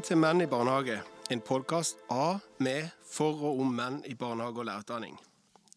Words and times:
Velkommen 0.00 0.16
til 0.16 0.22
Menn 0.22 0.40
i 0.40 0.46
barnehage, 0.48 0.94
en 1.28 1.40
podkast 1.44 1.98
av, 2.08 2.38
med, 2.56 2.86
for 3.04 3.36
og 3.44 3.58
om 3.60 3.74
menn 3.76 3.98
i 4.08 4.14
barnehage 4.16 4.62
og 4.62 4.64
lærerutdanning. 4.64 5.18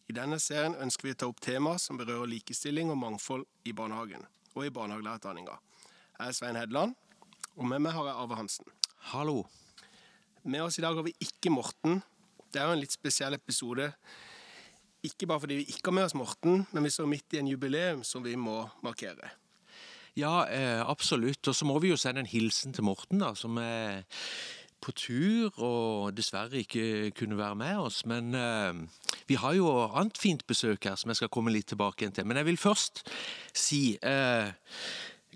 I 0.08 0.16
denne 0.16 0.38
serien 0.40 0.78
ønsker 0.80 1.10
vi 1.10 1.12
å 1.12 1.18
ta 1.20 1.28
opp 1.28 1.42
temaer 1.44 1.82
som 1.84 2.00
berører 2.00 2.32
likestilling 2.32 2.88
og 2.94 3.02
mangfold 3.02 3.44
i 3.68 3.74
barnehagen 3.76 4.24
og 4.54 4.64
i 4.64 4.72
barnehagelærerutdanninga. 4.78 5.58
Jeg 6.22 6.24
er 6.30 6.38
Svein 6.40 6.62
Hedland, 6.62 6.96
og 7.58 7.68
med 7.68 7.84
meg 7.84 7.98
har 7.98 8.08
jeg 8.14 8.22
Arve 8.24 8.40
Hansen. 8.40 8.72
Hallo. 9.12 9.44
Med 10.48 10.64
oss 10.70 10.80
i 10.80 10.88
dag 10.88 10.96
har 10.96 11.04
vi 11.04 11.18
ikke 11.20 11.52
Morten. 11.52 12.00
Det 12.48 12.64
er 12.64 12.72
jo 12.72 12.80
en 12.80 12.84
litt 12.86 12.96
spesiell 12.96 13.36
episode. 13.36 13.92
Ikke 15.04 15.28
bare 15.28 15.44
fordi 15.44 15.60
vi 15.66 15.72
ikke 15.76 15.92
har 15.92 16.00
med 16.00 16.08
oss 16.08 16.16
Morten, 16.16 16.64
men 16.72 16.88
vi 16.88 16.96
står 16.96 17.12
midt 17.12 17.36
i 17.36 17.44
en 17.44 17.52
jubileum 17.52 18.08
som 18.08 18.24
vi 18.24 18.40
må 18.40 18.62
markere. 18.88 19.36
Ja, 20.18 20.44
eh, 20.46 20.82
absolutt. 20.90 21.48
Og 21.48 21.56
så 21.56 21.66
må 21.66 21.80
vi 21.80 21.90
jo 21.90 21.98
sende 21.98 22.22
en 22.22 22.30
hilsen 22.30 22.74
til 22.74 22.86
Morten, 22.86 23.20
da, 23.20 23.34
som 23.36 23.58
er 23.58 24.04
på 24.84 24.92
tur 24.92 25.60
og 25.64 26.12
dessverre 26.18 26.60
ikke 26.60 27.12
kunne 27.18 27.38
være 27.40 27.56
med 27.56 27.78
oss. 27.88 28.06
Men 28.06 28.36
eh, 28.36 28.74
vi 29.28 29.40
har 29.40 29.56
jo 29.58 29.70
annet 29.88 30.20
fint 30.20 30.46
besøk 30.48 30.86
her 30.90 31.00
som 31.00 31.10
jeg 31.10 31.22
skal 31.22 31.32
komme 31.34 31.54
litt 31.54 31.72
tilbake 31.72 32.04
igjen 32.04 32.16
til. 32.18 32.28
Men 32.28 32.38
jeg 32.42 32.52
vil 32.52 32.62
først 32.62 33.06
si 33.54 33.98
eh, 34.04 34.52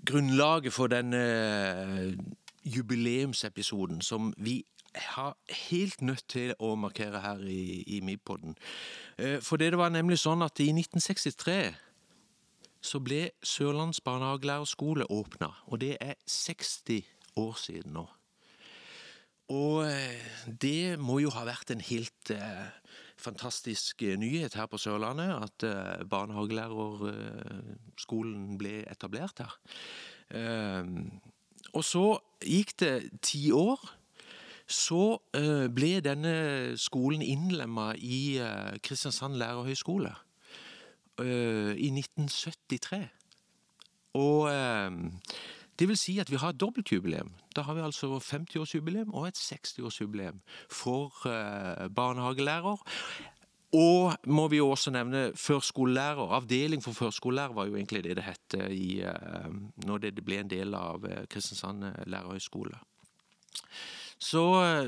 grunnlaget 0.06 0.72
for 0.72 0.92
denne 0.92 1.22
jubileumsepisoden 2.68 4.02
som 4.04 4.32
vi 4.36 4.62
har 4.94 5.36
helt 5.70 6.00
nødt 6.02 6.24
til 6.28 6.54
å 6.58 6.74
markere 6.80 7.20
her 7.22 7.42
i, 7.44 7.84
i 7.86 8.00
Mibpodden. 8.04 8.56
Eh, 9.18 9.38
for 9.44 9.60
det 9.60 9.76
var 9.78 9.92
nemlig 9.94 10.20
sånn 10.20 10.42
at 10.44 10.60
i 10.60 10.70
1963 10.72 11.87
så 12.80 13.00
ble 13.02 13.30
Sørlands 13.42 14.00
barnehagelærerskole 14.04 15.04
åpna, 15.10 15.50
og 15.66 15.80
det 15.82 15.96
er 16.00 16.14
60 16.26 17.02
år 17.36 17.54
siden 17.58 17.92
nå. 17.98 18.06
Og 19.48 19.88
eh, 19.88 20.20
det 20.60 21.00
må 21.00 21.24
jo 21.24 21.30
ha 21.32 21.40
vært 21.48 21.70
en 21.72 21.80
helt 21.80 22.30
eh, 22.34 22.68
fantastisk 23.16 24.02
eh, 24.04 24.18
nyhet 24.20 24.52
her 24.58 24.66
på 24.68 24.76
Sørlandet, 24.80 25.32
at 25.48 25.64
eh, 25.64 26.04
barnehagelærerskolen 26.10 28.58
ble 28.60 28.84
etablert 28.92 29.38
her. 29.40 29.54
Eh, 30.36 30.84
og 31.72 31.84
så 31.84 32.20
gikk 32.44 32.80
det 32.84 33.08
ti 33.24 33.52
år. 33.56 33.80
Så 34.68 35.16
eh, 35.32 35.72
ble 35.72 36.04
denne 36.04 36.76
skolen 36.76 37.24
innlemma 37.24 37.96
i 37.96 38.36
Kristiansand 38.84 39.40
lærerhøgskole 39.40 40.12
i 41.20 41.88
1973. 41.90 43.08
Og 44.18 44.50
det 45.78 45.88
vil 45.88 45.98
si 45.98 46.18
at 46.18 46.30
vi 46.30 46.36
har 46.40 46.54
et 46.54 46.60
dobbeltjubileum. 46.60 47.30
Da 47.56 47.62
har 47.66 47.74
vi 47.74 47.80
altså 47.86 48.18
50-årsjubileum 48.18 49.14
og 49.14 49.28
et 49.28 49.38
60-årsjubileum 49.38 50.40
for 50.70 51.12
barnehagelærer. 51.94 52.82
Og 53.78 54.14
må 54.26 54.48
vi 54.48 54.60
også 54.60 54.90
nevne 54.90 55.32
førskolelærer. 55.36 56.32
Avdeling 56.38 56.82
for 56.82 56.92
førskolelærer 56.96 57.52
var 57.52 57.66
jo 57.66 57.76
egentlig 57.76 58.04
det 58.04 58.16
det 58.16 58.24
het 58.24 58.54
i, 58.72 59.04
når 59.86 59.98
det 59.98 60.24
ble 60.24 60.40
en 60.40 60.50
del 60.50 60.74
av 60.74 61.04
Kristiansand 61.30 61.84
lærerhøgskole. 62.06 62.78
Så 64.18 64.44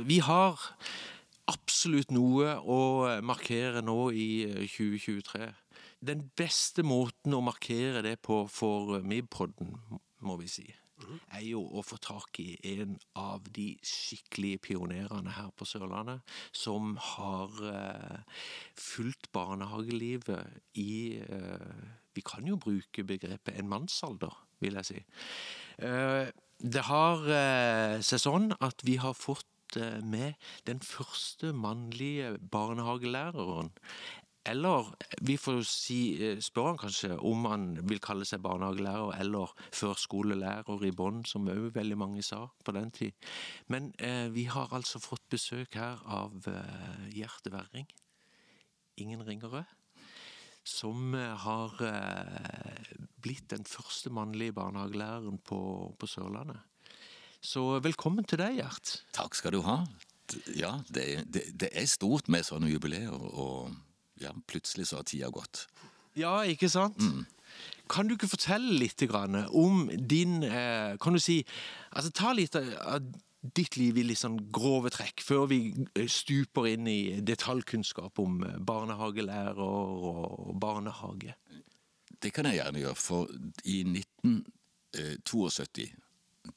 vi 0.07 0.19
har 0.19 0.59
absolutt 1.47 2.11
noe 2.11 2.57
å 2.63 3.21
markere 3.23 3.83
nå 3.83 4.11
i 4.11 4.47
2023. 4.65 5.53
Den 6.01 6.31
beste 6.39 6.83
måten 6.87 7.35
å 7.37 7.43
markere 7.45 8.01
det 8.05 8.17
på 8.25 8.47
for 8.49 9.03
Mibpodden, 9.05 9.75
må 10.25 10.37
vi 10.41 10.49
si, 10.49 10.65
er 11.33 11.43
jo 11.45 11.61
å 11.77 11.83
få 11.85 11.99
tak 12.01 12.41
i 12.41 12.55
en 12.73 12.95
av 13.19 13.45
de 13.57 13.75
skikkelige 13.85 14.63
pionerene 14.71 15.33
her 15.37 15.51
på 15.57 15.69
Sørlandet, 15.69 16.21
som 16.57 16.95
har 17.17 17.53
fulgt 18.77 19.31
barnehagelivet 19.37 20.77
i 20.81 21.21
Vi 22.11 22.25
kan 22.27 22.49
jo 22.49 22.57
bruke 22.59 23.05
begrepet 23.07 23.61
en 23.61 23.69
mannsalder, 23.71 24.35
vil 24.61 24.81
jeg 24.81 24.89
si. 24.89 25.01
Det 26.61 26.85
har 26.89 27.23
seg 28.05 28.25
sånn 28.25 28.51
at 28.61 28.85
vi 28.85 28.97
har 29.01 29.15
fått 29.17 29.47
med 30.03 30.35
den 30.67 30.81
første 30.83 31.53
mannlige 31.55 32.35
barnehagelæreren. 32.51 33.71
Eller 34.51 34.89
vi 35.23 35.37
får 35.39 35.61
si, 35.69 35.99
spørre 36.43 36.73
han 36.73 36.81
kanskje 36.81 37.17
om 37.27 37.47
han 37.51 37.67
vil 37.87 38.01
kalle 38.03 38.27
seg 38.27 38.43
barnehagelærer 38.43 39.21
eller 39.23 39.53
førskolelærer 39.77 40.87
i 40.89 40.93
bånn, 40.97 41.23
som 41.29 41.49
òg 41.53 41.71
veldig 41.77 41.99
mange 42.01 42.25
sa 42.27 42.43
på 42.65 42.75
den 42.75 42.91
tid. 42.95 43.31
Men 43.71 43.93
eh, 44.03 44.27
vi 44.35 44.49
har 44.51 44.73
altså 44.75 45.03
fått 45.03 45.29
besøk 45.31 45.79
her 45.79 46.03
av 46.07 46.49
eh, 46.51 47.11
Gjerte 47.15 47.55
Werring, 47.55 47.87
Ingen 49.01 49.23
ringere, 49.25 49.63
som 50.67 51.15
har 51.15 51.79
eh, 51.87 52.91
blitt 53.23 53.47
den 53.55 53.65
første 53.65 54.11
mannlige 54.13 54.53
barnehagelæreren 54.59 55.39
på, 55.47 55.61
på 55.97 56.11
Sørlandet. 56.11 56.59
Så 57.41 57.79
velkommen 57.81 58.27
til 58.29 58.43
deg, 58.43 58.59
Gjert. 58.59 58.99
Takk 59.17 59.39
skal 59.39 59.55
du 59.57 59.63
ha. 59.65 59.79
Ja, 60.53 60.75
det, 60.93 61.07
det, 61.33 61.47
det 61.63 61.71
er 61.73 61.89
stort 61.89 62.29
med 62.29 62.45
sånne 62.45 62.69
jubileer. 62.69 63.15
og 63.15 63.73
ja, 64.21 64.35
plutselig 64.51 64.91
så 64.91 65.01
har 65.01 65.09
tida 65.09 65.31
gått. 65.35 65.65
Ja, 66.19 66.43
ikke 66.45 66.69
sant? 66.71 67.01
Mm. 67.01 67.25
Kan 67.91 68.07
du 68.07 68.15
ikke 68.15 68.31
fortelle 68.31 68.77
litt 68.79 69.03
om 69.11 69.91
din 69.91 70.45
Kan 71.03 71.17
du 71.17 71.19
si 71.19 71.41
altså 71.91 72.11
Ta 72.15 72.33
litt 72.33 72.55
av 72.55 73.03
ditt 73.41 73.77
liv 73.81 73.97
i 73.97 74.05
litt 74.05 74.21
sånn 74.21 74.37
grove 74.53 74.91
trekk, 74.93 75.23
før 75.25 75.47
vi 75.49 75.73
stuper 76.13 76.67
inn 76.75 76.85
i 76.91 77.23
detaljkunnskap 77.25 78.21
om 78.21 78.43
barnehagelærer 78.69 79.63
og 79.65 80.51
barnehage. 80.61 81.33
Det 82.21 82.35
kan 82.37 82.45
jeg 82.51 82.61
gjerne 82.61 82.83
gjøre, 82.83 83.01
for 83.01 83.33
i 83.65 83.81
1972 83.89 85.89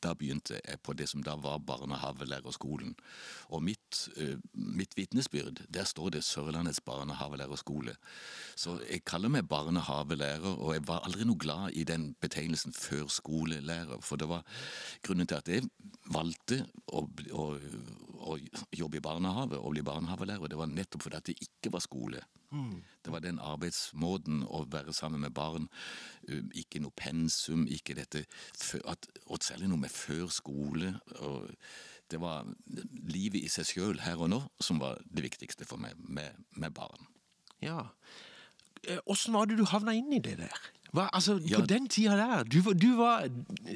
da 0.03 0.13
begynte 0.17 0.59
jeg 0.59 0.79
på 0.83 0.95
det 0.97 1.09
som 1.11 1.23
da 1.23 1.35
var 1.39 1.61
barnehavelærerskolen. 1.67 2.95
Og 3.53 3.63
mitt, 3.63 4.09
mitt 4.53 4.97
vitnesbyrd, 4.97 5.63
der 5.73 5.87
står 5.89 6.15
det 6.15 6.23
Sørlandets 6.23 6.81
barnehavelærerskole. 6.81 7.95
Så 8.55 8.77
jeg 8.89 9.03
kaller 9.05 9.31
meg 9.33 9.47
barnehavelærer, 9.51 10.47
og 10.53 10.73
jeg 10.73 10.87
var 10.87 11.03
aldri 11.07 11.27
noe 11.27 11.39
glad 11.39 11.77
i 11.77 11.85
den 11.87 12.13
betegnelsen 12.21 12.73
førskolelærer. 12.73 14.01
For 14.01 14.21
det 14.21 14.29
var 14.31 14.45
grunnen 15.03 15.29
til 15.29 15.41
at 15.41 15.51
jeg 15.51 15.67
valgte 16.13 16.63
å, 16.87 17.05
å, 17.31 17.49
å 18.33 18.37
jobbe 18.75 18.99
i 18.99 19.03
barnehage 19.03 19.59
og 19.59 19.75
bli 19.75 19.85
barnehavelærer, 19.85 20.49
det 20.51 20.59
var 20.59 20.71
nettopp 20.71 21.07
fordi 21.07 21.21
det 21.31 21.37
ikke 21.47 21.73
var 21.73 21.83
skole. 21.83 22.23
Det 23.03 23.11
var 23.11 23.23
den 23.23 23.39
arbeidsmåten 23.41 24.43
å 24.47 24.63
være 24.71 24.93
sammen 24.95 25.23
med 25.25 25.33
barn. 25.35 25.69
Ikke 26.53 26.81
noe 26.83 26.93
pensum, 26.95 27.65
ikke 27.67 27.97
dette 27.97 28.25
at, 28.87 29.07
Og 29.27 29.43
særlig 29.43 29.71
noe 29.71 29.81
med 29.85 29.91
før 29.91 30.29
skole. 30.31 30.93
Og 31.19 31.49
det 32.11 32.21
var 32.21 32.45
livet 33.09 33.41
i 33.41 33.49
seg 33.51 33.67
sjøl 33.67 34.03
her 34.03 34.21
og 34.21 34.29
nå 34.33 34.43
som 34.61 34.79
var 34.81 35.01
det 35.09 35.25
viktigste 35.25 35.65
for 35.65 35.81
meg 35.81 35.97
med, 35.97 36.37
med 36.51 36.75
barn. 36.75 37.09
Ja. 37.63 37.89
Åssen 39.09 39.33
var 39.33 39.47
det 39.47 39.57
du 39.57 39.65
havna 39.65 39.95
inn 39.95 40.11
i 40.13 40.21
det 40.23 40.37
der? 40.41 40.71
Hva, 40.93 41.07
altså, 41.15 41.39
ja. 41.41 41.57
På 41.57 41.65
den 41.69 41.87
tida 41.89 42.17
der, 42.19 42.43
du, 42.45 42.59
du 42.77 42.91
var 42.99 43.25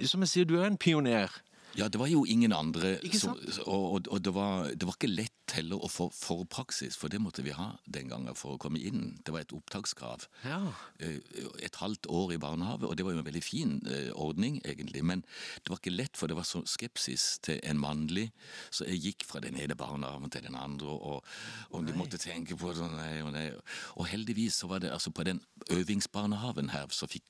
Som 0.05 0.21
jeg 0.21 0.29
sier, 0.29 0.45
du 0.45 0.59
er 0.59 0.67
en 0.67 0.77
pioner. 0.77 1.33
Ja, 1.77 1.88
det 1.88 1.99
var 1.99 2.09
jo 2.09 2.23
ingen 2.25 2.53
andre. 2.53 2.97
Så, 3.13 3.33
og, 3.65 4.07
og 4.07 4.21
det, 4.25 4.33
var, 4.33 4.69
det, 4.69 4.85
var, 4.85 4.97
ikke 4.97 5.13
lett 5.13 5.37
heller 5.55 5.79
å 5.83 5.89
få 5.91 6.09
forpraksis, 6.11 6.97
for 6.99 7.11
det 7.13 7.21
måtte 7.23 7.44
vi 7.45 7.53
ha 7.55 7.69
den 7.85 8.09
gangen 8.11 8.35
for 8.35 8.55
å 8.55 8.59
komme 8.61 8.81
inn. 8.83 9.19
Det 9.23 9.33
var 9.33 9.45
et 9.45 9.53
opptakskrav. 9.55 10.25
Ja. 10.44 10.59
Et 10.99 11.79
halvt 11.81 12.09
år 12.11 12.33
i 12.35 12.39
barnehage, 12.41 12.88
og 12.88 12.97
det 12.97 13.05
var 13.07 13.15
jo 13.15 13.21
en 13.21 13.27
veldig 13.27 13.44
fin 13.45 13.77
ordning, 14.13 14.59
egentlig. 14.65 15.05
Men 15.05 15.23
det 15.63 15.71
var 15.71 15.81
ikke 15.81 15.95
lett, 15.95 16.17
for 16.19 16.27
det 16.27 16.38
var 16.39 16.47
så 16.47 16.63
skepsis 16.67 17.39
til 17.47 17.61
en 17.63 17.79
mannlig, 17.79 18.27
så 18.69 18.88
jeg 18.89 19.03
gikk 19.05 19.27
fra 19.29 19.39
den 19.44 19.55
ene 19.59 19.77
barnehagen 19.77 20.33
til 20.33 20.47
den 20.49 20.57
andre, 20.59 20.88
og, 20.88 21.23
og 21.71 21.88
du 21.88 21.93
måtte 21.97 22.19
tenke 22.21 22.57
på 22.59 22.73
det, 22.75 22.91
nei 22.97 23.21
og 23.23 23.33
nei. 23.38 23.47
Og 23.95 24.09
heldigvis 24.11 24.61
så 24.61 24.69
var 24.71 24.83
det 24.83 24.91
altså 24.91 25.13
på 25.15 25.25
den 25.27 25.41
øvingsbarnehagen 25.71 26.73
her 26.75 26.91
så 26.91 27.07
fikk 27.09 27.23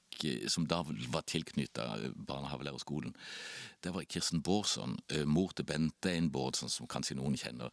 som 0.49 0.65
da 0.65 0.79
var 1.13 1.21
tilknyttet 1.29 2.15
barnehagelærerskolen. 2.25 3.13
Det 3.85 3.91
var 3.93 4.07
Kirsten 4.09 4.41
Bårdsson, 4.41 4.95
mor 5.29 5.51
til 5.53 5.67
Bente 5.69 6.09
Einbordsen, 6.09 6.71
som 6.73 6.89
kanskje 6.89 7.19
noen 7.19 7.37
kjenner. 7.37 7.69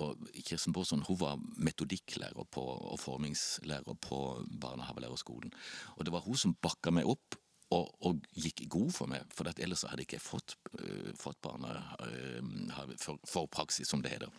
Og 0.00 0.26
Kirsten 0.42 0.74
Borsson 0.74 1.04
hun 1.06 1.20
var 1.20 1.38
metodikklærer 1.56 2.46
på, 2.50 2.62
og 2.62 2.98
formingslærer 3.00 3.96
på 4.02 4.20
barnehagelærerskolen. 4.60 5.54
Og 5.96 6.06
det 6.06 6.14
var 6.14 6.24
hun 6.26 6.38
som 6.40 6.56
bakka 6.62 6.92
meg 6.94 7.08
opp 7.10 7.38
og, 7.74 7.90
og, 8.06 8.26
gikk 8.38 8.64
god 8.70 8.90
for 8.94 9.10
meg, 9.10 9.24
for 9.34 9.48
ellers 9.56 9.84
hadde 9.88 10.04
jeg 10.04 10.12
ikke 10.12 10.22
fått, 10.22 10.56
uh, 10.78 11.10
fått 11.18 11.40
barnehage 11.42 12.92
uh, 12.92 12.96
for, 13.00 13.18
for, 13.26 13.48
praksis, 13.50 13.88
som 13.90 14.02
det 14.04 14.12
heter. 14.14 14.30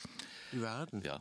I 0.55 0.61
verden. 0.61 1.03
Ja. 1.03 1.17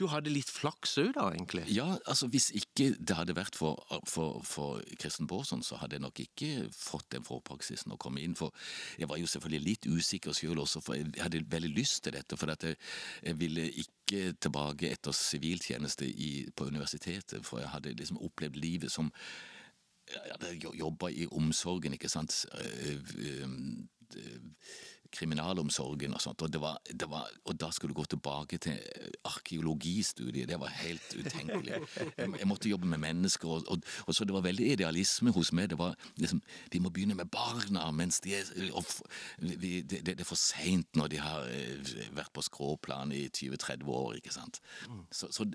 Du 0.00 0.06
hadde 0.08 0.32
litt 0.32 0.48
flaks 0.48 0.94
òg, 1.02 1.10
da, 1.12 1.26
egentlig? 1.34 1.66
Ja, 1.68 1.98
altså 2.08 2.30
hvis 2.32 2.48
ikke 2.56 2.94
det 2.96 3.18
hadde 3.18 3.34
vært 3.36 3.58
for, 3.58 3.82
for, 4.08 4.38
for 4.48 4.80
Kristen 5.00 5.28
Baarsson, 5.28 5.60
så 5.66 5.76
hadde 5.76 5.98
jeg 5.98 6.04
nok 6.06 6.22
ikke 6.24 6.48
fått 6.72 7.10
den 7.12 7.26
forpraksisen 7.26 7.92
å 7.92 7.98
komme 8.00 8.22
inn. 8.24 8.36
For 8.38 8.54
jeg 9.00 9.10
var 9.10 9.20
jo 9.20 9.28
selvfølgelig 9.28 9.66
litt 9.66 9.90
usikker 9.90 10.36
sjøl 10.36 10.62
også, 10.64 10.80
for 10.86 10.96
jeg 10.96 11.12
hadde 11.20 11.44
veldig 11.52 11.72
lyst 11.76 12.06
til 12.06 12.16
dette. 12.16 12.38
For 12.40 12.48
jeg, 12.48 12.78
jeg, 13.26 13.36
ville 13.42 13.68
ikke 13.84 14.32
tilbake 14.40 14.88
etter 14.88 15.16
siviltjeneste 15.16 16.08
på 16.56 16.70
universitetet, 16.72 17.44
for 17.44 17.60
jeg 17.60 17.72
hadde 17.74 17.96
liksom 18.00 18.22
opplevd 18.24 18.56
livet 18.56 18.92
som 18.92 19.12
jeg 20.10 20.32
hadde 20.32 20.56
jobba 20.80 21.12
i 21.12 21.28
omsorgen, 21.28 21.92
ikke 21.94 22.08
sant. 22.10 22.40
Kriminalomsorgen 25.12 26.14
og 26.14 26.22
sånt. 26.22 26.42
Og, 26.42 26.52
det 26.52 26.60
var, 26.62 26.78
det 26.86 27.08
var, 27.10 27.28
og 27.44 27.56
da 27.60 27.70
skulle 27.74 27.94
du 27.94 28.00
gå 28.00 28.06
tilbake 28.10 28.58
til 28.62 28.78
arkeologistudiet. 29.26 30.48
Det 30.48 30.58
var 30.60 30.72
helt 30.80 31.14
utenkelig. 31.16 31.80
Jeg, 32.16 32.30
jeg 32.38 32.48
måtte 32.48 32.70
jobbe 32.70 32.86
med 32.90 33.02
mennesker, 33.02 33.48
og, 33.48 33.68
og, 33.68 33.82
og, 34.06 34.14
så 34.14 34.24
det 34.24 34.34
var 34.34 34.44
veldig 34.46 34.72
idealisme 34.76 35.34
hos 35.34 35.52
meg. 35.56 35.70
Det 35.72 35.78
var 35.78 35.96
liksom 36.16 36.42
Vi 36.72 36.78
må 36.78 36.90
begynne 36.90 37.14
med 37.18 37.30
barna 37.30 37.90
mens 37.90 38.20
de 38.20 38.34
er 38.34 38.46
vi, 39.38 39.80
det, 39.82 40.02
det, 40.06 40.20
er 40.20 40.28
for 40.28 40.38
seint 40.38 40.96
når 40.96 41.10
de 41.12 41.20
har 41.20 41.48
eh, 41.50 41.90
vært 42.16 42.32
på 42.34 42.44
skråplan 42.44 43.12
i 43.12 43.26
20-30 43.28 43.88
år, 43.90 44.14
ikke 44.20 44.34
sant. 44.34 44.60
Så, 45.10 45.30
så 45.34 45.46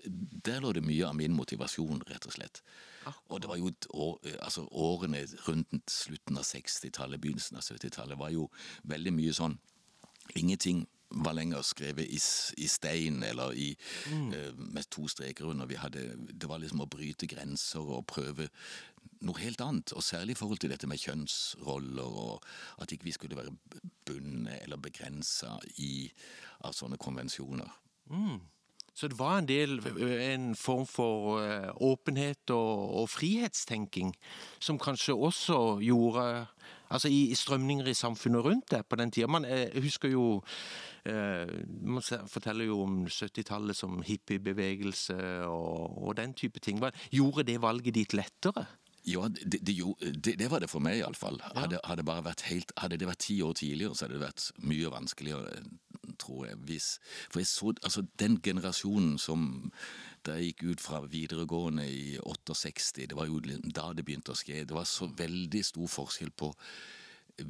der 0.46 0.62
lå 0.64 0.74
det 0.76 0.84
mye 0.86 1.08
av 1.08 1.16
min 1.18 1.36
motivasjon, 1.36 2.04
rett 2.10 2.28
og 2.28 2.36
slett. 2.36 2.62
Og 3.30 3.42
det 3.42 3.50
var 3.52 3.60
jo 3.62 3.72
år, 3.90 4.20
altså 4.40 4.66
årene 4.72 5.26
rundt 5.48 5.92
slutten 5.92 6.38
av 6.42 6.48
60-tallet, 6.48 7.22
begynnelsen 7.22 7.60
av 7.60 7.68
70-tallet, 7.68 8.20
var 8.20 8.34
jo 8.34 8.50
veldig 8.84 9.16
mye 9.16 9.34
sånn 9.36 9.60
Ingenting 10.36 10.88
var 11.10 11.36
lenger 11.38 11.62
skrevet 11.62 12.10
i, 12.10 12.20
i 12.58 12.68
stein 12.68 13.24
eller 13.24 13.54
i, 13.54 13.70
mm. 14.12 14.34
uh, 14.34 14.58
med 14.58 14.90
to 14.90 15.08
streker 15.08 15.46
under. 15.46 15.70
Hadde, 15.78 16.16
det 16.18 16.50
var 16.50 16.60
liksom 16.60 16.82
å 16.84 16.90
bryte 16.90 17.30
grenser 17.30 17.86
og 17.86 18.08
prøve 18.10 18.50
noe 19.26 19.42
helt 19.42 19.62
annet. 19.64 19.94
Og 19.96 20.04
særlig 20.04 20.36
i 20.36 20.40
forhold 20.40 20.62
til 20.64 20.74
dette 20.74 20.90
med 20.90 21.02
kjønnsroller, 21.02 22.20
og 22.26 22.82
at 22.82 22.92
ikke 22.92 23.10
vi 23.10 23.16
skulle 23.16 23.38
være 23.38 23.54
bundet 24.06 24.60
eller 24.64 24.82
begrensa 24.82 25.56
av 26.66 26.76
sånne 26.76 27.00
konvensjoner. 27.02 27.70
Mm. 28.12 28.42
Så 28.96 29.10
det 29.12 29.20
var 29.20 29.42
en 29.42 29.48
del 29.48 29.80
en 30.24 30.54
form 30.56 30.86
for 30.88 31.42
åpenhet 31.84 32.52
og, 32.56 33.02
og 33.02 33.10
frihetstenking 33.12 34.14
som 34.64 34.80
kanskje 34.80 35.18
også 35.20 35.58
gjorde 35.84 36.46
Altså 36.90 37.10
i, 37.10 37.32
i 37.32 37.36
strømninger 37.36 37.88
i 37.90 37.98
samfunnet 37.98 38.46
rundt 38.46 38.72
det 38.72 38.84
på 38.86 38.96
den 39.00 39.12
tida. 39.12 39.28
Man 39.28 39.46
jeg 39.46 39.82
husker 39.82 40.10
jo 40.10 40.42
eh, 41.06 41.50
Man 41.82 42.04
forteller 42.28 42.66
jo 42.66 42.82
om 42.84 43.06
70-tallet 43.06 43.76
som 43.76 44.02
hippiebevegelse 44.06 45.18
og, 45.50 46.04
og 46.08 46.18
den 46.18 46.34
type 46.34 46.60
ting. 46.60 46.82
Gjorde 47.12 47.44
det 47.44 47.62
valget 47.62 47.96
ditt 47.96 48.14
lettere? 48.14 48.66
Ja, 49.06 49.28
det, 49.30 49.60
det, 49.62 49.76
det, 50.02 50.36
det, 50.40 50.48
var 50.50 50.64
det 50.64 50.70
for 50.72 50.82
meg 50.82 50.98
iallfall. 50.98 51.38
Hadde, 51.54 51.78
hadde, 51.86 52.06
hadde 52.82 52.98
det 52.98 53.10
vært 53.10 53.22
ti 53.28 53.38
år 53.46 53.54
tidligere, 53.54 53.94
så 53.94 54.08
hadde 54.08 54.18
det 54.18 54.26
vært 54.26 54.48
mye 54.66 54.92
vanskeligere, 54.94 55.60
tror 56.22 56.48
jeg. 56.48 56.58
Hvis, 56.66 56.88
for 57.30 57.44
jeg 57.44 57.50
så 57.52 57.74
altså 57.76 58.06
den 58.22 58.40
generasjonen 58.42 59.20
som 59.22 59.70
da 60.26 60.40
jeg 60.40 60.56
gikk 60.56 60.64
ut 60.72 60.82
fra 60.82 61.04
videregående 61.06 61.86
i 61.86 62.18
68, 62.18 63.06
det 63.12 63.18
var 63.18 63.30
jo 63.30 63.42
da 63.46 63.92
det 63.94 64.06
begynte 64.08 64.34
å 64.34 64.40
skje. 64.40 64.64
Det 64.66 64.74
var 64.74 64.88
så 64.90 65.06
veldig 65.14 65.62
stor 65.66 65.92
forskjell 66.00 66.34
på 66.34 66.50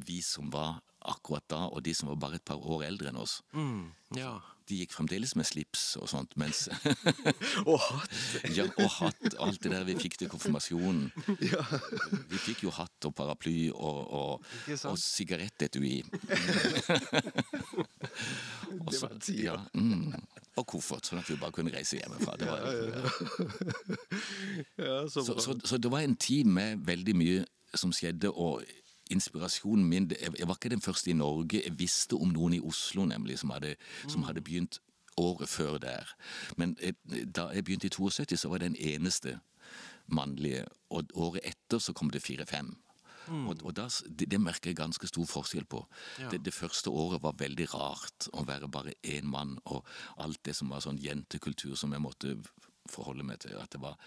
vi 0.04 0.20
som 0.24 0.50
var 0.52 0.82
akkurat 1.06 1.46
da, 1.48 1.62
og 1.70 1.82
de 1.86 1.94
som 1.94 2.10
var 2.10 2.20
bare 2.20 2.40
et 2.40 2.44
par 2.44 2.60
år 2.60 2.84
eldre 2.88 3.12
enn 3.12 3.22
oss. 3.22 3.38
Mm, 3.54 3.94
ja. 4.18 4.34
De 4.66 4.78
gikk 4.80 4.94
fremdeles 4.96 5.34
med 5.38 5.46
slips 5.46 5.84
og 6.00 6.08
sånt, 6.10 6.34
mens 6.40 6.66
Og 7.70 7.78
hatt! 7.80 8.16
ja, 8.56 8.66
og 8.66 8.90
hatt. 8.98 9.36
Alt 9.42 9.62
det 9.62 9.72
der 9.72 9.84
vi 9.86 9.96
fikk 10.00 10.18
til 10.20 10.30
konfirmasjonen. 10.32 11.10
Ja. 11.44 11.62
Vi 12.30 12.40
fikk 12.42 12.64
jo 12.66 12.72
hatt 12.74 13.08
og 13.08 13.14
paraply 13.16 13.70
og, 13.70 14.00
og, 14.10 14.46
og 14.90 14.98
sigarettetui. 15.00 16.02
det 18.90 19.02
var 19.02 19.18
tida. 19.22 19.42
Ja, 19.44 19.56
mm, 19.74 20.14
og 20.56 20.66
koffert, 20.72 21.06
sånn 21.06 21.20
at 21.20 21.28
vi 21.30 21.36
bare 21.40 21.54
kunne 21.54 21.72
reise 21.74 22.00
hjemmefra. 22.00 22.36
Det 22.40 22.48
var, 22.48 22.58
ja, 24.80 24.96
så, 25.12 25.22
så, 25.22 25.38
så, 25.42 25.56
så 25.62 25.78
det 25.78 25.92
var 25.92 26.02
en 26.06 26.16
tid 26.16 26.48
med 26.48 26.82
veldig 26.88 27.16
mye 27.18 27.44
som 27.76 27.92
skjedde. 27.94 28.32
og 28.32 28.64
inspirasjonen 29.10 29.84
min 29.84 30.10
Jeg 30.10 30.48
var 30.48 30.54
ikke 30.54 30.72
den 30.72 30.80
første 30.80 31.10
i 31.10 31.16
Norge. 31.16 31.62
Jeg 31.64 31.78
visste 31.78 32.14
om 32.14 32.28
noen 32.28 32.56
i 32.56 32.60
Oslo 32.60 33.04
nemlig 33.04 33.38
som 33.38 33.50
hadde, 33.50 33.76
som 34.08 34.22
hadde 34.22 34.40
begynt 34.40 34.80
året 35.16 35.48
før 35.48 35.78
der. 35.78 36.16
Men 36.56 36.76
da 37.36 37.48
jeg 37.54 37.64
begynte 37.64 37.86
i 37.86 37.90
72, 37.90 38.40
så 38.40 38.48
var 38.48 38.58
jeg 38.60 38.70
den 38.70 38.76
eneste 38.76 39.38
mannlige. 40.06 40.64
Og 40.90 41.08
året 41.14 41.40
etter 41.44 41.78
så 41.78 41.92
kom 41.92 42.10
det 42.10 42.22
fire-fem. 42.22 42.76
Mm. 43.28 43.46
Og, 43.48 43.56
og 43.64 43.76
das, 43.76 44.04
det, 44.06 44.30
det, 44.30 44.40
merker 44.40 44.70
jeg 44.70 44.78
ganske 44.78 45.08
stor 45.10 45.26
forskjell 45.26 45.66
på. 45.66 45.82
Ja. 46.20 46.30
Det, 46.30 46.44
det, 46.44 46.54
første 46.54 46.90
året 46.90 47.22
var 47.22 47.38
veldig 47.38 47.66
rart 47.74 48.28
å 48.32 48.44
være 48.46 48.68
bare 48.70 48.94
én 49.02 49.26
mann, 49.26 49.56
og 49.64 49.86
alt 50.22 50.44
det 50.46 50.54
som 50.56 50.70
var 50.70 50.84
sånn 50.84 51.00
jentekultur 51.02 51.74
som 51.74 51.94
jeg 51.94 52.04
måtte 52.04 52.36
forholde 52.90 53.26
meg 53.26 53.40
til. 53.42 53.56
At 53.58 53.72
det 53.74 53.82
var 53.82 53.98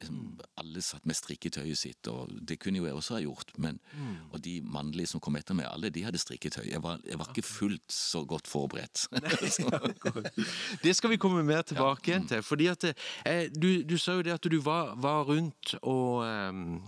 liksom, 0.00 0.20
Alle 0.58 0.82
satt 0.82 1.06
med 1.06 1.16
strikketøyet 1.16 1.78
sitt, 1.78 2.10
og 2.10 2.30
det 2.48 2.58
kunne 2.62 2.80
jo 2.80 2.86
jeg 2.86 2.98
også 2.98 3.16
ha 3.16 3.20
gjort. 3.22 3.52
Men, 3.58 3.80
mm. 3.92 4.14
Og 4.32 4.42
de 4.44 4.54
mannlige 4.64 5.12
som 5.12 5.22
kom 5.24 5.36
etter 5.38 5.56
meg, 5.58 5.68
alle 5.70 5.90
de 5.94 6.04
hadde 6.06 6.20
strikketøy. 6.22 6.66
Jeg 6.70 6.82
var, 6.82 7.00
jeg 7.06 7.18
var 7.18 7.32
ikke 7.32 7.46
fullt 7.46 7.92
så 7.92 8.24
godt 8.28 8.48
forberedt. 8.50 9.06
det 10.84 10.94
skal 10.96 11.14
vi 11.14 11.20
komme 11.20 11.44
mer 11.46 11.62
tilbake 11.62 12.12
igjen 12.12 12.28
til. 12.28 12.42
fordi 12.42 12.70
at 12.72 12.88
eh, 12.90 13.48
du, 13.54 13.82
du, 13.82 13.98
sa 13.98 14.18
jo 14.18 14.26
det 14.26 14.38
at 14.38 14.50
du 14.50 14.60
var, 14.64 14.94
var 14.98 15.28
rundt 15.28 15.76
og 15.82 16.24
um, 16.24 16.80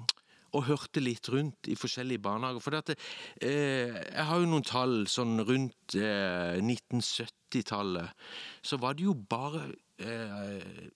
og 0.57 0.67
hørte 0.67 1.03
litt 1.03 1.29
rundt 1.31 1.69
i 1.71 1.77
forskjellige 1.79 2.23
barnehager. 2.25 2.63
For 2.63 2.75
det 2.75 2.81
at, 2.83 3.05
eh, 3.43 3.95
jeg 3.95 4.27
har 4.31 4.41
jo 4.41 4.49
noen 4.51 4.67
tall 4.67 4.97
sånn 5.11 5.39
rundt 5.47 5.95
eh, 5.99 6.59
1970-tallet. 6.59 8.17
Så 8.63 8.81
var 8.83 8.99
det 8.99 9.07
jo 9.07 9.15
bare 9.15 9.69
eh, 10.03 10.91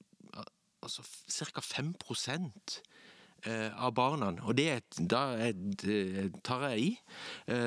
altså 0.84 1.04
ca. 1.50 1.60
5 1.64 1.94
eh, 3.44 3.70
av 3.74 3.94
barna, 3.94 4.32
og 4.42 4.56
det 4.56 4.82
da 4.98 5.52
tar 6.44 6.68
jeg 6.70 6.80
i, 6.80 6.90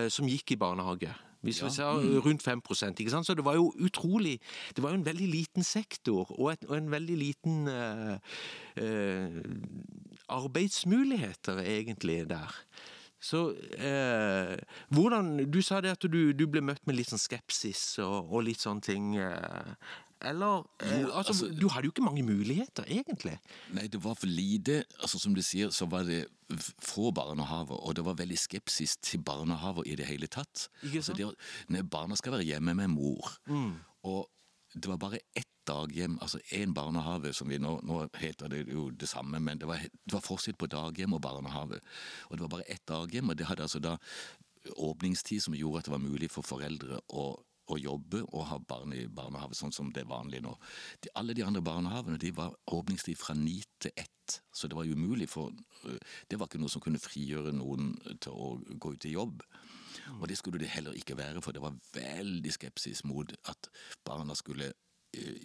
som 0.09 0.29
gikk 0.29 0.55
i 0.55 0.61
barnehage. 0.61 1.13
Hvis 1.41 1.63
vi 1.63 1.69
ser 1.69 1.91
mm. 1.93 2.19
rundt 2.25 2.47
5% 2.47 2.99
ikke 2.99 3.11
sant? 3.11 3.27
Så 3.27 3.33
det 3.33 3.45
var 3.45 3.55
jo 3.55 3.73
utrolig 3.79 4.39
Det 4.75 4.83
var 4.83 4.89
jo 4.89 4.99
en 4.99 5.05
veldig 5.05 5.27
liten 5.27 5.63
sektor, 5.63 6.39
og, 6.39 6.51
et, 6.51 6.65
og 6.67 6.77
en 6.77 6.91
veldig 6.91 7.17
liten 7.17 7.67
uh, 7.67 8.17
uh, 8.81 9.29
arbeidsmuligheter, 10.27 11.59
egentlig, 11.59 12.29
der. 12.29 12.63
Så 13.19 13.53
uh, 13.53 14.57
hvordan 14.89 15.51
Du 15.51 15.61
sa 15.61 15.81
det 15.81 15.89
at 15.95 16.11
du, 16.11 16.33
du, 16.33 16.47
ble 16.47 16.61
møtt 16.61 16.85
med 16.87 16.97
litt 16.97 17.13
sånn 17.13 17.21
skepsis 17.21 17.99
og, 18.03 18.33
og 18.33 18.43
litt 18.49 18.61
sånne 18.61 18.81
ting. 18.81 19.15
Eller 20.25 20.63
eh, 20.81 21.01
jo, 21.01 21.11
altså, 21.11 21.33
altså, 21.33 21.49
Du 21.61 21.67
hadde 21.69 21.85
jo 21.85 21.91
ikke 21.93 22.05
mange 22.05 22.23
muligheter, 22.23 22.87
egentlig. 22.87 23.37
Nei, 23.73 23.87
det 23.87 24.03
var 24.03 24.15
for 24.17 24.27
lite. 24.27 24.83
altså 25.01 25.19
Som 25.19 25.35
du 25.35 25.41
sier, 25.45 25.69
så 25.69 25.85
var 25.85 26.07
det 26.07 26.25
få 26.79 27.11
barnehaver, 27.11 27.75
og 27.75 27.95
det 27.95 28.05
var 28.05 28.15
veldig 28.17 28.37
skepsis 28.39 28.97
til 29.03 29.21
barnehaver 29.23 29.83
i 29.85 29.95
det 29.99 30.07
hele 30.07 30.27
tatt. 30.27 30.69
Ikke 30.81 31.01
altså, 31.01 31.13
sant? 31.13 31.21
Altså, 31.21 31.67
det, 31.69 31.89
barna 31.89 32.15
skal 32.15 32.37
være 32.37 32.47
hjemme 32.47 32.73
med 32.73 32.87
mor. 32.87 33.35
Mm. 33.47 33.75
Og 34.03 34.29
det 34.73 34.89
var 34.89 34.97
bare 34.97 35.19
ett 35.35 35.51
daghjem, 35.67 36.17
altså 36.21 36.39
én 36.55 36.73
barnehage, 36.73 37.33
som 37.33 37.49
vi 37.49 37.57
nå, 37.59 37.79
nå 37.83 38.07
heter 38.15 38.47
det 38.51 38.63
jo 38.71 38.89
det 38.89 39.09
samme, 39.09 39.39
men 39.39 39.59
det 39.59 39.67
var, 39.67 39.83
det 39.83 40.13
var 40.13 40.23
forskjell 40.23 40.55
på 40.55 40.69
daghjem 40.71 41.13
og 41.13 41.21
barnehage. 41.21 41.81
Og 42.29 42.37
det 42.37 42.45
var 42.45 42.53
bare 42.55 42.69
ett 42.71 42.87
daghjem, 42.87 43.29
og 43.29 43.37
det 43.37 43.49
hadde 43.49 43.67
altså 43.67 43.83
da 43.83 43.97
åpningstid 44.77 45.41
som 45.43 45.55
gjorde 45.55 45.79
at 45.79 45.87
det 45.87 45.95
var 45.95 46.03
mulig 46.03 46.31
for 46.31 46.47
foreldre 46.47 46.99
å 47.09 47.29
å 47.67 47.77
jobbe 47.79 48.23
og 48.27 48.45
ha 48.49 48.59
barn 48.59 48.93
i 48.95 49.05
barnehage, 49.11 49.57
sånn 49.59 49.73
som 49.75 49.91
det 49.93 50.03
er 50.03 50.11
vanlig 50.11 50.41
nå. 50.45 50.53
De, 51.03 51.11
alle 51.19 51.35
de 51.37 51.45
andre 51.45 51.63
barnehagene 51.65 52.19
de 52.21 52.31
var 52.35 52.55
åpningstid 52.73 53.19
fra 53.19 53.35
ni 53.37 53.59
til 53.83 53.93
ett, 53.95 54.39
så 54.51 54.67
det 54.67 54.77
var 54.77 54.87
umulig 54.87 55.29
for 55.31 55.53
øh, 55.87 55.99
Det 56.27 56.39
var 56.39 56.49
ikke 56.49 56.59
noe 56.59 56.71
som 56.71 56.83
kunne 56.83 56.99
frigjøre 56.99 57.53
noen 57.55 57.93
til 58.23 58.33
å 58.33 58.55
gå 58.75 58.93
ut 58.95 59.05
i 59.07 59.15
jobb. 59.15 59.43
Og 60.19 60.27
det 60.29 60.37
skulle 60.39 60.59
det 60.61 60.71
heller 60.71 60.95
ikke 60.95 61.17
være, 61.17 61.41
for 61.41 61.55
det 61.55 61.63
var 61.63 61.77
veldig 61.95 62.51
skepsis 62.53 63.03
mot 63.07 63.31
at 63.47 63.69
barna 64.07 64.35
skulle 64.35 64.73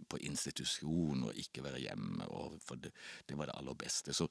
på 0.09 0.17
institusjon 0.27 1.23
og 1.25 1.35
ikke 1.39 1.65
være 1.65 1.81
hjemme. 1.81 2.25
for 2.67 2.75
det, 2.75 2.91
det, 3.29 3.39
var 3.39 3.47
det 3.47 3.55
aller 3.57 3.75
beste. 3.75 4.13
Så 4.13 4.29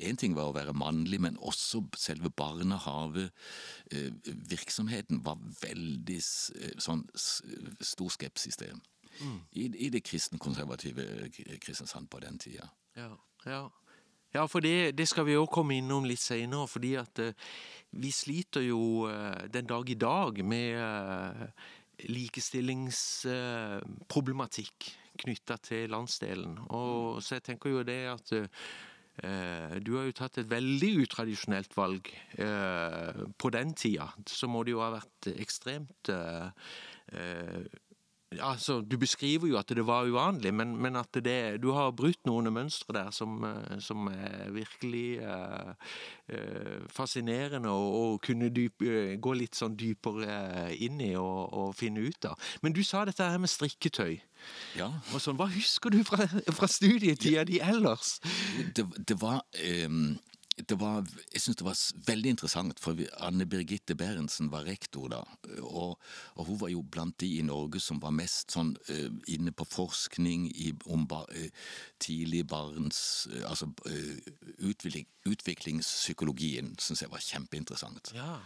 én 0.00 0.16
ting 0.16 0.36
var 0.36 0.44
å 0.48 0.52
være 0.56 0.72
mannlig, 0.72 1.20
men 1.20 1.38
også 1.38 1.82
selve 1.96 2.30
barnehavevirksomheten 2.30 5.24
var 5.24 5.38
veldig 5.62 6.22
sånn 6.78 7.08
stor 7.14 8.10
skepsis 8.10 8.56
til. 8.56 8.80
Mm. 9.20 9.40
I, 9.50 9.86
I, 9.86 9.88
det 9.90 10.04
kristenkonservative 10.06 11.30
Kristiansand 11.60 12.10
på 12.10 12.20
den 12.22 12.38
tida. 12.38 12.68
Ja, 12.96 13.16
ja. 13.46 13.68
Ja, 14.34 14.44
for 14.44 14.60
det, 14.60 14.98
det 14.98 15.06
skal 15.08 15.24
vi 15.24 15.38
òg 15.40 15.46
komme 15.48 15.78
innom 15.78 16.04
litt 16.04 16.20
seinere. 16.20 16.68
Fordi 16.68 16.90
at 17.00 17.20
uh, 17.24 17.32
vi 17.96 18.10
sliter 18.12 18.60
jo 18.66 19.08
uh, 19.08 19.46
den 19.48 19.68
dag 19.68 19.88
i 19.88 19.96
dag 19.96 20.42
med 20.44 20.76
uh, 20.76 21.46
likestillingsproblematikk 22.06 24.98
knytta 25.18 25.56
til 25.62 25.90
landsdelen. 25.90 26.58
Og 26.74 27.22
så 27.24 27.34
jeg 27.38 27.44
tenker 27.50 27.70
jo 27.72 27.82
det 27.86 28.06
at 28.12 28.32
eh, 28.38 29.74
du 29.82 29.96
har 29.96 30.04
jo 30.06 30.18
tatt 30.20 30.38
et 30.38 30.50
veldig 30.50 30.92
utradisjonelt 31.04 31.72
valg. 31.78 32.02
Eh, 32.38 33.18
på 33.34 33.50
den 33.54 33.74
tida 33.74 34.06
så 34.30 34.46
må 34.50 34.58
det 34.62 34.72
jo 34.76 34.84
ha 34.84 34.90
vært 34.94 35.22
ekstremt 35.34 36.02
eh, 36.14 36.48
Altså, 38.30 38.80
Du 38.80 38.98
beskriver 38.98 39.48
jo 39.48 39.56
at 39.56 39.68
det 39.68 39.86
var 39.86 40.04
uvanlig, 40.04 40.52
men, 40.54 40.76
men 40.76 40.96
at 40.96 41.16
det, 41.24 41.62
du 41.62 41.70
har 41.72 41.94
brutt 41.96 42.20
noen 42.28 42.52
mønstre 42.52 42.92
der 42.92 43.10
som, 43.10 43.40
eh, 43.44 43.78
som 43.80 44.10
er 44.12 44.50
virkelig 44.52 45.22
eh, 45.24 45.72
eh, 46.36 46.76
fascinerende 46.92 47.72
å 47.72 48.18
kunne 48.20 48.50
dyp, 48.52 48.84
gå 49.16 49.32
litt 49.32 49.56
sånn 49.56 49.78
dypere 49.80 50.68
inn 50.76 51.00
i 51.00 51.14
og, 51.16 51.54
og, 51.56 51.74
finne 51.78 52.04
ut 52.04 52.28
av. 52.28 52.36
Men 52.60 52.76
du 52.76 52.82
sa 52.84 53.06
dette 53.08 53.24
her 53.24 53.40
med 53.40 53.48
strikketøy. 53.48 54.20
Ja. 54.76 54.92
Og 55.14 55.24
sånn, 55.24 55.38
Hva 55.40 55.48
husker 55.48 55.94
du 55.94 56.02
fra, 56.04 56.28
fra 56.28 56.68
studietida 56.68 57.48
di 57.48 57.62
ellers? 57.64 58.18
Det, 58.76 58.84
det 59.08 59.16
var 59.22 59.40
um 59.88 60.18
var, 60.80 61.06
jeg 61.32 61.42
syns 61.42 61.58
det 61.60 61.66
var 61.66 61.78
veldig 62.08 62.32
interessant, 62.34 62.80
for 62.82 62.98
Anne 63.24 63.46
Birgitte 63.46 63.96
Berentsen 63.98 64.50
var 64.52 64.66
rektor 64.68 65.08
da. 65.12 65.22
Og, 65.62 65.96
og, 66.34 66.42
hun 66.48 66.60
var 66.60 66.72
jo 66.72 66.82
blant 66.82 67.18
de 67.20 67.30
i 67.38 67.42
Norge 67.46 67.80
som 67.82 68.00
var 68.02 68.14
mest 68.16 68.54
sånn 68.56 68.74
uh, 68.90 69.10
inne 69.30 69.52
på 69.54 69.66
forskning 69.68 70.48
i, 70.50 70.72
om 70.90 71.06
ba, 71.08 71.24
uh, 71.30 71.74
tidlig 72.02 72.44
barns 72.48 73.00
uh, 73.32 73.44
Altså 73.48 73.70
utvikling, 74.58 75.06
utviklingspsykologien 75.28 76.74
syns 76.80 77.04
jeg 77.04 77.12
var 77.12 77.24
kjempeinteressant. 77.24 78.12
Ja 78.16 78.38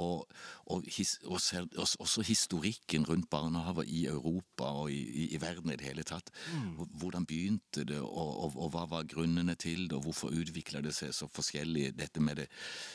og, 0.00 0.30
og, 0.66 0.84
his, 0.96 1.18
og 1.24 1.40
ser, 1.40 1.66
også 1.76 2.24
historikken 2.26 3.06
rundt 3.08 3.30
barnehager 3.30 3.86
i 3.86 4.04
Europa 4.06 4.64
og 4.64 4.92
i, 4.92 5.28
i, 5.34 5.40
verden 5.40 5.72
i 5.72 5.76
det 5.76 5.86
hele 5.86 6.04
tatt. 6.06 6.30
Mm. 6.54 6.86
Hvordan 7.02 7.26
begynte 7.26 7.84
det, 7.84 8.00
og, 8.00 8.56
og, 8.56 8.70
hva 8.74 8.86
var 8.90 9.08
grunnene 9.10 9.54
til 9.54 9.88
det, 9.88 9.98
og 9.98 10.08
hvorfor 10.08 10.34
utvikla 10.34 10.82
det 10.84 10.94
seg 10.96 11.14
så 11.16 11.28
forskjellig, 11.30 11.90
dette 11.98 12.22
med 12.22 12.42
det 12.42 12.48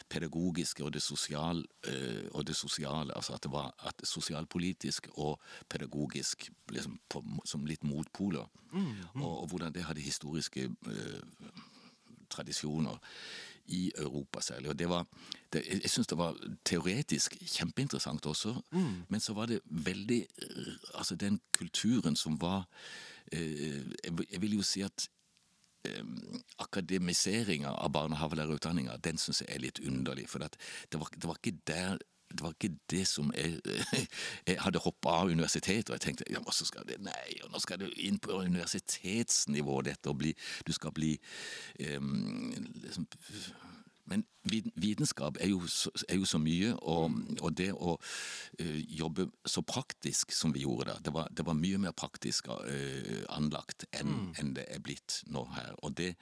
pedagogiske 0.09 0.83
og 0.85 0.93
det 0.95 1.03
sosiale, 1.03 1.63
øh, 1.87 2.25
og 2.31 2.47
det 2.47 2.55
sosiale 2.55 3.15
altså 3.15 3.37
at 3.37 3.43
det 3.43 3.51
var 3.51 3.73
at 3.87 4.01
sosialpolitisk 4.07 5.07
og 5.15 5.39
pedagogisk 5.69 6.49
liksom 6.71 6.99
på, 7.09 7.23
som 7.45 7.65
litt 7.65 7.83
motpoler, 7.83 8.49
mm. 8.71 8.91
Mm. 9.15 9.21
Og, 9.21 9.47
hvordan 9.47 9.73
det 9.73 9.83
hadde 9.83 10.01
historiske 10.01 10.69
øh, 10.87 11.21
tradisjoner 12.29 12.97
i 13.65 13.91
Europa 13.97 14.41
særlig. 14.41 14.69
Og 14.69 14.79
det 14.79 14.89
var, 14.89 15.05
det, 15.53 15.63
jeg 15.83 15.89
syns 15.89 16.07
det 16.07 16.17
var 16.17 16.37
teoretisk 16.65 17.37
kjempeinteressant 17.41 18.25
også, 18.25 18.55
mm. 18.71 19.05
men 19.09 19.19
så 19.19 19.33
var 19.33 19.45
det 19.45 19.59
veldig 19.65 20.25
Altså 20.95 21.15
den 21.15 21.39
kulturen 21.57 22.15
som 22.15 22.41
var 22.41 22.65
eh, 23.31 23.83
Jeg 24.31 24.41
vil 24.41 24.55
jo 24.55 24.63
si 24.63 24.81
at 24.81 25.09
eh, 25.85 26.03
akademiseringa 26.59 27.69
av 27.69 27.91
barnehagelærerutdanninga, 27.91 28.97
den 28.97 29.17
syns 29.17 29.41
jeg 29.41 29.55
er 29.55 29.59
litt 29.59 29.79
underlig. 29.79 30.29
For 30.29 30.39
det 30.39 30.99
var, 30.99 31.09
det, 31.15 31.27
var, 31.27 31.39
ikke 31.41 31.59
der 31.67 31.97
det 32.35 32.45
var 32.45 32.55
ikke 32.55 32.75
det 32.91 33.03
som 33.09 33.31
jeg, 33.35 33.59
jeg 34.49 34.59
hadde 34.61 34.83
hoppa 34.83 35.19
av 35.21 35.33
universitetet, 35.33 35.89
og 35.89 35.97
jeg 35.97 36.05
tenkte 36.07 36.29
ja, 36.31 36.41
så 36.51 36.67
skal 36.67 36.87
det, 36.89 36.99
nei, 37.03 37.39
og 37.43 37.53
nå 37.53 37.61
skal 37.63 37.81
du 37.81 37.87
inn 37.95 38.19
på 38.21 38.35
universitetsnivå, 38.45 39.81
dette, 39.87 40.11
og 40.11 40.19
bli, 40.23 40.35
du 40.67 40.73
skal 40.75 40.93
bli 40.95 41.15
um, 41.99 42.51
liksom, 42.83 43.07
men 44.05 44.21
vitenskap 44.77 45.37
er 45.41 45.49
jo, 45.49 45.63
er 46.09 46.19
jo 46.19 46.27
så 46.29 46.37
mye, 46.41 46.73
og, 46.85 47.15
og 47.41 47.55
det 47.57 47.71
å 47.73 47.95
uh, 47.97 48.79
jobbe 48.99 49.27
så 49.49 49.63
praktisk 49.65 50.33
som 50.35 50.53
vi 50.53 50.61
gjorde 50.65 50.91
da, 50.91 50.97
det 51.07 51.13
var, 51.15 51.31
det 51.33 51.45
var 51.47 51.57
mye 51.57 51.79
mer 51.81 51.95
praktisk 51.97 52.51
uh, 52.51 53.23
anlagt 53.33 53.87
enn 53.89 54.11
mm. 54.11 54.27
en 54.41 54.53
det 54.59 54.67
er 54.69 54.83
blitt 54.85 55.23
nå 55.33 55.47
her. 55.55 55.73
Og 55.81 55.97
det, 55.97 56.13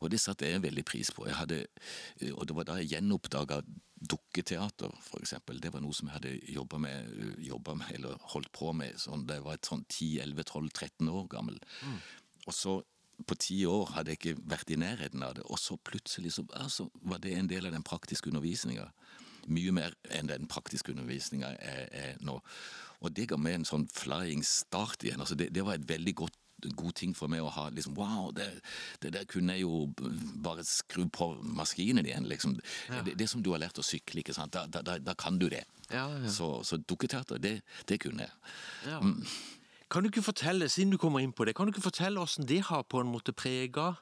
og 0.00 0.14
det 0.14 0.22
satte 0.22 0.46
jeg 0.46 0.62
veldig 0.62 0.86
pris 0.86 1.10
på. 1.14 1.26
Hadde, 1.34 1.64
uh, 2.22 2.30
og 2.36 2.46
det 2.46 2.58
var 2.60 2.70
da 2.70 2.78
jeg 2.78 2.94
gjenoppdaga 2.94 3.62
dukketeater, 4.10 4.92
f.eks. 5.02 5.34
Det 5.62 5.72
var 5.72 5.82
noe 5.84 5.94
som 5.96 6.08
jeg 6.08 6.16
hadde 6.16 6.32
jobba 6.50 6.80
med, 6.82 7.12
med, 7.38 7.84
eller 7.94 8.18
holdt 8.34 8.50
på 8.54 8.72
med 8.76 8.98
sånn, 9.00 9.26
da 9.28 9.38
jeg 9.38 9.46
var 9.46 9.60
sånn 9.66 9.84
10-11-12-13 9.86 11.12
år 11.12 11.28
gammel. 11.32 11.60
Mm. 11.86 12.00
Og 12.48 12.56
så 12.56 12.78
på 13.28 13.38
ti 13.38 13.60
år 13.68 13.92
hadde 13.94 14.12
jeg 14.12 14.20
ikke 14.20 14.46
vært 14.50 14.72
i 14.74 14.78
nærheten 14.80 15.22
av 15.22 15.36
det, 15.38 15.46
og 15.46 15.60
så 15.60 15.76
plutselig 15.78 16.34
så 16.36 16.46
altså, 16.58 16.88
var 17.06 17.22
det 17.22 17.36
en 17.38 17.50
del 17.50 17.68
av 17.68 17.76
den 17.76 17.86
praktiske 17.86 18.32
undervisninga. 18.32 18.88
Mye 19.52 19.74
mer 19.74 19.94
enn 20.14 20.30
den 20.30 20.48
praktiske 20.50 20.94
undervisninga 20.94 21.52
er, 21.58 21.86
er, 21.90 22.16
nå. 22.22 22.38
Og 23.02 23.14
det 23.14 23.28
ga 23.30 23.38
meg 23.38 23.58
en 23.58 23.68
sånn 23.68 23.88
flying 23.90 24.44
start 24.46 25.02
igjen. 25.02 25.22
altså 25.22 25.38
Det, 25.38 25.50
det 25.54 25.64
var 25.66 25.78
et 25.78 25.88
veldig 25.88 26.14
godt 26.22 26.38
god 26.78 26.94
ting 26.98 27.14
for 27.16 27.30
meg 27.32 27.42
å 27.44 27.50
ha 27.52 27.68
liksom, 27.74 27.96
Wow, 27.98 28.30
det, 28.36 28.48
det 29.02 29.12
der 29.16 29.26
kunne 29.30 29.56
jeg 29.56 29.64
jo 29.64 29.86
bare 30.44 30.64
skru 30.66 31.06
på 31.12 31.32
maskinen 31.42 32.06
igjen. 32.06 32.28
liksom. 32.30 32.58
Ja. 32.88 33.02
Det, 33.06 33.16
det, 33.18 33.28
som 33.30 33.42
du 33.42 33.52
har 33.54 33.62
lært 33.62 33.80
å 33.80 33.86
sykle, 33.86 34.22
ikke 34.22 34.36
sant? 34.36 34.54
Da, 34.54 34.82
da, 34.82 34.98
da 34.98 35.16
kan 35.18 35.38
du 35.40 35.48
det. 35.52 35.64
Ja, 35.90 36.06
ja. 36.08 36.30
Så, 36.30 36.54
så 36.64 36.78
dukketeater, 36.78 37.40
det, 37.42 37.58
det 37.88 38.00
kunne 38.02 38.28
jeg. 38.28 39.00
Mm. 39.02 39.18
Kan 39.92 40.04
du 40.04 40.08
ikke 40.08 40.24
fortelle, 40.24 40.70
siden 40.72 40.94
du 40.94 41.00
kommer 41.00 41.20
inn 41.20 41.34
på 41.36 41.44
det, 41.44 41.56
kan 41.56 41.68
du 41.68 41.74
ikke 41.74 41.84
fortelle 41.84 42.22
hvordan 42.22 42.48
det 42.48 42.62
har 42.70 42.86
på 42.88 43.02
en 43.02 43.10
måte 43.12 43.34
prega 43.36 43.92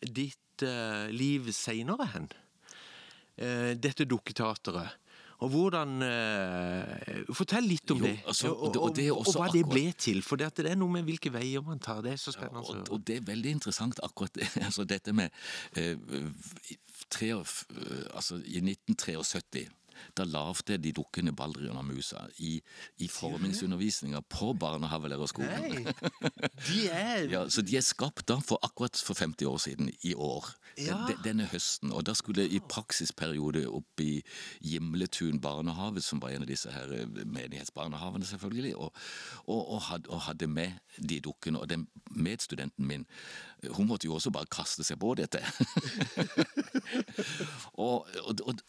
ditt 0.00 0.64
uh, 0.64 1.10
liv 1.12 1.50
seinere 1.52 2.06
hen? 2.14 2.30
Uh, 3.36 3.72
dette 3.76 4.08
dukketeateret. 4.08 4.96
Og 5.42 5.50
hvordan 5.50 5.96
uh, 6.06 7.34
Fortell 7.34 7.66
litt 7.66 7.90
om 7.94 8.02
jo, 8.02 8.06
det. 8.06 8.14
Altså, 8.30 8.52
og, 8.52 8.76
og, 8.78 8.94
det 8.96 9.08
og, 9.12 9.26
hva 9.34 9.50
det 9.52 9.64
ble 9.68 9.84
til. 9.98 10.22
For 10.26 10.40
det, 10.40 10.52
er 10.62 10.78
noe 10.78 10.98
med 10.98 11.06
hvilke 11.08 11.32
veier 11.34 11.64
man 11.66 11.82
tar. 11.82 12.02
Det 12.04 12.14
er 12.14 12.22
så 12.22 12.34
spennende. 12.34 12.62
Ja, 12.68 12.86
og, 12.88 13.02
det 13.08 13.18
er 13.20 13.28
veldig 13.28 13.58
interessant, 13.58 14.02
akkurat. 14.06 14.38
Altså, 14.72 14.84
dette 14.88 15.12
med 15.12 15.28
tre, 17.12 17.32
altså, 17.34 18.38
I 18.46 18.62
1973 18.62 19.66
da 20.18 20.26
lagde 20.28 20.78
de 20.82 20.92
dukkende 20.96 21.34
Baldrian 21.36 21.78
og 21.78 21.86
Musa 21.88 22.26
i, 22.38 22.56
i 22.98 23.08
formingsundervisninga 23.08 24.22
på 24.28 24.52
barnehagelærerskolen. 24.52 25.88
De 26.68 26.88
er 26.88 27.28
ja, 27.30 27.44
Så 27.50 27.62
de 27.62 27.76
er 27.76 27.84
skapt 27.84 28.26
da 28.28 28.36
for 28.44 28.60
akkurat 28.62 28.96
for 28.96 29.18
50 29.18 29.46
år 29.48 29.58
siden, 29.58 29.90
i 30.02 30.14
år. 30.14 30.52
Ja. 30.78 30.96
Den, 31.08 31.18
denne 31.24 31.46
høsten. 31.50 31.92
Og 31.92 32.06
da 32.06 32.14
skulle 32.14 32.46
i 32.48 32.60
praksisperiode 32.68 33.66
opp 33.68 34.00
i 34.00 34.22
Gimletun 34.64 35.40
barnehage, 35.40 36.00
som 36.04 36.22
var 36.22 36.32
en 36.32 36.46
av 36.46 36.48
disse 36.48 36.70
her 36.72 36.88
menighetsbarnehavene 36.88 37.42
menighetsbarnehagene, 37.52 38.26
selvfølgelig, 38.26 38.76
og, 38.76 38.92
og, 39.46 39.72
og, 39.72 39.80
had, 39.82 40.08
og 40.08 40.20
hadde 40.20 40.46
med 40.46 40.72
de 40.96 41.20
dukkene. 41.20 41.60
Og 41.60 41.68
den 41.68 41.88
medstudenten 42.10 42.86
min, 42.86 43.06
hun 43.70 43.86
måtte 43.86 44.06
jo 44.06 44.14
også 44.14 44.30
bare 44.30 44.46
kaste 44.50 44.84
seg 44.84 44.98
på 44.98 45.14
dette. 45.14 45.40
og, 47.84 48.06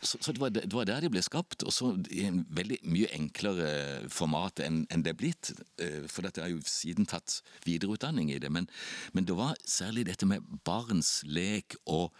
så, 0.02 0.18
så 0.22 0.32
det, 0.32 0.40
var, 0.40 0.50
det 0.50 0.74
var 0.74 0.86
der 0.86 1.02
de 1.02 1.10
ble 1.10 1.23
skapt, 1.26 1.64
og 1.66 1.74
så 1.74 1.92
i 2.14 2.26
en 2.28 2.44
veldig 2.54 2.80
mye 2.92 3.10
enklere 3.16 3.70
format 4.12 4.62
enn 4.64 4.84
en 4.94 5.04
det 5.06 5.14
er 5.14 5.20
blitt. 5.20 5.52
Eh, 5.82 6.04
for 6.12 6.26
dette 6.26 6.44
har 6.44 6.52
jo 6.52 6.62
siden 6.68 7.08
tatt 7.10 7.42
videreutdanning 7.68 8.32
i 8.34 8.40
det. 8.44 8.52
Men, 8.54 8.70
men 9.14 9.28
det 9.28 9.38
var 9.40 9.58
særlig 9.66 10.08
dette 10.10 10.28
med 10.30 10.46
barns 10.68 11.22
lek 11.26 11.78
og 11.86 12.14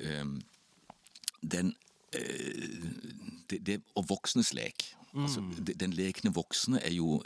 um, 0.00 0.38
den 1.42 1.74
uh, 2.16 2.90
det, 3.50 3.60
det, 3.66 3.80
og 3.98 4.08
voksnes 4.10 4.54
lek. 4.56 4.88
Altså, 5.14 5.40
mm. 5.40 5.64
den 5.80 5.92
lekne 5.94 6.32
voksne 6.34 6.80
er 6.82 6.92
jo 6.94 7.20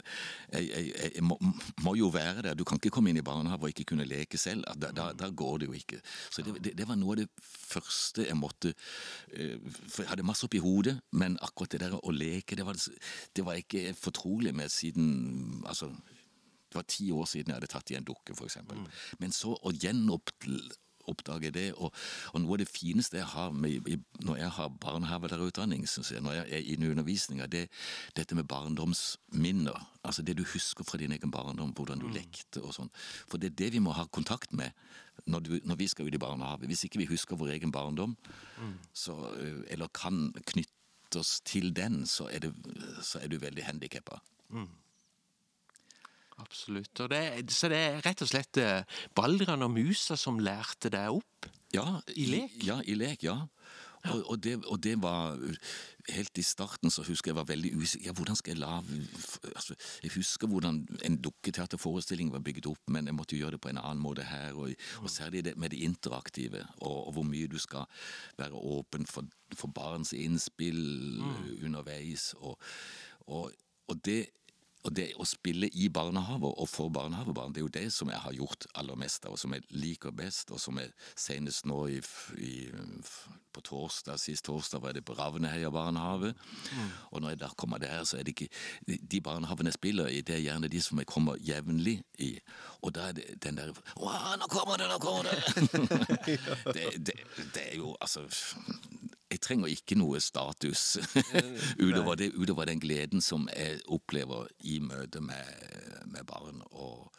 er, 0.53 0.61
er, 0.61 0.89
er, 1.09 1.21
må, 1.25 1.39
må, 1.81 1.95
jo 1.97 2.11
være 2.13 2.43
der. 2.45 2.57
Du 2.57 2.63
kan 2.63 2.77
ikke 2.77 2.91
komme 2.93 3.09
inn 3.09 3.17
i 3.17 3.25
barnehage 3.25 3.65
og 3.65 3.73
ikke 3.73 3.87
kunne 3.93 4.05
leke 4.05 4.37
selv. 4.37 4.63
Da, 4.77 4.91
da, 4.95 5.09
da 5.17 5.29
går 5.29 5.57
det 5.63 5.69
jo 5.71 5.77
ikke. 5.77 6.01
Så 6.29 6.45
det, 6.45 6.55
det, 6.63 6.75
det, 6.77 6.87
var 6.87 6.99
noe 6.99 7.15
av 7.15 7.23
det 7.23 7.29
første 7.41 8.27
jeg 8.27 8.37
måtte 8.37 8.73
eh, 9.33 9.57
For 9.87 10.03
jeg 10.03 10.11
hadde 10.11 10.27
masse 10.27 10.45
oppi 10.45 10.61
hodet, 10.61 10.99
men 11.11 11.39
akkurat 11.41 11.73
det 11.73 11.83
der 11.85 11.97
å 11.97 12.13
leke, 12.13 12.57
det 12.59 12.67
var, 12.67 12.77
det 12.77 13.45
var 13.45 13.59
ikke 13.59 13.93
fortrolig 13.97 14.53
med 14.55 14.69
siden 14.69 15.63
altså, 15.67 15.89
det 16.69 16.77
var 16.77 16.85
ti 16.87 17.09
år 17.11 17.25
siden 17.25 17.49
jeg 17.49 17.57
hadde 17.57 17.71
tatt 17.71 17.91
i 17.91 17.97
en 17.97 18.05
dukke, 18.05 18.35
f.eks. 18.37 18.59
Mm. 18.69 18.85
Men 19.21 19.33
så 19.33 19.55
å 19.57 19.73
gjenopp 19.73 20.35
oppdage 21.07 21.51
det. 21.55 21.73
Og, 21.77 21.93
og, 22.33 22.41
noe 22.41 22.57
av 22.57 22.63
det 22.63 22.69
fineste 22.69 23.19
jeg 23.19 23.29
har 23.31 23.51
med, 23.55 23.87
når 24.25 24.41
jeg 24.41 24.53
har 24.57 24.71
barnehagelærerutdanning, 24.83 25.85
når 26.21 26.39
jeg 26.39 26.47
er 26.49 26.71
inne 26.73 26.87
i 26.87 26.93
undervisninga, 26.93 27.47
det 27.47 27.67
dette 28.17 28.35
med 28.35 28.47
barndomsminner. 28.49 29.77
Altså 30.03 30.21
det 30.21 30.37
du 30.37 30.43
husker 30.43 30.83
fra 30.83 30.97
din 30.97 31.11
egen 31.11 31.31
barndom, 31.31 31.73
hvordan 31.75 31.99
du 31.99 32.07
mm. 32.07 32.15
lekte 32.15 32.63
og 32.63 32.73
sånn. 32.75 32.91
For 33.27 33.37
det 33.37 33.51
er 33.51 33.59
det 33.63 33.73
vi 33.75 33.83
må 33.83 33.95
ha 33.97 34.07
kontakt 34.07 34.53
med 34.53 34.75
når, 35.25 35.39
du, 35.39 35.53
når 35.63 35.79
vi 35.79 35.87
skal 35.91 36.07
ut 36.07 36.15
i 36.15 36.21
barnehage. 36.21 36.67
Hvis 36.69 36.85
ikke 36.87 37.01
vi 37.01 37.09
husker 37.11 37.39
vår 37.39 37.55
egen 37.57 37.71
barndom, 37.71 38.15
mm. 38.59 38.75
så, 38.93 39.17
eh, 39.39 39.63
eller 39.73 39.91
kan 39.93 40.29
knytte 40.53 41.19
oss 41.19 41.39
til 41.41 41.73
den, 41.75 42.05
så 42.07 42.29
er, 42.29 42.45
det, 42.45 42.53
så 43.03 43.19
er 43.19 43.31
du 43.31 43.39
veldig 43.41 43.65
handikappa. 43.65 44.21
Mm. 44.49 44.69
Absolutt. 46.39 47.03
Det, 47.11 47.21
så 47.53 47.69
det 47.71 47.79
er 47.79 48.01
rett 48.05 48.23
og 48.23 48.31
slett 48.31 48.59
eh, 48.61 48.83
og 49.19 49.71
musa 49.71 50.17
som 50.17 50.39
lærte 50.39 50.91
deg 50.93 51.19
opp? 51.19 51.49
Ja, 51.75 51.99
i 52.15 52.25
lek? 52.29 52.57
Ja, 52.65 52.79
i 52.81 52.95
lek, 52.97 53.23
ja. 53.23 53.43
Og, 54.07 54.21
og, 54.31 54.43
det, 54.43 54.53
og 54.65 54.79
det 54.83 54.93
var 55.01 55.35
Helt 56.09 56.37
i 56.39 56.43
starten 56.43 56.89
så 56.89 57.03
husker 57.03 57.29
jeg 57.29 57.35
var 57.35 57.45
veldig 57.49 57.69
usikker. 57.75 58.05
Ja, 58.07 58.13
hvordan 58.15 58.37
skal 58.39 58.55
jeg 58.55 58.61
la 58.63 58.77
altså, 59.55 59.75
Jeg 60.03 60.11
husker 60.15 60.47
hvordan 60.47 60.79
en 61.05 61.17
dukketeaterforestilling 61.21 62.31
var 62.33 62.39
bygget 62.39 62.65
opp, 62.71 62.81
men 62.87 63.05
jeg 63.05 63.15
måtte 63.15 63.37
gjøre 63.37 63.57
det 63.57 63.61
på 63.61 63.69
en 63.69 63.77
annen 63.77 64.01
måte 64.01 64.25
her. 64.25 64.55
Og, 64.57 64.73
og 65.03 65.09
særlig 65.09 65.43
det 65.45 65.53
med 65.57 65.69
det 65.69 65.83
interaktive, 65.85 66.63
og, 66.81 67.11
hvor 67.13 67.27
mye 67.27 67.51
du 67.51 67.59
skal 67.59 67.85
være 68.39 68.57
åpen 68.57 69.05
for, 69.05 69.27
for 69.53 69.67
barns 69.67 70.15
innspill 70.17 71.21
mm. 71.21 71.65
underveis. 71.67 72.31
Og 72.41 72.57
det 74.05 74.31
og 74.87 74.93
det 74.95 75.09
å 75.19 75.25
spille 75.27 75.67
i 75.75 75.89
barnehaver 75.91 76.53
og 76.61 76.69
for 76.71 76.91
barnehavebarn, 76.93 77.51
det 77.51 77.59
er 77.59 77.65
jo 77.65 77.73
det 77.75 77.87
som 77.91 78.11
jeg 78.11 78.21
har 78.23 78.35
gjort 78.37 78.67
aller 78.79 78.95
mest 78.99 79.25
av, 79.27 79.35
og 79.35 79.41
som 79.41 79.53
jeg 79.55 79.65
liker 79.75 80.13
best, 80.15 80.53
og 80.55 80.61
som 80.63 80.79
jeg 80.79 80.93
senest 81.19 81.67
nå 81.67 81.81
i, 81.91 81.99
i, 82.39 82.53
på 83.51 83.63
torsdag, 83.67 84.19
sist 84.21 84.47
torsdag 84.47 84.83
var 84.83 84.95
det 84.95 85.03
på 85.03 85.17
Ravneheia 85.19 85.71
barnehage. 85.73 86.31
Mm. 86.71 86.87
Og 87.11 87.21
når 87.21 87.35
jeg 87.35 87.41
da 87.43 87.51
kommer 87.59 87.83
der, 87.83 88.05
så 88.07 88.19
er 88.19 88.23
det 88.23 88.35
ikke 88.37 88.47
De 88.87 89.21
barnehagene 89.21 89.73
jeg 89.73 89.79
spiller 89.79 90.07
i, 90.07 90.21
det 90.21 90.37
er 90.37 90.45
gjerne 90.45 90.71
de 90.71 90.81
som 90.81 91.01
jeg 91.01 91.11
kommer 91.11 91.39
jevnlig 91.43 91.99
i. 92.23 92.31
Og 92.81 92.95
da 92.95 93.09
er 93.09 93.19
det 93.19 93.27
den 93.43 93.59
der 93.59 93.75
Å, 93.75 94.13
nå 94.39 94.47
kommer 94.47 94.79
det, 94.79 94.87
nå 94.87 94.99
kommer 95.03 95.27
det! 95.27 95.35
det, 96.75 96.87
det, 97.03 97.19
det 97.55 97.67
er 97.67 97.77
jo 97.81 97.95
altså 97.99 98.29
jeg 99.29 99.41
trenger 99.45 99.69
ikke 99.69 99.97
noe 99.99 100.19
status 100.23 100.97
utover, 101.85 102.15
det, 102.17 102.31
utover, 102.33 102.69
den 102.69 102.81
gleden 102.81 103.21
som 103.21 103.47
jeg 103.53 103.81
opplever 103.87 104.49
i 104.65 104.79
møte 104.81 105.21
med, 105.21 106.05
med 106.09 106.25
barn. 106.29 106.63
Og, 106.71 107.11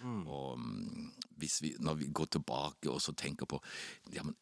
mm. 0.00 0.22
og 0.26 0.58
mm, 0.58 1.12
hvis 1.38 1.60
vi, 1.62 1.74
når 1.78 2.00
vi 2.02 2.10
går 2.10 2.32
tilbake 2.38 2.90
og 2.90 3.02
så 3.02 3.14
tenker 3.14 3.50
på 3.50 3.62
ja, 4.14 4.22
men, 4.22 4.36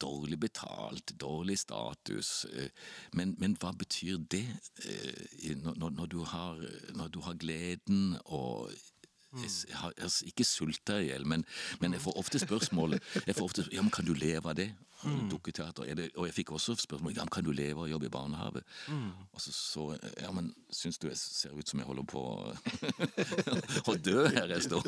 Dårlig 0.00 0.38
betalt, 0.40 1.12
dårlig 1.20 1.58
status. 1.60 2.46
Eh, 2.48 2.70
men, 3.12 3.34
men 3.36 3.58
hva 3.60 3.74
betyr 3.76 4.22
det 4.32 4.46
eh, 4.88 5.52
når, 5.52 5.90
når, 5.90 6.06
du 6.06 6.22
har, 6.24 6.62
når 6.96 7.10
du 7.12 7.18
har 7.26 7.36
gleden 7.36 8.14
og 8.24 8.70
jeg 9.36 9.76
har, 9.76 9.92
jeg 9.96 10.06
har 10.06 10.22
ikke 10.30 10.44
sulta 10.48 10.96
i 11.00 11.10
hjel, 11.10 11.26
men, 11.28 11.44
men, 11.80 11.92
jeg 11.92 12.00
får 12.00 12.16
ofte 12.16 12.40
spørsmål 12.40 12.96
jeg 12.96 13.34
får 13.34 13.44
ofte, 13.44 13.66
ja, 13.72 13.82
men 13.82 13.92
Kan 13.92 14.06
du 14.08 14.14
leve 14.14 14.48
av 14.48 14.56
det? 14.56 14.70
Mm. 15.04 15.28
Dukketeater. 15.30 16.10
og 16.16 16.26
jeg 16.26 16.34
fikk 16.34 16.52
også 16.52 16.74
spørsmål 16.80 17.12
ja, 17.16 17.24
kan 17.32 17.44
du 17.44 17.52
leve 17.52 17.80
og 17.80 17.90
jobbe 17.90 18.06
i 18.06 18.12
barnehage. 18.12 18.62
Mm. 18.88 19.10
Og 19.32 19.40
så 19.40 19.52
så 19.52 19.98
Ja, 20.20 20.32
men 20.32 20.54
syns 20.70 20.98
du 20.98 21.08
jeg 21.08 21.16
ser 21.16 21.50
ut 21.52 21.68
som 21.68 21.80
jeg 21.80 21.86
holder 21.86 22.02
på 22.02 22.22
å 23.86 23.96
dø 24.08 24.26
her 24.28 24.48
jeg 24.54 24.62
står? 24.62 24.86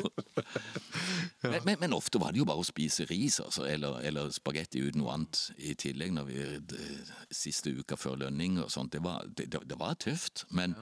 ja. 1.43 1.49
men, 1.49 1.61
men, 1.65 1.77
men, 1.79 1.93
ofte 1.93 2.19
var 2.19 2.33
det 2.33 2.41
jo 2.41 2.47
bare 2.49 2.63
å 2.63 2.67
spise 2.67 3.05
ris 3.09 3.39
altså, 3.39 3.67
eller, 3.69 3.99
eller 4.01 4.33
spagetti 4.33 4.81
uten 4.81 5.03
noe 5.03 5.13
annet 5.13 5.43
i 5.57 5.75
tillegg. 5.75 6.13
når 6.13 6.29
vi 6.29 6.47
det, 6.59 6.89
Siste 7.31 7.69
uka 7.69 7.95
før 7.95 8.17
lønning 8.25 8.59
og 8.63 8.71
sånt. 8.71 8.93
Det 8.93 9.03
var, 9.03 9.27
det, 9.37 9.51
det 9.51 9.79
var 9.79 9.93
tøft. 10.01 10.45
Men, 10.49 10.73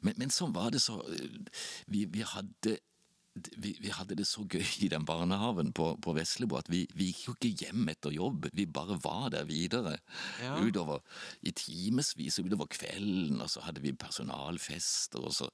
ja. 0.00 0.12
men, 0.14 0.30
sånn 0.30 0.54
var 0.56 0.72
det 0.72 0.80
så 0.80 1.02
Vi, 1.86 2.06
vi 2.10 2.24
hadde 2.24 2.78
vi, 3.34 3.72
vi, 3.80 3.90
hadde 3.90 4.14
det 4.18 4.26
så 4.30 4.44
gøy 4.46 4.62
i 4.84 4.88
den 4.92 5.04
barnehagen 5.06 5.72
på, 5.74 5.88
på 6.02 6.14
Veslebo 6.14 6.58
at 6.60 6.68
vi, 6.70 6.84
vi, 6.94 7.08
gikk 7.10 7.24
jo 7.26 7.34
ikke 7.34 7.64
hjem 7.64 7.88
etter 7.90 8.14
jobb. 8.14 8.46
Vi 8.54 8.66
bare 8.70 8.98
var 9.02 9.32
der 9.34 9.48
videre. 9.48 9.96
Ja. 10.42 10.54
Utover 10.62 11.02
i 11.42 11.50
timevis 11.56 12.38
utover 12.38 12.70
kvelden, 12.70 13.42
og 13.42 13.50
så 13.50 13.64
hadde 13.66 13.82
vi 13.82 13.94
personalfester, 13.98 15.24
og 15.26 15.34
så 15.34 15.50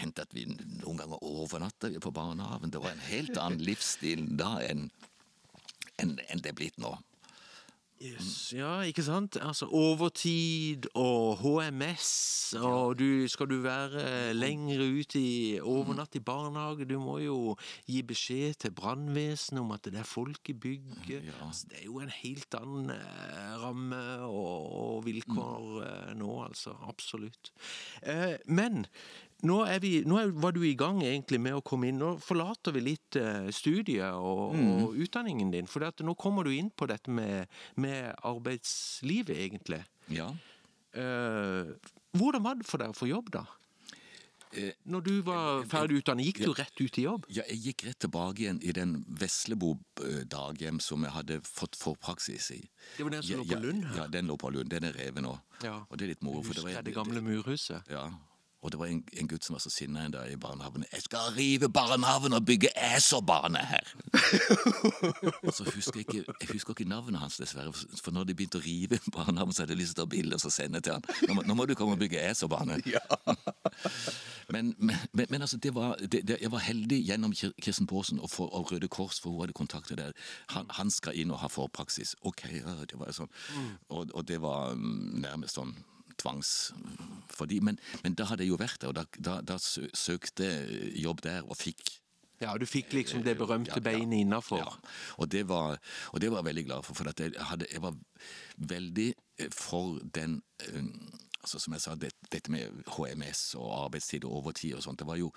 hendte 0.00 0.26
at 0.26 0.36
vi 0.36 0.44
noen 0.50 1.00
ganger 1.00 1.24
overnatta 1.24 1.90
på 2.02 2.14
barnehagen. 2.14 2.72
Det 2.72 2.84
var 2.84 2.92
en 2.92 3.06
helt 3.08 3.40
annen 3.40 3.64
livsstil 3.64 4.28
da 4.36 4.56
enn 4.66 4.88
en, 6.02 6.18
en 6.28 6.42
det 6.44 6.52
er 6.52 6.56
blitt 6.58 6.76
nå. 6.76 6.92
Yes, 7.96 8.52
ja, 8.52 8.82
ikke 8.84 9.00
sant? 9.00 9.38
Altså 9.40 9.70
overtid 9.72 10.84
og 11.00 11.38
HMS, 11.40 12.10
og 12.60 12.98
du, 13.00 13.24
skal 13.32 13.48
du 13.48 13.56
være 13.64 14.34
lenger 14.36 14.82
ute 14.84 15.16
i 15.20 15.56
overnatt 15.64 16.18
i 16.18 16.20
barnehage, 16.20 16.84
du 16.84 16.98
må 17.00 17.16
jo 17.24 17.38
gi 17.88 18.02
beskjed 18.04 18.58
til 18.66 18.74
brannvesenet 18.76 19.62
om 19.62 19.72
at 19.72 19.88
det 19.88 20.02
er 20.02 20.08
folk 20.08 20.52
i 20.52 20.52
bygget. 20.52 21.24
Ja. 21.24 21.38
Altså, 21.46 21.70
det 21.70 21.80
er 21.80 21.86
jo 21.88 22.02
en 22.04 22.12
helt 22.12 22.58
annen 22.60 22.92
eh, 22.92 23.56
ramme 23.64 24.02
og, 24.28 24.68
og 24.82 25.06
vilkår 25.08 25.80
eh, 25.86 26.12
nå, 26.20 26.30
altså. 26.44 26.76
Absolutt. 26.92 27.54
Eh, 28.02 28.36
men 28.44 28.84
nå, 29.46 29.58
vi, 29.82 29.92
nå, 30.08 30.20
var 30.42 30.54
du 30.56 30.62
i 30.66 30.76
gang 30.78 31.02
egentlig 31.04 31.40
med 31.42 31.58
å 31.58 31.64
komme 31.64 31.90
inn. 31.90 32.00
Nå 32.02 32.16
forlater 32.22 32.74
vi 32.76 32.84
litt 32.88 33.18
uh, 33.20 33.48
studiet 33.54 34.16
og, 34.16 34.56
mm. 34.56 34.72
og, 34.86 34.96
utdanningen 35.06 35.52
din. 35.54 35.70
For 35.70 35.86
nå 36.04 36.16
kommer 36.18 36.46
du 36.46 36.54
inn 36.54 36.70
på 36.70 36.88
dette 36.90 37.12
med, 37.12 37.52
med 37.80 38.12
arbeidslivet, 38.26 39.36
egentlig. 39.46 39.84
Ja. 40.12 40.30
Uh, 40.96 41.76
hvordan 42.16 42.44
var 42.44 42.58
det 42.58 42.68
for 42.68 42.82
deg 42.82 42.92
å 42.92 42.96
få 42.96 43.08
jobb, 43.10 43.32
da? 43.34 43.46
Eh, 44.56 44.72
Når 44.88 45.02
du 45.04 45.14
var 45.26 45.64
ferdig 45.68 46.00
utdannet, 46.00 46.30
gikk 46.30 46.44
du 46.46 46.52
rett 46.56 46.80
ut 46.80 46.98
i 47.00 47.04
jobb? 47.04 47.26
Ja, 47.34 47.44
jeg 47.50 47.58
gikk 47.64 47.84
rett 47.88 47.98
tilbake 48.06 48.44
igjen 48.44 48.60
i 48.64 48.72
den 48.76 48.94
Veslebo 49.20 49.74
daghjem 50.30 50.78
som 50.80 51.04
jeg 51.04 51.12
hadde 51.12 51.40
fått 51.44 51.76
forpraksis 51.76 52.48
i. 52.54 52.62
Det 52.96 53.04
var 53.04 53.16
den 53.18 53.26
som 53.26 53.34
ja, 53.34 53.42
lå 53.42 53.50
på 53.50 53.60
Lund? 53.66 53.84
her? 53.90 53.98
Ja, 54.00 54.06
den 54.14 54.30
lå 54.30 54.38
på 54.40 54.52
Lund. 54.54 54.70
Den 54.72 54.88
er 54.88 54.96
revet 54.96 55.26
nå. 55.26 55.34
Ja. 55.66 55.80
Og 55.90 55.98
det 55.98 56.06
er 56.06 56.14
litt 56.14 56.24
moro. 56.24 56.44
Husker 56.46 56.70
det, 56.70 56.86
det 56.88 56.96
gamle 56.96 57.20
murhuset? 57.26 57.90
Ja, 57.92 58.08
og 58.66 58.72
det 58.72 58.78
var 58.80 58.86
en, 58.90 59.02
en, 59.12 59.28
gutt 59.30 59.44
som 59.46 59.54
var 59.54 59.60
så 59.62 59.70
sinna 59.70 60.04
en 60.04 60.14
dag 60.14 60.30
i 60.32 60.36
barnehagen. 60.36 60.84
'Jeg 60.92 61.02
skal 61.02 61.34
rive 61.36 61.68
barnehagen 61.68 62.32
og 62.32 62.46
bygge 62.46 62.68
æserbane 62.94 63.58
her!' 63.58 63.92
og 65.46 65.54
så 65.54 65.64
husker 65.74 66.00
jeg, 66.00 66.06
ikke, 66.08 66.32
jeg 66.40 66.48
husker 66.52 66.70
ikke 66.74 66.88
navnet 66.88 67.20
hans, 67.20 67.36
dessverre. 67.36 67.72
For 68.02 68.10
når 68.10 68.24
de 68.24 68.34
begynte 68.34 68.58
å 68.58 68.64
rive 68.66 68.98
barnehagen, 69.14 69.52
så 69.54 69.62
hadde 69.62 69.76
jeg 69.76 69.82
lyst 69.84 69.94
til 69.94 70.02
å 70.02 70.06
ta 70.06 70.10
bilde 70.16 70.40
og 70.42 70.52
sende 70.52 70.82
til 70.82 70.98
han. 70.98 71.06
Nå 71.28 71.38
må, 71.38 71.46
nå 71.46 71.54
må, 71.54 71.66
du 71.66 71.74
komme 71.78 71.94
og 71.94 72.02
bygge 72.02 72.22
æserbane. 72.30 72.82
Ja. 72.96 73.00
men, 74.48 74.74
men, 74.78 75.26
men, 75.28 75.40
altså, 75.42 75.56
det 75.56 75.74
var, 75.74 75.96
det, 76.00 76.22
det, 76.28 76.38
jeg 76.40 76.50
var 76.50 76.62
heldig 76.64 77.00
gjennom 77.06 77.34
Kirsten 77.34 77.86
Paasen 77.86 78.20
og, 78.20 78.30
for, 78.30 78.50
og 78.54 78.72
Røde 78.72 78.88
Kors, 78.88 79.20
for 79.20 79.30
hun 79.30 79.40
hadde 79.44 79.52
kontakter 79.52 79.96
der. 79.96 80.14
Han, 80.54 80.66
han, 80.70 80.90
skal 80.90 81.18
inn 81.18 81.30
og 81.30 81.42
ha 81.42 81.50
forpraksis. 81.50 82.16
Ok, 82.22 82.46
ja, 82.50 82.78
det 82.88 82.98
var 82.98 83.12
sånn. 83.12 83.30
Mm. 83.54 83.74
Og, 83.88 84.14
og 84.14 84.26
det 84.28 84.40
var 84.40 84.74
mm, 84.74 85.20
nærmest 85.26 85.58
sånn 85.60 85.74
tvangs... 86.26 86.56
Fordi, 87.36 87.58
men, 87.60 87.78
men, 88.02 88.14
da 88.16 88.24
hadde 88.30 88.46
jeg 88.46 88.54
jo 88.54 88.58
vært 88.60 88.80
der, 88.80 88.88
og 88.88 88.96
da, 88.96 89.04
da, 89.20 89.40
da 89.44 89.56
søkte 89.60 90.46
jobb 90.96 91.20
der 91.26 91.44
og 91.44 91.58
fikk 91.58 91.98
ja, 92.40 92.52
du 92.60 92.66
fikk 92.68 92.92
liksom 92.92 93.22
det 93.24 93.36
berømte 93.40 93.72
ja, 93.72 93.78
ja, 93.80 93.84
beinet 93.84 94.20
innafor. 94.20 94.60
Ja. 94.60 94.90
Og, 95.16 95.30
det 95.32 95.46
var, 95.48 95.78
og 96.12 96.20
det 96.20 96.28
var 96.30 96.42
jeg 96.42 96.48
veldig 96.50 96.64
glad 96.66 96.84
for, 96.84 96.98
for 96.98 97.08
jeg, 97.08 97.32
hadde, 97.48 97.68
jeg, 97.72 97.80
var 97.80 97.94
veldig 98.56 99.06
eh, 99.40 99.48
for 99.52 99.96
den 100.14 100.42
um, 100.74 100.90
altså 101.40 101.58
Som 101.62 101.72
jeg 101.76 101.80
sa, 101.80 101.94
det, 101.94 102.10
dette 102.32 102.50
med 102.50 102.82
HMS 102.90 103.54
og 103.54 103.84
arbeidstid 103.84 104.24
og 104.26 104.32
overtid 104.40 104.74
og 104.74 104.82
sånt, 104.82 104.98
det 104.98 105.06
var 105.06 105.16
jo 105.16 105.30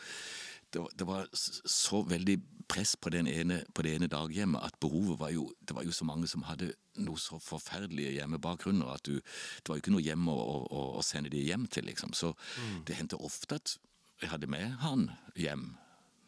det 0.73 0.79
var, 0.79 0.89
det 0.95 1.07
var, 1.07 1.29
så 1.33 2.01
veldig 2.05 2.35
press 2.69 2.95
på, 2.95 3.09
ene, 3.17 3.63
på, 3.73 3.83
det 3.85 3.95
ene 3.97 4.09
daghjemmet 4.11 4.61
at 4.61 4.75
behovet 4.81 5.17
var 5.19 5.31
jo 5.33 5.47
Det 5.59 5.73
var 5.75 5.83
jo 5.87 5.93
så 5.95 6.05
mange 6.05 6.27
som 6.29 6.45
hadde 6.45 6.71
noe 7.01 7.17
så 7.17 7.39
forferdelige 7.41 8.17
hjemmebakgrunner 8.19 8.91
at 8.93 9.05
du, 9.07 9.17
det 9.17 9.69
var 9.71 9.79
jo 9.79 9.83
ikke 9.83 9.95
noe 9.95 10.05
hjem 10.05 10.27
å, 10.29 10.35
å, 10.35 10.83
å 10.99 11.05
sende 11.05 11.31
de 11.33 11.41
hjem 11.41 11.65
til, 11.71 11.87
liksom. 11.89 12.13
Så 12.13 12.33
mm. 12.35 12.83
det 12.85 12.97
hendte 12.99 13.17
ofte 13.17 13.57
at 13.57 13.77
jeg 14.21 14.33
hadde 14.33 14.49
med 14.51 14.75
han 14.83 15.07
hjem. 15.39 15.71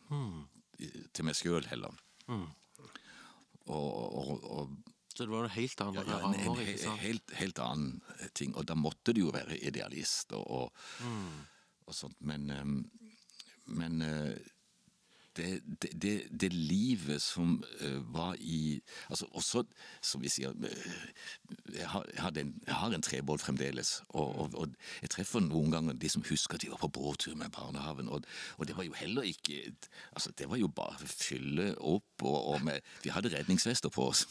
Mm. 0.10 0.48
Til 1.14 1.28
meg 1.28 1.38
sjøl, 1.38 1.68
heller. 1.70 1.98
Mm. 2.32 2.48
Og, 3.68 3.90
og, 4.22 4.46
og, 4.48 4.72
så 5.12 5.26
det 5.26 5.34
var 5.34 5.46
noe 5.46 5.54
helt 5.54 5.84
annet? 5.84 6.08
Ja, 6.08 6.20
ja, 6.22 6.32
en, 6.32 6.56
en, 6.56 6.62
en 6.72 7.02
helt, 7.04 7.34
helt, 7.36 7.60
annen 7.60 8.32
ting. 8.38 8.56
Og 8.56 8.66
da 8.70 8.78
måtte 8.80 9.14
du 9.14 9.26
jo 9.26 9.34
være 9.36 9.60
idealist 9.60 10.32
og, 10.38 10.48
og, 10.48 10.86
mm. 11.04 11.92
sånt. 11.92 12.18
Men 12.24 12.48
um, 12.56 12.78
men 13.74 14.02
eh, 15.40 15.60
det, 15.82 15.90
det, 16.02 16.14
det, 16.42 16.54
livet 16.54 17.22
som 17.22 17.64
uh, 17.82 18.14
var 18.14 18.36
i 18.40 18.82
altså 19.10 19.26
Også, 19.32 19.64
som 20.02 20.22
vi 20.22 20.30
sier 20.30 20.50
uh, 20.50 20.68
Jeg 21.76 21.88
har, 21.88 22.06
jeg 22.36 22.76
har 22.76 22.94
en 22.94 23.02
trebåt 23.02 23.42
fremdeles. 23.42 24.04
Og, 24.10 24.40
og, 24.40 24.50
og, 24.54 24.68
jeg 25.02 25.10
treffer 25.10 25.40
noen 25.40 25.72
ganger 25.72 25.94
de 25.94 26.10
som 26.10 26.24
husker 26.30 26.56
at 26.56 26.62
de 26.62 26.72
var 26.72 26.82
på 26.82 26.88
båttur 26.88 27.36
med 27.36 27.50
barnehagen. 27.56 28.10
Og, 28.10 28.24
og, 28.58 28.68
det 28.68 28.78
var 28.78 28.84
jo 28.84 28.94
heller 28.94 29.22
ikke 29.22 29.74
altså 30.14 30.32
Det 30.38 30.50
var 30.50 30.58
jo 30.58 30.68
bare 30.68 31.00
å 31.02 31.08
fylle 31.08 31.72
opp, 31.80 32.24
og, 32.24 32.62
med, 32.64 32.80
Vi 33.04 33.10
hadde 33.10 33.32
redningsvester 33.34 33.90
på 33.90 34.10
oss. 34.12 34.28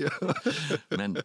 men, 0.98 1.16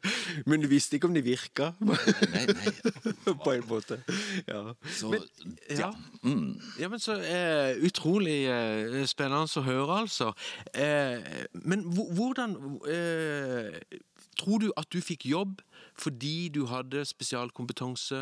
men, 0.46 0.62
du 0.62 0.68
visste 0.68 0.98
ikke 0.98 1.08
om 1.08 1.14
de 1.14 1.24
virka? 1.24 1.72
nei, 1.80 2.46
nei. 2.50 2.74
på 3.46 3.54
en 3.54 3.68
måte. 3.70 4.02
Ja. 4.48 4.74
Så, 4.98 5.14
men, 5.14 5.26
ja. 5.70 5.94
Mm. 6.24 6.60
ja 6.80 6.90
men 6.92 7.00
så 7.00 7.16
uh, 7.20 7.86
utrolig 7.86 8.40
Eh, 8.50 8.79
spennende 9.10 9.60
å 9.60 9.66
høre, 9.66 10.02
altså. 10.06 10.32
Eh, 10.74 11.48
men 11.66 11.86
hvordan 11.94 12.56
eh, 12.90 13.82
Tror 14.40 14.62
du 14.64 14.70
at 14.80 14.88
du 14.88 15.02
fikk 15.04 15.26
jobb 15.28 15.60
fordi 16.00 16.48
du 16.56 16.62
hadde 16.72 17.02
spesialkompetanse 17.04 18.22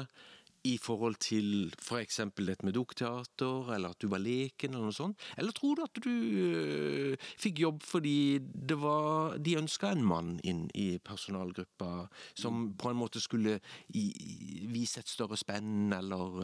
i 0.65 0.75
forhold 0.81 1.15
til 1.21 1.71
f.eks. 1.77 2.19
dette 2.37 2.65
med 2.65 2.75
dukketeater, 2.75 3.71
eller 3.75 3.93
at 3.93 4.01
du 4.01 4.09
var 4.11 4.21
leken, 4.23 4.73
eller 4.73 4.89
noe 4.89 4.95
sånt? 4.95 5.21
Eller 5.37 5.55
tror 5.55 5.77
du 5.77 5.83
at 5.85 6.01
du 6.03 7.15
fikk 7.39 7.61
jobb 7.63 7.83
fordi 7.85 8.39
det 8.41 8.79
var, 8.81 9.37
de 9.37 9.57
ønska 9.61 9.93
en 9.93 10.05
mann 10.07 10.35
inn 10.43 10.65
i 10.75 10.97
personalgruppa, 11.03 12.07
som 12.33 12.71
på 12.79 12.91
en 12.91 12.99
måte 12.99 13.21
skulle 13.23 13.59
vise 13.93 15.03
et 15.03 15.11
større 15.11 15.39
spenn, 15.39 15.91
eller. 15.93 16.41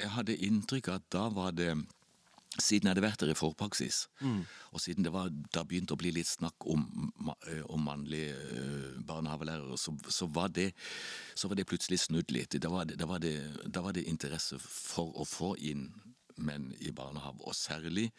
Jeg 0.00 0.12
hadde 0.16 0.36
inntrykk 0.48 0.90
av 0.90 1.00
at 1.00 1.08
da 1.12 1.24
var 1.34 1.56
det 1.56 1.72
siden 2.58 2.88
jeg 2.88 2.94
hadde 2.94 3.04
vært 3.04 3.22
der 3.22 3.30
i 3.30 3.38
forpraksis, 3.38 4.02
mm. 4.20 4.40
og 4.74 4.82
siden 4.82 5.06
det 5.06 5.12
var, 5.14 5.30
da 5.54 5.62
begynte 5.64 5.94
å 5.94 6.00
bli 6.00 6.10
litt 6.16 6.28
snakk 6.28 6.66
om, 6.66 6.82
om 7.70 7.84
mannlige 7.86 8.34
barnehavelærere, 9.06 9.78
så, 9.78 9.94
så, 10.10 10.26
var 10.34 10.50
det, 10.56 10.70
så, 11.34 11.48
var 11.48 11.60
det, 11.60 11.68
plutselig 11.70 12.02
snudd 12.06 12.34
litt. 12.34 12.58
Da 12.60 12.72
var, 12.72 12.88
det, 12.90 12.98
da, 13.00 13.06
var 13.06 13.22
da 13.22 13.84
var 13.84 13.94
det, 13.94 14.08
interesse 14.10 14.58
for 14.60 15.14
å 15.14 15.26
få 15.28 15.54
inn 15.70 15.86
menn 16.40 16.70
i 16.80 16.90
barnehage, 16.96 17.44
og 17.46 17.54
særlig 17.54 18.10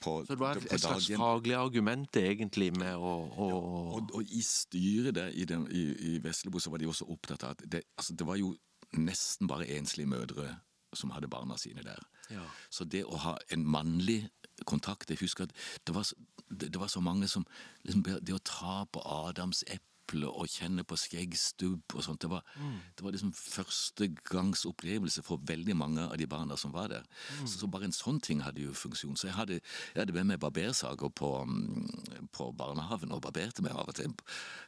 på, 0.00 0.22
så 0.24 0.32
det 0.32 0.40
var 0.40 0.56
et 0.56 0.80
slags 0.80 1.10
faglig 1.20 1.56
argument 1.58 2.16
egentlig 2.16 2.70
med 2.72 2.96
å, 2.96 3.12
å... 3.28 3.48
Ja, 3.50 3.60
og, 3.98 4.14
og, 4.16 4.32
i 4.32 4.40
styret 4.46 5.18
der 5.18 5.34
i, 5.36 5.44
den, 5.44 5.66
i, 5.68 5.82
i 6.14 6.16
Veslebo 6.24 6.62
så 6.62 6.72
var 6.72 6.80
de 6.80 6.88
også 6.88 7.10
opptatt 7.12 7.44
av 7.44 7.52
at 7.58 7.64
det, 7.68 7.82
altså, 8.00 8.16
det 8.16 8.24
var 8.24 8.40
jo 8.40 8.54
nesten 8.96 9.50
bare 9.50 9.68
enslige 9.76 10.08
mødre 10.08 10.54
som 10.92 11.10
hadde 11.14 11.30
barna 11.30 11.56
sine 11.58 11.84
der. 11.86 12.00
Ja. 12.30 12.44
Så 12.70 12.84
det 12.84 13.04
å 13.04 13.18
ha 13.24 13.36
en 13.50 13.66
mannlig 13.66 14.28
kontakt 14.68 15.10
Jeg 15.10 15.18
husker 15.22 15.46
at 15.48 15.54
det 15.86 15.94
var, 15.94 16.04
det, 16.50 16.76
var 16.76 16.90
så 16.92 17.00
mange 17.00 17.28
som 17.28 17.46
liksom, 17.82 18.02
Det 18.04 18.34
å 18.34 18.42
ta 18.44 18.84
på 18.92 19.00
Adams 19.00 19.64
eple 19.66 19.89
og 20.28 20.48
kjenne 20.50 20.84
på 20.86 20.98
skjeggstubb 20.98 21.94
og 21.94 22.04
sånt, 22.04 22.20
det 22.22 22.30
var, 22.32 22.44
mm. 22.56 22.76
det 22.98 23.04
var 23.04 23.14
liksom 23.14 23.32
førstegangsopplevelse 23.36 25.24
for 25.26 25.42
veldig 25.46 25.76
mange 25.78 26.06
av 26.06 26.16
de 26.20 26.26
barna 26.30 26.58
som 26.60 26.74
var 26.74 26.90
der. 26.92 27.06
Mm. 27.38 27.46
Så, 27.46 27.60
så, 27.60 27.70
bare 27.70 27.88
en 27.88 27.96
sånn 27.96 28.20
ting 28.24 28.42
hadde 28.44 28.64
jo 28.64 28.74
funksjon. 28.76 29.16
Så 29.18 29.30
jeg 29.30 29.36
hadde, 29.38 29.60
jeg 29.94 30.02
hadde 30.02 30.16
med 30.16 30.32
meg 30.32 30.42
barbersager 30.42 31.12
på, 31.14 31.32
mm, 31.46 32.28
på 32.34 32.50
barnehagen 32.58 33.14
og 33.14 33.22
barberte 33.24 33.64
meg 33.64 33.76
av 33.76 33.90
og 33.90 33.98
til, 33.98 34.14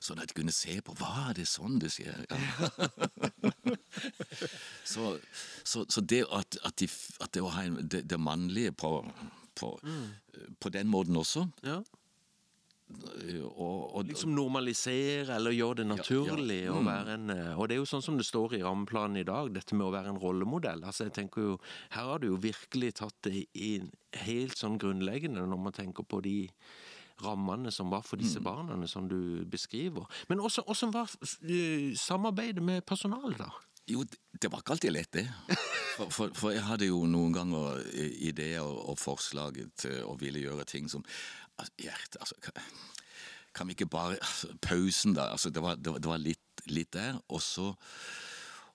sånn 0.02 0.22
at 0.22 0.30
jeg 0.30 0.40
kunne 0.40 0.56
se 0.56 0.78
på 0.84 0.96
hva 1.00 1.28
er 1.28 1.40
det 1.40 1.48
sånn 1.50 1.80
det 1.82 1.92
skjer. 1.94 2.24
Ja. 2.30 2.38
så, 4.92 5.16
så, 5.64 5.84
så, 5.88 6.00
det 6.00 6.24
at, 6.30 6.58
at, 6.64 6.76
de, 6.80 6.88
at 7.22 7.34
det 7.34 7.42
det, 7.82 8.04
det, 8.10 8.20
mannlige 8.20 8.72
på, 8.72 8.92
på, 9.58 9.74
mm. 9.82 10.06
på, 10.60 10.68
den 10.68 10.88
måten 10.88 11.16
også 11.16 11.46
ja. 11.64 11.80
Og, 13.46 13.94
og, 13.94 14.04
liksom 14.08 14.34
normalisere 14.34 15.36
eller 15.36 15.54
gjøre 15.54 15.80
det 15.82 15.86
naturlig 15.88 16.58
ja, 16.62 16.68
ja. 16.68 16.74
Mm. 16.74 16.78
å 16.78 16.86
være 16.86 17.16
en 17.16 17.34
eh, 17.34 17.58
Og 17.58 17.68
det 17.68 17.76
er 17.76 17.82
jo 17.82 17.88
sånn 17.88 18.04
som 18.04 18.18
det 18.18 18.26
står 18.28 18.56
i 18.58 18.62
rammeplanen 18.64 19.20
i 19.20 19.26
dag, 19.28 19.52
dette 19.54 19.76
med 19.78 19.86
å 19.86 19.94
være 19.94 20.12
en 20.12 20.20
rollemodell. 20.22 20.84
Altså 20.84 21.08
jeg 21.08 21.16
tenker 21.20 21.46
jo, 21.46 21.58
Her 21.96 22.10
har 22.12 22.22
du 22.22 22.30
jo 22.30 22.40
virkelig 22.42 22.94
tatt 23.00 23.18
det 23.28 23.46
inn 23.52 23.90
helt 24.26 24.58
sånn 24.58 24.78
grunnleggende 24.82 25.44
når 25.48 25.62
man 25.66 25.76
tenker 25.76 26.06
på 26.06 26.20
de 26.24 26.36
rammene 27.22 27.70
som 27.72 27.90
var 27.92 28.02
for 28.06 28.18
disse 28.18 28.40
mm. 28.40 28.46
barna, 28.46 28.78
som 28.90 29.06
du 29.08 29.44
beskriver. 29.48 30.08
Men 30.28 30.42
åssen 30.42 30.94
var 30.94 31.10
eh, 31.46 31.92
samarbeidet 31.98 32.64
med 32.64 32.86
personalet, 32.88 33.38
da? 33.38 33.52
Jo, 33.90 34.04
det 34.40 34.48
var 34.50 34.62
ikke 34.62 34.76
alltid 34.76 34.94
lett, 34.94 35.12
det. 35.12 35.26
For, 35.92 36.08
for, 36.08 36.30
for 36.38 36.54
jeg 36.54 36.62
hadde 36.64 36.86
jo 36.86 37.02
noen 37.10 37.34
ganger 37.34 37.82
ideer 38.24 38.64
og, 38.64 38.94
forslag 38.96 39.58
til 39.76 39.98
å 40.08 40.14
ville 40.20 40.40
gjøre 40.40 40.64
ting 40.64 40.86
som 40.88 41.02
Hjerte, 41.80 42.20
altså 42.20 42.36
kan, 43.54 43.66
vi 43.68 43.76
ikke 43.76 43.90
bare 43.90 44.16
altså, 44.18 44.52
Pausen, 44.62 45.14
da. 45.14 45.30
Altså, 45.32 45.50
det 45.50 45.62
var, 45.62 45.76
det 45.76 45.92
var, 45.92 45.98
det 45.98 46.10
var 46.10 46.22
litt, 46.22 46.64
litt, 46.66 46.92
der. 46.94 47.20
Og 47.28 47.42
så, 47.42 47.72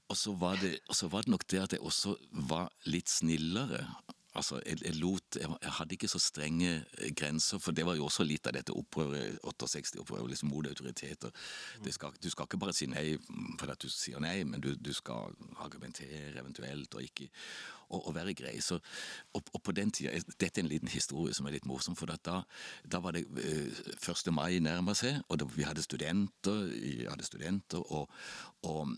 og 0.07 0.17
så, 0.17 0.33
det, 0.61 0.77
og 0.87 0.95
så 0.95 1.09
var 1.11 1.25
det 1.25 1.33
nok 1.33 1.47
det 1.51 1.63
at 1.63 1.73
jeg 1.75 1.81
også 1.81 2.15
var 2.49 2.69
litt 2.85 3.09
snillere. 3.09 3.83
Altså, 4.37 4.59
jeg, 4.65 4.77
jeg, 4.85 4.95
lot, 5.01 5.35
jeg, 5.35 5.49
jeg, 5.61 5.71
hadde 5.79 5.95
ikke 5.97 6.11
så 6.11 6.19
strenge 6.21 6.73
eh, 6.97 7.13
grenser, 7.17 7.61
for 7.63 7.75
det 7.75 7.85
var 7.87 7.97
jo 7.97 8.05
også 8.05 8.25
litt 8.27 8.47
av 8.47 8.53
dette 8.57 8.75
opprøret, 8.75 9.39
68-opprøret, 9.43 10.29
liksom 10.29 10.51
mot 10.53 10.67
autoriteter. 10.69 11.33
Du 11.83 11.91
skal 11.91 12.45
ikke 12.45 12.61
bare 12.61 12.75
si 12.77 12.89
nei 12.91 13.07
fordi 13.57 13.79
du 13.81 13.89
sier 13.89 14.21
nei, 14.21 14.43
men 14.45 14.61
du, 14.61 14.75
du 14.77 14.93
skal 14.93 15.33
argumentere 15.63 16.37
eventuelt, 16.37 16.93
og 16.93 17.03
ikke 17.03 17.31
og, 17.89 18.07
og 18.07 18.15
være 18.15 18.33
grei. 18.33 18.59
Så, 18.61 18.79
og, 19.33 19.43
og, 19.53 19.61
på 19.63 19.71
den 19.71 19.91
tida, 19.91 20.11
Dette 20.39 20.61
er 20.61 20.65
en 20.65 20.71
liten 20.71 20.91
historie 20.91 21.33
som 21.33 21.47
er 21.47 21.55
litt 21.55 21.67
morsom, 21.67 21.95
for 21.95 22.11
da, 22.11 22.41
da 22.83 23.01
var 23.03 23.15
det 23.15 23.25
uh, 23.25 23.41
eh, 23.41 24.09
1. 24.11 24.31
mai 24.35 24.59
nærma 24.63 24.95
seg, 24.97 25.21
og 25.29 25.39
da, 25.41 25.49
vi 25.55 25.65
hadde 25.67 25.85
studenter, 25.85 26.67
hadde 27.07 27.27
studenter 27.27 27.83
og, 27.91 28.11
og, 28.67 28.95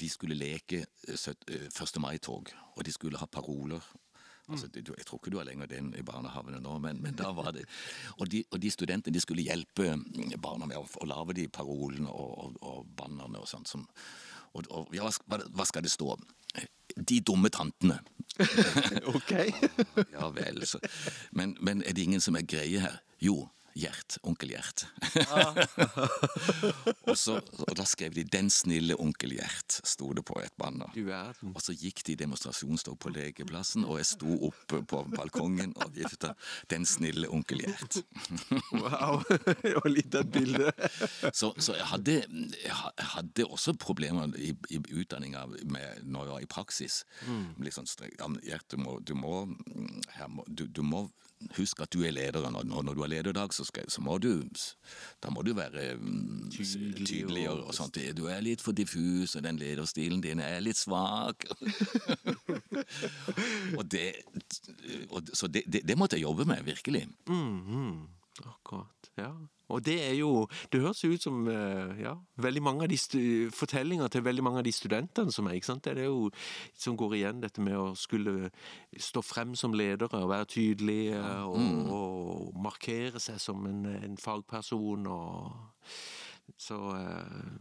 de 0.00 0.08
skulle 0.10 0.38
leke 0.38 0.84
1. 1.08 1.28
Eh, 1.48 2.00
mai-tog, 2.02 2.52
og 2.76 2.86
de 2.86 2.92
skulle 2.92 3.20
ha 3.20 3.26
paroler 3.30 3.82
Altså, 4.50 4.68
jeg 4.74 4.84
tror 5.06 5.20
ikke 5.20 5.30
du 5.30 5.38
har 5.38 5.46
lenger 5.46 5.68
den 5.70 5.92
i 5.94 6.02
barnehagene 6.02 6.58
nå, 6.60 6.74
men, 6.82 6.98
men, 7.02 7.14
da 7.14 7.30
var 7.32 7.52
det 7.54 7.62
Og 8.18 8.26
de, 8.30 8.42
og 8.50 8.58
de 8.62 8.70
studentene 8.74 9.14
de 9.14 9.22
skulle 9.22 9.44
hjelpe 9.46 9.94
barna 10.42 10.66
med 10.66 10.80
å, 10.80 10.82
å 10.82 11.06
lage 11.06 11.36
de 11.38 11.46
parolene 11.48 12.10
og, 12.10 12.32
og, 12.44 12.56
og 12.60 12.88
bannerne 12.98 13.38
og 13.38 13.48
sånt. 13.48 13.70
Som, 13.70 13.86
og, 14.52 14.66
og 14.70 14.94
ja, 14.96 15.06
hva, 15.30 15.38
hva, 15.46 15.66
skal 15.68 15.86
det 15.86 15.94
stå? 15.94 16.16
De 16.98 17.20
dumme 17.24 17.52
tantene. 17.54 18.00
ok. 19.14 19.32
ja 20.16 20.28
vel, 20.34 20.66
så. 20.66 20.82
Men, 21.30 21.54
men 21.60 21.86
er 21.86 21.94
det 21.94 22.08
ingen 22.08 22.24
som 22.24 22.36
er 22.36 22.46
greie 22.48 22.82
her? 22.82 22.98
Jo, 23.22 23.44
Gjert. 23.74 24.18
Onkel 24.22 24.52
Gjert. 24.52 24.84
Ah. 25.30 25.56
og, 27.08 27.16
så, 27.18 27.38
og 27.40 27.72
da 27.76 27.86
skrev 27.88 28.14
de 28.14 28.24
'Den 28.24 28.50
snille 28.52 28.96
onkel 29.00 29.32
Gjert', 29.38 29.78
sto 29.88 30.12
det 30.12 30.24
på 30.28 30.36
et 30.42 30.52
banner. 30.60 30.92
Og 31.54 31.60
så 31.62 31.74
gikk 31.76 32.02
de 32.06 32.12
i 32.12 32.20
demonstrasjonstog 32.20 32.98
på 33.00 33.12
legeplassen, 33.14 33.86
og 33.88 33.98
jeg 34.00 34.10
sto 34.12 34.36
oppe 34.48 34.82
på 34.84 35.02
balkongen 35.16 35.72
og 35.76 35.94
vifta 35.96 36.34
'Den 36.70 36.86
snille 36.86 37.30
onkel 37.32 37.64
Gjert'. 37.64 38.02
wow! 38.82 39.22
Var 39.62 39.88
litt 39.88 40.14
av 40.14 40.26
et 40.26 40.32
bilde. 40.32 40.72
så, 41.32 41.52
så 41.56 41.76
jeg, 41.78 41.88
hadde, 41.94 42.18
jeg, 42.64 42.76
hadde, 43.16 43.48
også 43.48 43.74
problemer 43.74 44.28
i, 44.36 44.52
i 44.70 44.80
utdanninga 44.92 45.46
når 45.48 46.24
jeg 46.24 46.32
var 46.34 46.44
i 46.44 46.50
praksis. 46.50 47.02
Mm. 47.26 47.56
Litt 47.64 47.76
sånn 47.76 47.88
strengt. 47.88 48.20
Gjert, 48.44 48.68
du 48.70 48.76
må, 48.80 48.98
du 49.00 49.14
må, 49.16 49.46
må, 50.28 50.44
du, 50.46 50.66
du 50.68 50.82
må 50.84 51.06
husk 51.56 51.80
at 51.84 51.92
du 51.92 52.02
er 52.06 52.14
lederen, 52.14 52.56
og 52.56 52.84
når 52.84 52.94
du 52.94 53.00
har 53.04 53.10
lederdag, 53.12 53.54
så, 53.54 53.64
skal, 53.64 53.90
så 53.90 54.02
må 54.04 54.18
du 54.18 54.42
Da 55.22 55.30
må 55.30 55.42
du 55.42 55.52
være 55.54 55.94
um, 55.96 56.50
tydeligere 56.50 57.52
og, 57.52 57.66
og 57.70 57.74
sånt. 57.74 57.98
Du 58.16 58.26
er 58.26 58.40
litt 58.40 58.62
for 58.62 58.72
diffus, 58.72 59.36
og 59.36 59.44
den 59.44 59.58
lederstilen 59.60 60.20
din 60.20 60.40
er 60.40 60.60
litt 60.60 60.78
svak. 60.78 61.46
og 63.78 63.84
det 63.90 64.12
og, 65.10 65.22
Så 65.32 65.46
det, 65.46 65.64
det, 65.66 65.82
det, 65.88 65.98
måtte 65.98 66.16
jeg 66.16 66.22
jobbe 66.22 66.44
med, 66.44 66.64
virkelig. 66.64 67.08
Mm 67.26 67.60
-hmm. 67.60 68.08
Akkurat. 68.40 69.10
Ja. 69.18 69.32
Og 69.72 69.84
det 69.84 69.96
er 70.04 70.14
jo 70.18 70.46
Det 70.72 70.80
høres 70.82 71.02
jo 71.04 71.12
ut 71.12 71.24
som 71.24 71.48
eh, 71.48 72.02
ja, 72.02 72.14
veldig 72.36 72.62
mange 72.62 72.86
av 72.86 72.92
de 72.92 72.98
fortellinger 73.54 74.12
til 74.12 74.24
veldig 74.24 74.44
mange 74.44 74.62
av 74.62 74.66
de 74.66 74.72
studentene 74.72 75.32
som 75.32 75.48
er. 75.48 75.56
ikke 75.56 75.70
sant? 75.70 75.84
Det 75.84 76.04
er 76.04 76.10
jo 76.10 76.30
som 76.78 76.96
går 76.96 77.16
igjen, 77.18 77.42
dette 77.42 77.64
med 77.64 77.78
å 77.78 77.92
skulle 77.98 78.50
stå 78.96 79.22
frem 79.24 79.54
som 79.58 79.74
ledere 79.76 80.22
og 80.22 80.30
være 80.32 80.50
tydelige 80.56 81.20
og, 81.46 81.58
mm. 81.58 81.84
og 81.92 82.62
markere 82.62 83.20
seg 83.22 83.40
som 83.40 83.66
en, 83.68 83.86
en 83.96 84.18
fagperson 84.20 85.06
og 85.06 85.52
Så 86.58 86.76
uh, 86.76 87.52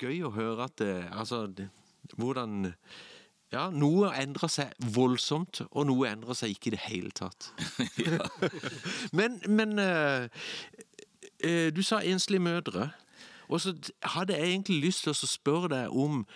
gøy 0.00 0.22
å 0.26 0.34
høre 0.34 0.66
at 0.66 0.78
det 0.80 0.94
Altså, 1.12 1.46
det, 1.46 1.68
hvordan 2.16 2.72
ja, 3.52 3.68
noe 3.72 4.10
endrer 4.20 4.50
seg 4.52 4.88
voldsomt, 4.94 5.62
og 5.70 5.88
noe 5.88 6.10
endrer 6.10 6.36
seg 6.36 6.52
ikke 6.54 6.70
i 6.70 6.74
det 6.76 6.82
hele 6.84 7.12
tatt. 7.16 7.50
men, 9.18 9.40
men 9.48 9.78
uh, 9.80 10.28
uh, 11.44 11.68
du 11.74 11.82
sa 11.82 12.02
enslige 12.04 12.44
mødre. 12.44 12.90
Og 13.48 13.62
så 13.64 13.72
hadde 14.02 14.36
jeg 14.36 14.50
egentlig 14.50 14.82
lyst 14.84 15.06
til 15.06 15.14
å 15.14 15.28
spørre 15.28 15.72
deg 15.72 15.94
om 15.96 16.26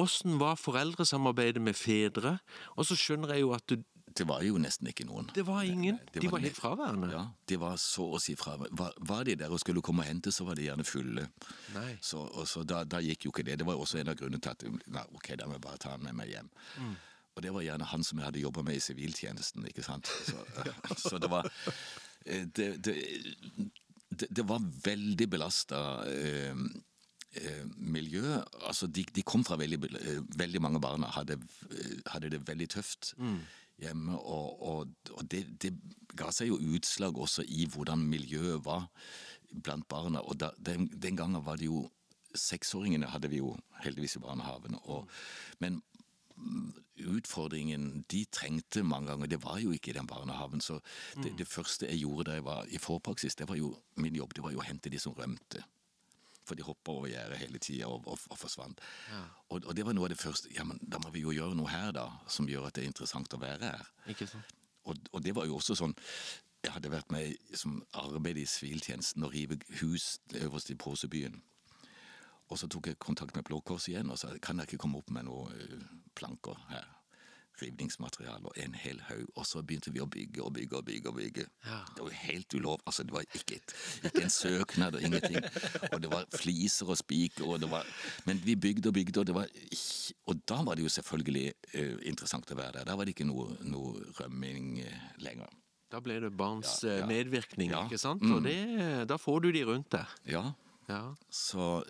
åssen 0.00 0.38
var 0.40 0.56
foreldresamarbeidet 0.58 1.62
med 1.62 1.76
fedre? 1.76 2.38
Og 2.74 2.88
så 2.88 2.96
skjønner 2.98 3.34
jeg 3.34 3.44
jo 3.44 3.52
at 3.54 3.66
du, 3.70 3.76
det 4.14 4.24
var 4.28 4.42
jo 4.46 4.58
nesten 4.62 4.86
ikke 4.86 5.06
noen. 5.08 5.26
Det 5.34 5.42
var 5.46 5.64
ingen? 5.66 5.96
Det 6.12 6.20
de 6.22 6.28
var, 6.30 6.42
helt 6.44 6.56
fraværende? 6.56 7.08
Ja, 7.10 7.22
de 7.50 7.56
var 7.58 7.78
så 7.82 8.06
å 8.14 8.20
si 8.22 8.36
fraværende. 8.38 8.78
Var, 8.78 8.92
var, 9.10 9.24
de 9.26 9.34
der 9.40 9.54
og 9.54 9.58
skulle 9.58 9.82
komme 9.82 10.04
og 10.04 10.08
hente, 10.08 10.30
så 10.34 10.46
var 10.46 10.58
de 10.58 10.68
gjerne 10.68 10.86
fulle. 10.86 11.26
Nei. 11.74 11.96
Så, 11.98 12.22
og 12.22 12.46
så 12.46 12.62
da, 12.62 12.84
da, 12.86 13.00
gikk 13.02 13.26
jo 13.26 13.32
ikke 13.34 13.46
det. 13.48 13.58
Det 13.58 13.66
var 13.66 13.80
også 13.80 13.98
en 13.98 14.12
av 14.12 14.18
grunnene 14.20 14.42
til 14.44 14.52
at 14.54 14.62
nei, 14.94 15.02
ok, 15.18 15.32
da 15.40 15.48
må 15.50 15.58
jeg 15.58 15.64
bare 15.64 15.82
ta 15.82 15.96
han 15.96 16.06
med 16.06 16.14
meg 16.20 16.30
hjem. 16.30 16.52
Mm. 16.78 16.92
Og 17.34 17.42
det 17.42 17.54
var 17.56 17.66
gjerne 17.66 17.90
han 17.90 18.06
som 18.06 18.20
jeg 18.20 18.28
hadde 18.28 18.44
jobba 18.44 18.64
med 18.68 18.78
i 18.78 18.84
siviltjenesten, 18.86 19.66
ikke 19.72 19.86
sant. 19.86 20.12
Så, 20.28 20.38
så 21.08 21.18
det 21.18 21.32
var 21.34 21.50
eh, 21.50 22.46
det, 22.54 22.68
det, 22.86 22.96
det, 24.14 24.30
det 24.30 24.46
var 24.46 24.62
veldig 24.86 25.30
belasta. 25.34 25.82
Eh, 26.06 26.62
eh, 27.42 27.66
miljø. 27.74 28.38
Altså, 28.62 28.86
de, 28.86 29.02
de, 29.10 29.26
kom 29.26 29.42
fra 29.42 29.58
veldig, 29.58 29.82
eh, 29.90 30.22
veldig 30.38 30.62
mange 30.62 30.78
barn, 30.86 31.02
hadde, 31.18 31.40
hadde 32.14 32.30
det 32.38 32.44
veldig 32.46 32.70
tøft. 32.78 33.16
Mm 33.18 33.42
hjemme. 33.82 34.18
Og, 34.18 34.62
og, 34.62 35.12
og 35.12 35.30
det, 35.30 35.46
det, 35.62 35.74
ga 36.14 36.30
seg 36.30 36.52
jo 36.52 36.60
utslag 36.76 37.16
også 37.18 37.42
i 37.50 37.66
hvordan 37.66 38.04
miljøet 38.06 38.62
var 38.66 38.86
blant 39.50 39.88
barna. 39.90 40.22
Og 40.22 40.38
da, 40.40 40.52
den, 40.58 40.86
den, 40.92 41.16
gangen 41.18 41.44
var 41.46 41.58
det 41.58 41.70
jo 41.70 41.88
seksåringene 42.34 43.10
hadde 43.10 43.30
vi 43.30 43.42
jo 43.42 43.54
heldigvis 43.84 44.18
i 44.18 44.22
barnehaven. 44.22 44.78
Og, 44.90 45.10
men 45.62 45.80
mm, 46.36 46.72
utfordringen 47.14 48.04
de 48.10 48.24
trengte 48.30 48.82
mange 48.86 49.10
ganger, 49.10 49.30
det 49.30 49.42
var 49.42 49.58
jo 49.62 49.74
ikke 49.74 49.90
i 49.90 49.98
den 49.98 50.10
barnehaven. 50.10 50.62
Så 50.62 50.80
det, 51.22 51.34
det 51.38 51.50
første 51.50 51.90
jeg 51.90 52.02
gjorde 52.02 52.30
da 52.30 52.38
jeg 52.38 52.46
var 52.46 52.70
i 52.70 52.82
forpraksis, 52.82 53.38
det 53.38 53.48
var 53.50 53.58
jo 53.58 53.74
min 54.02 54.16
jobb, 54.18 54.34
det 54.34 54.46
var 54.46 54.54
jo 54.54 54.62
å 54.62 54.66
hente 54.66 54.92
de 54.92 55.02
som 55.02 55.14
rømte. 55.18 55.62
For 56.44 56.58
de 56.58 56.66
hoppa 56.66 56.92
over 56.92 57.08
gjerdet 57.08 57.40
hele 57.40 57.60
tida 57.62 57.88
og, 57.88 58.04
og, 58.10 58.20
og, 58.28 58.36
forsvant. 58.36 58.82
Og, 59.48 59.62
og, 59.62 59.70
det 59.76 59.86
var 59.86 59.96
noe 59.96 60.08
av 60.08 60.12
det 60.12 60.20
første. 60.20 60.50
Ja, 60.52 60.66
men 60.68 60.80
da 60.82 61.00
må 61.00 61.12
vi 61.14 61.24
jo 61.24 61.32
gjøre 61.32 61.56
noe 61.56 61.72
her, 61.72 61.88
da, 61.96 62.08
som 62.28 62.48
gjør 62.50 62.68
at 62.68 62.76
det 62.76 62.84
er 62.84 62.92
interessant 62.92 63.32
å 63.32 63.40
være 63.40 63.72
her. 63.72 63.88
Ikke 64.12 64.28
sant? 64.28 64.52
Og, 64.84 65.00
og 65.12 65.24
det 65.24 65.32
var 65.32 65.48
jo 65.48 65.56
også 65.56 65.76
sånn 65.78 65.94
Jeg 66.64 66.74
hadde 66.74 66.90
vært 66.92 67.12
med 67.12 67.56
som 67.56 67.78
arbeid 67.96 68.38
i 68.40 68.46
siviltjenesten 68.48 69.24
og 69.24 69.32
rive 69.32 69.58
hus 69.80 70.18
øverst 70.40 70.70
i 70.72 70.76
Påsebyen. 70.80 71.40
Og 72.48 72.60
så 72.60 72.68
tok 72.68 72.88
jeg 72.88 73.00
kontakt 73.00 73.36
med 73.36 73.44
Blå 73.48 73.60
Kors 73.60 73.88
igjen 73.88 74.12
og 74.12 74.20
sa 74.20 74.32
kan 74.40 74.60
jeg 74.60 74.70
ikke 74.70 74.82
komme 74.84 75.00
opp 75.00 75.12
med 75.12 75.26
noen 75.28 75.52
uh, 75.52 75.84
planker 76.16 76.60
her. 76.70 76.88
Rivningsmateriale 77.62 78.50
og 78.50 78.58
en 78.58 78.74
hel 78.74 79.00
haug. 79.08 79.26
Og 79.36 79.46
så 79.46 79.62
begynte 79.62 79.92
vi 79.94 80.00
å 80.02 80.06
bygge 80.10 80.42
og 80.42 80.52
bygge 80.56 80.76
og 80.78 80.84
bygge. 80.88 81.08
og 81.08 81.16
bygge. 81.18 81.46
Ja. 81.66 81.80
Det 81.94 82.02
var 82.02 82.10
jo 82.10 82.20
helt 82.22 82.54
ulov. 82.58 82.80
Altså, 82.86 83.02
det 83.06 83.12
var 83.14 83.24
ikke, 83.34 83.56
et, 83.60 83.74
ikke 84.10 84.22
en 84.26 84.30
søknad 84.34 84.98
og 84.98 85.02
ingenting. 85.06 85.38
Og 85.92 86.00
det 86.02 86.10
var 86.12 86.26
fliser 86.34 86.90
og 86.90 86.98
spiker 86.98 87.44
og 87.46 87.60
det 87.60 87.70
var 87.70 87.86
Men 88.26 88.40
vi 88.44 88.54
bygde 88.56 88.88
og 88.88 88.94
bygde, 88.94 89.20
og 89.20 89.26
det 89.26 89.34
var 89.34 89.48
Og 90.26 90.40
da 90.48 90.62
var 90.66 90.74
det 90.74 90.82
jo 90.86 90.88
selvfølgelig 90.88 91.52
uh, 91.74 91.98
interessant 92.08 92.50
å 92.50 92.56
være 92.58 92.78
der. 92.80 92.88
Da 92.88 92.96
var 92.96 93.04
det 93.06 93.14
ikke 93.14 93.28
noe, 93.28 93.54
noe 93.62 94.02
rømming 94.20 94.80
uh, 94.84 95.06
lenger. 95.22 95.50
Da 95.92 96.00
ble 96.02 96.18
det 96.24 96.32
barns 96.34 96.80
Ja, 96.82 96.96
ja. 96.96 97.02
eh, 97.04 97.06
medvirkning, 97.06 97.70
ikke 97.84 97.98
sant? 98.00 98.22
Mm. 98.24 98.32
Og 98.34 98.42
det, 98.48 98.58
da 99.06 99.18
får 99.20 99.44
du 99.44 99.52
de 99.54 99.64
rundt 99.68 99.90
deg. 99.94 100.14
Ja, 100.32 100.44
Ja. 100.88 101.14
Så 101.32 101.82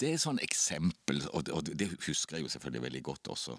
det 0.00 0.14
er 0.14 0.20
sånn 0.22 0.38
eksempel, 0.40 1.18
og 1.32 1.42
det, 1.44 1.52
og 1.52 1.66
det 1.76 1.90
husker 2.06 2.38
jeg 2.38 2.46
jo 2.46 2.52
selvfølgelig 2.54 2.82
veldig 2.86 3.02
godt 3.10 3.28
også. 3.34 3.56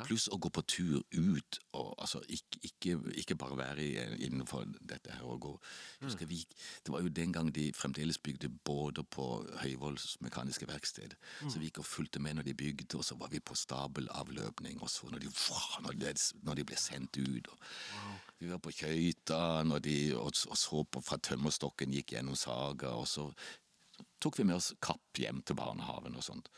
Pluss 0.00 0.28
å 0.32 0.38
gå 0.40 0.48
på 0.48 0.62
tur 0.64 1.02
ut, 1.12 1.58
og 1.76 1.94
altså 1.98 2.22
ikke, 2.28 2.60
ikke, 2.68 2.94
ikke 3.22 3.36
bare 3.36 3.58
være 3.58 3.86
innenfor 4.24 4.64
dette 4.80 5.12
her. 5.12 5.22
og 5.22 5.40
gå. 5.40 5.52
Husker 6.00 6.26
vi, 6.26 6.46
Det 6.86 6.92
var 6.92 7.02
jo 7.02 7.08
den 7.08 7.32
gang 7.32 7.54
de 7.54 7.72
fremdeles 7.72 8.18
bygde 8.18 8.48
båter 8.48 9.02
på 9.02 9.46
Høyvolls 9.62 10.16
mekaniske 10.20 10.68
verksted. 10.68 11.16
Så 11.48 11.58
vi 11.58 11.68
gikk 11.68 11.82
og 11.82 11.86
fulgte 11.86 12.20
med 12.20 12.34
når 12.34 12.42
de 12.42 12.54
bygde, 12.54 12.96
og 12.96 13.04
så 13.04 13.14
var 13.20 13.28
vi 13.28 13.40
på 13.40 13.54
stabelavløpning. 13.54 14.80
Og 14.82 14.90
så 14.90 15.10
når 15.10 15.18
de, 15.18 15.32
når 15.82 15.92
de, 15.92 16.14
når 16.42 16.54
de 16.54 16.64
ble 16.64 16.76
sendt 16.76 17.16
ut. 17.16 17.48
Og 17.48 17.58
Vi 18.38 18.48
var 18.50 18.58
på 18.58 18.72
Køyta 18.74 19.62
når 19.62 19.78
de, 19.78 20.14
og, 20.16 20.32
og 20.48 20.56
så 20.58 20.82
på 20.82 21.00
fra 21.00 21.16
tømmerstokken 21.16 21.92
gikk 21.94 22.16
gjennom 22.16 22.34
Saga. 22.36 22.88
og 22.88 23.06
så 23.08 23.32
tok 24.22 24.38
vi 24.38 24.46
med 24.48 24.56
oss 24.58 24.70
kapp 24.84 25.18
hjem 25.20 25.42
til 25.46 25.58
barnehaven 25.58 26.16
og 26.18 26.24
sånt. 26.26 26.48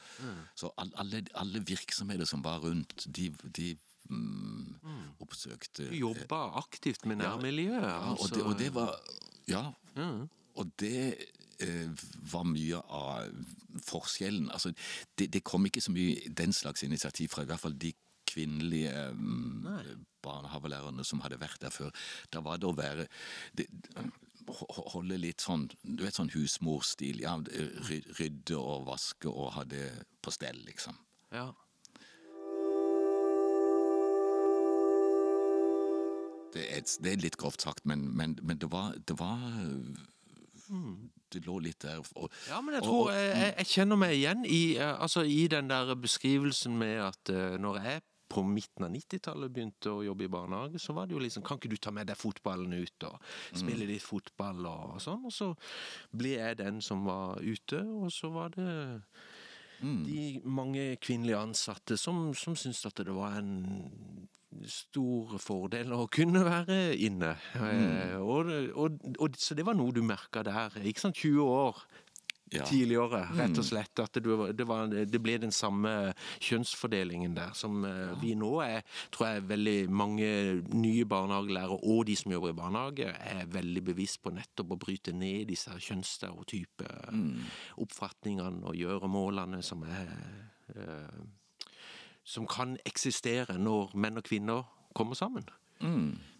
Så 0.59 0.70
alle, 0.79 1.24
alle 1.40 1.62
virksomheter 1.66 2.29
som 2.29 2.44
var 2.44 2.62
rundt, 2.64 3.07
de, 3.09 3.31
de 3.57 3.72
mm, 4.11 5.16
oppsøkte 5.24 5.88
Du 5.90 5.96
jobba 5.96 6.46
aktivt 6.61 7.07
med 7.09 7.22
nærmiljøet. 7.22 7.83
ja, 7.83 7.96
og, 8.11 8.18
altså. 8.18 8.35
det, 8.35 8.44
og 8.44 8.59
det 8.59 8.74
var 8.74 8.94
Ja. 9.48 9.64
Og 10.55 10.70
det 10.79 11.16
eh, 11.61 12.07
var 12.31 12.44
mye 12.46 12.79
av 12.79 13.33
forskjellen. 13.83 14.50
Altså, 14.55 14.70
det, 15.18 15.33
det 15.35 15.42
kom 15.44 15.66
ikke 15.66 15.83
så 15.83 15.92
mye 15.92 16.31
den 16.31 16.53
slags 16.55 16.85
initiativ 16.87 17.33
fra 17.33 17.42
i 17.42 17.48
hvert 17.50 17.61
fall 17.61 17.74
de 17.74 17.90
kvinnelige 18.31 18.92
mm, 19.14 19.66
barnehagelærerne 20.24 21.05
som 21.07 21.22
hadde 21.24 21.40
vært 21.42 21.61
der 21.62 21.74
før. 21.74 21.90
Da 22.33 22.42
var 22.44 22.61
det 22.61 22.68
å 22.70 22.77
være 22.77 23.07
det, 23.59 23.66
Holde 24.47 25.17
litt 25.19 25.41
sånn 25.41 25.69
du 25.83 26.03
vet 26.05 26.15
sånn 26.15 26.31
husmorstil. 26.35 27.21
Ja, 27.25 27.37
rydde 28.19 28.59
og 28.61 28.87
vaske 28.87 29.29
og 29.33 29.53
ha 29.57 29.65
det 29.65 29.87
på 30.23 30.31
stell, 30.35 30.61
liksom. 30.67 30.97
Ja. 31.33 31.51
Det 36.55 36.65
er, 36.71 36.83
det 37.03 37.13
er 37.13 37.23
litt 37.25 37.37
grovt 37.41 37.65
sagt, 37.67 37.83
men, 37.89 38.05
men, 38.17 38.37
men 38.47 38.59
det 38.63 38.69
var, 38.71 38.93
det 39.09 39.17
var 39.19 39.41
Det 41.35 41.41
lå 41.49 41.57
litt 41.65 41.81
der. 41.83 41.99
Og, 42.15 42.31
Ja, 42.49 42.61
men 42.63 42.77
jeg 42.77 42.83
tror 42.85 43.01
og- 43.01 43.07
og, 43.09 43.13
jeg- 43.13 43.55
jeg 43.59 43.67
kjenner 43.67 43.97
meg 43.99 44.13
igjen 44.15 44.45
i, 44.47 44.77
eh, 44.79 45.01
altså, 45.03 45.25
i 45.27 45.49
den 45.49 45.69
der 45.69 45.95
beskrivelsen 45.97 46.79
med 46.79 47.01
at 47.03 47.29
eh, 47.35 47.57
når 47.59 47.81
jeg 47.83 48.03
på 48.35 48.42
midten 48.47 48.87
av 48.87 48.92
90-tallet 48.94 49.53
begynte 49.55 49.92
å 49.92 50.03
jobbe 50.07 50.27
i 50.27 50.33
barnehage, 50.33 50.81
så 50.83 50.97
var 50.97 51.07
det 51.07 51.16
jo 51.16 51.23
liksom 51.23 51.44
Kan 51.47 51.61
ikke 51.61 51.70
du 51.70 51.79
ta 51.79 51.92
med 51.94 52.11
deg 52.11 52.18
fotballen 52.18 52.75
ut 52.75 53.07
og 53.09 53.31
spille 53.55 53.87
litt 53.88 54.05
fotball 54.05 54.66
og 54.70 54.99
sånn? 55.03 55.25
Og 55.29 55.35
så 55.35 55.53
ble 56.14 56.37
jeg 56.37 56.61
den 56.61 56.83
som 56.85 57.07
var 57.07 57.40
ute, 57.42 57.81
og 57.83 58.11
så 58.14 58.33
var 58.35 58.55
det 58.57 58.68
de 59.85 60.40
mange 60.44 60.94
kvinnelige 61.03 61.40
ansatte 61.40 61.99
som, 62.01 62.31
som 62.38 62.57
syntes 62.57 62.87
at 62.88 63.03
det 63.05 63.14
var 63.14 63.37
en 63.37 63.51
stor 64.70 65.35
fordel 65.42 65.92
å 65.97 66.07
kunne 66.12 66.44
være 66.47 66.94
inne. 67.03 67.35
Eh, 67.59 68.16
og, 68.20 68.51
og, 68.79 69.01
og, 69.18 69.38
så 69.40 69.57
det 69.59 69.66
var 69.66 69.77
noe 69.77 69.94
du 69.94 70.01
merka 70.07 70.44
der. 70.47 70.77
Ikke 70.87 71.03
sant, 71.07 71.18
20 71.20 71.42
år 71.42 71.83
Ja. 72.53 72.65
tidligere, 72.69 73.25
rett 73.35 73.59
og 73.59 73.65
slett. 73.67 73.99
At 73.99 74.15
det, 74.15 74.23
det, 74.59 74.67
var, 74.69 74.87
det 74.93 75.21
ble 75.23 75.37
den 75.43 75.53
samme 75.53 76.13
kjønnsfordelingen 76.45 77.35
der 77.35 77.55
som 77.57 77.83
ja. 77.89 78.13
vi 78.21 78.35
nå 78.39 78.53
er. 78.63 78.85
tror 79.15 79.33
jeg 79.33 79.47
veldig 79.49 79.79
mange 79.91 80.29
nye 80.75 81.07
barnehagelærere 81.09 81.81
og 81.83 82.05
de 82.07 82.17
som 82.21 82.35
jobber 82.35 82.53
i 82.53 82.59
barnehage, 82.59 83.09
er 83.11 83.49
veldig 83.51 83.85
bevisst 83.91 84.23
på 84.23 84.35
nettopp 84.35 84.77
å 84.77 84.81
bryte 84.85 85.17
ned 85.17 85.49
disse 85.51 85.73
kjønnsstereotype 85.73 86.91
mm. 87.11 87.41
oppfatningene 87.83 88.69
og 88.69 88.79
gjøremålene 88.79 89.63
som 89.65 89.83
er 89.89 90.13
eh, 90.77 91.25
som 92.25 92.47
kan 92.49 92.79
eksistere 92.89 93.59
når 93.61 93.93
menn 94.01 94.19
og 94.19 94.25
kvinner 94.25 94.65
kommer 94.97 95.19
sammen. 95.19 95.45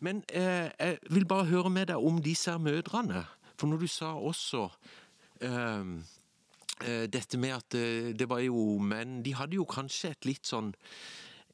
Men 0.01 0.23
eh, 0.33 0.71
jeg 0.79 0.99
vil 1.11 1.27
bare 1.29 1.45
høre 1.45 1.71
med 1.71 1.87
deg 1.87 1.97
om 1.97 2.23
disse 2.23 2.59
mødrene. 2.59 3.25
For 3.61 3.71
når 3.71 3.85
du 3.85 3.87
sa 3.87 4.15
også 4.19 4.65
eh, 4.65 4.71
eh, 4.71 5.04
dette 5.45 7.39
med 7.39 7.55
at 7.55 7.77
eh, 7.79 8.13
det 8.17 8.27
var 8.29 8.41
jo 8.43 8.79
menn 8.83 9.23
De 9.25 9.35
hadde 9.37 9.57
jo 9.61 9.67
kanskje 9.69 10.11
et 10.15 10.27
litt 10.29 10.49
sånn 10.49 10.73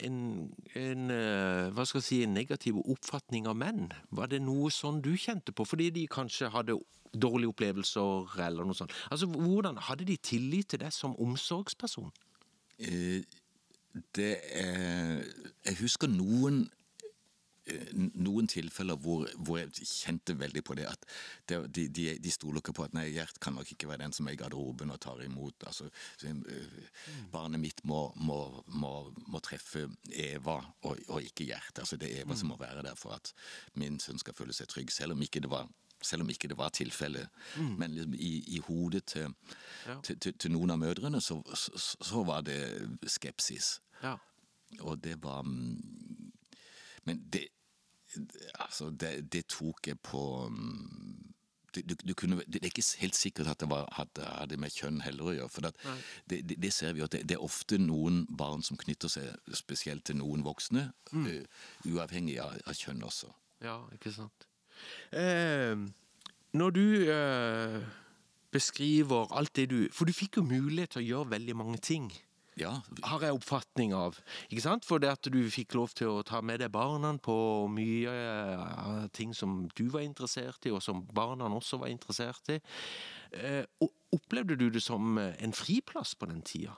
en, 0.07 0.49
en 0.79 1.11
eh, 1.13 1.67
hva 1.75 1.85
skal 1.85 2.01
jeg 2.01 2.07
si, 2.07 2.19
en 2.25 2.33
negativ 2.33 2.79
oppfatning 2.81 3.45
av 3.51 3.59
menn. 3.61 3.91
Var 4.17 4.31
det 4.33 4.39
noe 4.41 4.71
sånn 4.73 5.03
du 5.05 5.13
kjente 5.13 5.53
på? 5.53 5.67
Fordi 5.69 5.91
de 5.93 6.07
kanskje 6.09 6.49
hadde 6.55 6.79
dårlige 7.13 7.53
opplevelser, 7.53 8.33
eller 8.47 8.65
noe 8.65 8.79
sånt. 8.79 8.95
Altså, 9.11 9.29
Hvordan 9.29 9.81
hadde 9.91 10.07
de 10.09 10.17
tillit 10.17 10.71
til 10.73 10.81
deg 10.81 10.95
som 10.95 11.17
omsorgsperson? 11.21 12.09
Eh, 12.81 13.21
det 14.17 14.35
er 14.57 15.25
Jeg 15.67 15.77
husker 15.83 16.09
noen 16.09 16.63
eh, 16.65 16.80
noen 18.15 18.47
tilfeller 18.51 18.97
hvor, 19.01 19.27
hvor 19.39 19.59
jeg 19.61 19.73
kjente 19.89 20.35
veldig 20.39 20.63
på 20.67 20.77
det 20.79 20.87
at 20.91 21.05
det, 21.51 21.59
de, 21.77 21.87
de, 21.89 22.07
de 22.23 22.33
stoler 22.35 22.61
ikke 22.63 22.75
på 22.77 22.85
at 22.87 22.95
nei, 22.97 23.09
Gjert 23.15 23.41
kan 23.43 23.55
nok 23.59 23.73
ikke 23.75 23.89
være 23.91 24.03
den 24.05 24.13
som 24.17 24.29
er 24.31 24.37
i 24.37 24.41
garderoben 24.41 24.91
og 24.95 25.01
tar 25.01 25.23
imot. 25.25 25.67
altså 25.67 25.89
så, 26.21 26.27
eh, 26.29 26.81
Barnet 27.33 27.61
mitt 27.61 27.85
må, 27.85 28.13
må, 28.17 28.41
må, 28.69 28.95
må 29.27 29.41
treffe 29.45 29.87
Eva 30.13 30.59
og, 30.83 30.99
og 31.09 31.23
ikke 31.23 31.47
Gjert. 31.51 31.79
altså 31.79 31.97
Det 32.01 32.11
er 32.13 32.25
Eva 32.25 32.37
som 32.37 32.53
må 32.53 32.57
være 32.61 32.83
der 32.87 32.95
for 32.99 33.17
at 33.17 33.33
min 33.75 33.99
sønn 34.01 34.19
skal 34.19 34.35
føle 34.35 34.53
seg 34.57 34.69
trygg, 34.69 34.91
selv 34.93 35.13
om 35.17 35.23
ikke 35.23 35.41
det 35.45 35.51
var 35.53 35.69
selv 36.01 36.23
om 36.25 36.31
ikke 36.33 36.49
det 36.49 36.57
var 36.57 36.71
tilfellet. 36.73 37.29
Men 37.77 37.93
liksom 37.93 38.15
i, 38.17 38.31
i 38.57 38.59
hodet 38.65 39.03
til, 39.13 39.35
Ja. 39.87 39.99
til, 40.01 40.17
til, 40.17 40.33
til 40.41 40.51
noen 40.55 40.71
av 40.73 40.79
mødrene 40.81 41.21
så, 41.21 41.37
så, 41.53 41.77
så 42.01 42.23
var 42.25 42.41
det 42.47 42.57
skepsis. 43.05 43.81
Ja. 44.03 44.15
Og 44.81 45.03
det 45.05 45.19
var 45.23 45.43
mm, 45.45 46.33
Men 47.05 47.21
det 47.33 47.49
Altså, 48.59 48.91
det, 48.91 49.33
det 49.33 49.47
tok 49.53 49.87
jeg 49.87 49.99
på 50.03 50.23
mm, 50.51 51.31
det, 51.75 51.85
du, 51.91 51.95
du 52.09 52.15
kunne, 52.15 52.41
det 52.47 52.61
er 52.63 52.71
ikke 52.71 52.85
helt 52.99 53.17
sikkert 53.17 53.51
at 53.53 53.61
det 53.61 53.71
var, 53.71 53.87
hadde, 53.95 54.25
hadde 54.27 54.59
med 54.61 54.75
kjønn 54.75 55.01
heller 55.05 55.31
å 55.31 55.35
gjøre. 55.37 55.53
For 55.55 55.67
det, 55.67 55.75
det, 56.31 56.57
det 56.63 56.73
ser 56.75 56.97
vi 56.97 57.05
at 57.07 57.15
det, 57.15 57.37
er 57.37 57.45
ofte 57.45 57.79
noen 57.79 58.25
barn 58.27 58.65
som 58.67 58.79
knytter 58.81 59.13
seg 59.13 59.55
spesielt 59.57 60.05
til 60.09 60.19
noen 60.21 60.45
voksne, 60.47 60.89
eh, 61.23 61.45
uavhengig 61.87 62.41
av, 62.43 62.57
av 62.67 62.79
kjønn 62.79 63.05
også. 63.07 63.31
Ja, 63.65 63.79
ikke 63.95 64.13
sant. 64.15 64.49
Eh, 65.15 65.77
når 66.57 66.75
du 66.75 66.87
eh, 67.13 67.79
beskriver 68.51 69.31
alt 69.37 69.53
det 69.59 69.67
du 69.71 69.81
For 69.93 70.09
du 70.09 70.15
fikk 70.17 70.39
jo 70.41 70.47
mulighet 70.49 70.95
til 70.95 71.03
å 71.03 71.09
gjøre 71.09 71.35
veldig 71.37 71.57
mange 71.61 71.79
ting. 71.85 72.09
Ja, 72.59 72.81
Har 73.07 73.23
jeg 73.23 73.37
oppfatning 73.37 73.95
av. 73.95 74.19
Ikke 74.51 74.65
sant? 74.65 74.85
For 74.89 75.01
det 75.01 75.13
at 75.13 75.29
du 75.33 75.39
fikk 75.53 75.77
lov 75.79 75.95
til 75.97 76.11
å 76.11 76.25
ta 76.27 76.41
med 76.45 76.61
deg 76.61 76.73
barna 76.75 77.15
på 77.23 77.37
mye 77.73 78.11
av 78.11 79.07
ting 79.17 79.33
som 79.37 79.63
du 79.79 79.87
var 79.93 80.05
interessert 80.05 80.67
i, 80.67 80.75
og 80.75 80.83
som 80.85 81.05
barna 81.15 81.49
også 81.49 81.81
var 81.81 81.93
interessert 81.93 82.51
i. 82.53 82.59
Og 83.81 83.91
opplevde 84.17 84.59
du 84.59 84.69
det 84.75 84.83
som 84.83 85.19
eh, 85.23 85.37
en 85.39 85.55
friplass 85.55 86.17
på 86.19 86.27
den 86.31 86.43
tida? 86.43 86.75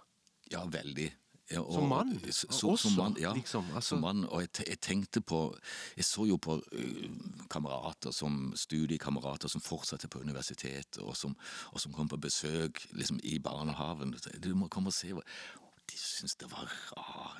ja 0.52 0.62
veldig. 0.68 1.08
Ja, 1.52 1.60
og- 1.60 1.74
Som 1.74 1.88
mann 1.88 2.12
så- 2.32 2.48
så- 2.50 2.70
også, 2.72 2.88
som 2.88 2.96
mann, 2.96 3.16
ja, 3.20 3.32
liksom. 3.36 3.66
Altså, 3.74 3.88
som 3.88 4.00
mann, 4.00 4.24
og 4.24 4.40
jeg, 4.40 4.66
jeg 4.68 4.80
tenkte 4.80 5.20
på 5.20 5.54
Jeg 5.96 6.04
så 6.04 6.26
jo 6.28 6.36
på 6.38 6.56
uh, 6.72 7.46
kamerater 7.50 8.12
som 8.12 8.52
studiekamerater 8.56 9.48
som 9.52 9.60
fortsatte 9.60 10.08
på 10.08 10.20
universitetet, 10.24 10.98
og 11.02 11.16
som, 11.16 11.36
og 11.72 11.80
som 11.80 11.92
kom 11.92 12.08
på 12.08 12.16
besøk 12.20 12.86
liksom, 12.92 13.20
i 13.22 13.38
barnehagen. 13.38 14.14
Du 14.40 14.54
må 14.54 14.68
komme 14.68 14.88
og 14.88 14.94
se 14.94 15.12
De 15.12 15.98
syntes 15.98 16.36
det 16.38 16.48
var 16.50 16.70
ah, 16.96 17.34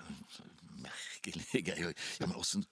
merkelig 0.82 1.62
greier. 1.68 1.94
Ja, 2.20 2.26
men 2.26 2.36
åssen 2.36 2.64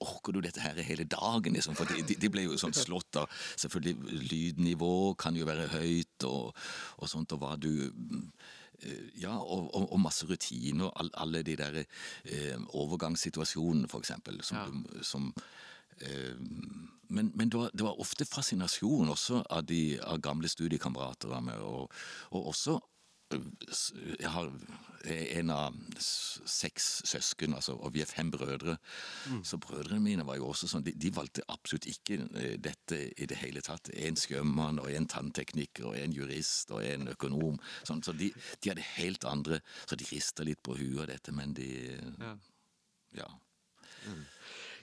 orker 0.00 0.32
du 0.32 0.40
dette 0.44 0.60
her 0.60 0.74
hele 0.84 1.04
dagen, 1.04 1.54
liksom? 1.54 1.76
For 1.78 1.84
de, 1.88 2.02
de- 2.14 2.28
ble 2.30 2.42
jo 2.44 2.58
sånn 2.60 2.74
slått 2.76 3.16
av 3.16 3.28
Selvfølgelig, 3.56 3.96
lydnivå 4.30 5.16
kan 5.18 5.34
jo 5.38 5.46
være 5.48 5.68
høyt, 5.72 6.24
og, 6.28 6.54
og 6.98 7.08
sånt, 7.08 7.32
og 7.32 7.40
hva 7.40 7.54
du 7.58 7.90
Ja, 9.20 9.36
og, 9.38 9.74
og, 9.74 9.92
og 9.92 10.00
masse 10.00 10.26
rutiner. 10.26 10.90
All, 11.00 11.10
alle 11.14 11.42
de 11.42 11.56
der 11.56 11.80
eh, 11.82 12.58
overgangssituasjonene, 12.68 13.88
for 13.88 13.98
eksempel. 13.98 14.42
Som, 14.42 14.56
Ja. 14.56 14.66
du- 14.66 15.02
som, 15.04 15.34
eh, 16.00 16.34
men 17.08 17.32
men 17.34 17.48
det, 17.48 17.58
var, 17.58 17.70
det 17.74 17.82
var 17.84 18.00
ofte 18.00 18.24
fascinasjon 18.24 19.08
også 19.08 19.42
av, 19.50 19.64
de, 19.66 19.98
av 20.02 20.20
gamle 20.20 20.48
studiekamerater 20.48 21.32
av 21.34 21.42
meg. 21.42 21.58
Og, 21.60 21.90
og 22.30 22.46
også 22.52 22.76
eh, 22.76 22.80
Jeg 23.32 24.30
har 24.32 24.52
er 25.04 25.38
en 25.38 25.50
av 25.50 25.76
seks 26.00 26.86
søsken, 27.08 27.54
altså, 27.54 27.74
og 27.76 27.92
vi 27.94 28.02
er 28.02 28.10
fem 28.10 28.30
brødre. 28.32 28.76
Så 29.46 29.58
brødrene 29.62 30.00
mine 30.02 30.26
var 30.26 30.38
jo 30.38 30.48
også 30.50 30.68
sånn, 30.70 30.84
de, 30.86 30.94
de 30.98 31.12
valgte 31.14 31.44
absolutt 31.52 31.88
ikke 31.90 32.20
eh, 32.40 32.56
dette 32.62 33.00
i 33.16 33.28
det 33.30 33.38
hele 33.42 33.62
tatt. 33.64 33.90
En 33.94 34.18
sjømann, 34.18 34.80
og 34.82 34.90
en 34.92 35.08
tanntekniker, 35.10 35.90
og 35.90 35.98
en 35.98 36.14
jurist, 36.16 36.72
og 36.74 36.84
en 36.84 37.08
økonom. 37.14 37.60
Sånn, 37.88 38.02
så 38.04 38.14
de, 38.16 38.32
de 38.60 38.72
hadde 38.72 38.86
helt 38.96 39.24
andre 39.28 39.60
Så 39.88 39.96
de 39.98 40.06
rista 40.08 40.44
litt 40.46 40.60
på 40.64 40.76
huet 40.78 41.04
av 41.04 41.12
dette, 41.12 41.34
men 41.34 41.54
de 41.56 41.68
Ja. 42.18 42.34
Ja. 43.16 43.28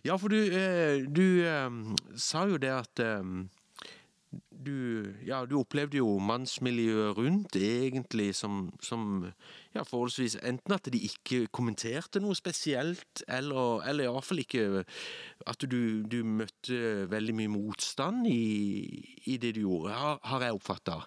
Ja, 0.06 0.16
for 0.22 0.30
du, 0.30 0.38
eh, 0.54 1.06
du 1.10 1.42
eh, 1.46 1.70
sa 2.18 2.46
jo 2.50 2.58
det 2.62 2.72
at 2.74 3.02
eh, 3.02 3.22
du, 4.66 5.14
ja, 5.28 5.44
du 5.46 5.58
opplevde 5.60 6.00
jo 6.00 6.18
mannsmiljøet 6.24 7.18
rundt 7.18 7.58
egentlig 7.60 8.32
som, 8.38 8.70
som 8.84 9.26
ja, 9.76 9.84
forholdsvis 9.84 10.38
Enten 10.46 10.76
at 10.76 10.90
de 10.92 11.02
ikke 11.08 11.46
kommenterte 11.56 12.22
noe 12.24 12.38
spesielt, 12.38 13.24
eller, 13.28 13.84
eller 13.90 14.08
iallfall 14.08 14.44
ikke 14.44 14.86
at 15.48 15.68
du, 15.70 16.06
du 16.08 16.22
møtte 16.26 17.06
veldig 17.12 17.36
mye 17.42 17.54
motstand 17.56 18.30
i, 18.32 18.46
i 19.26 19.38
det 19.42 19.56
du 19.58 19.66
gjorde, 19.66 19.98
har, 19.98 20.24
har 20.24 20.48
jeg 20.48 20.60
oppfatta. 20.60 21.02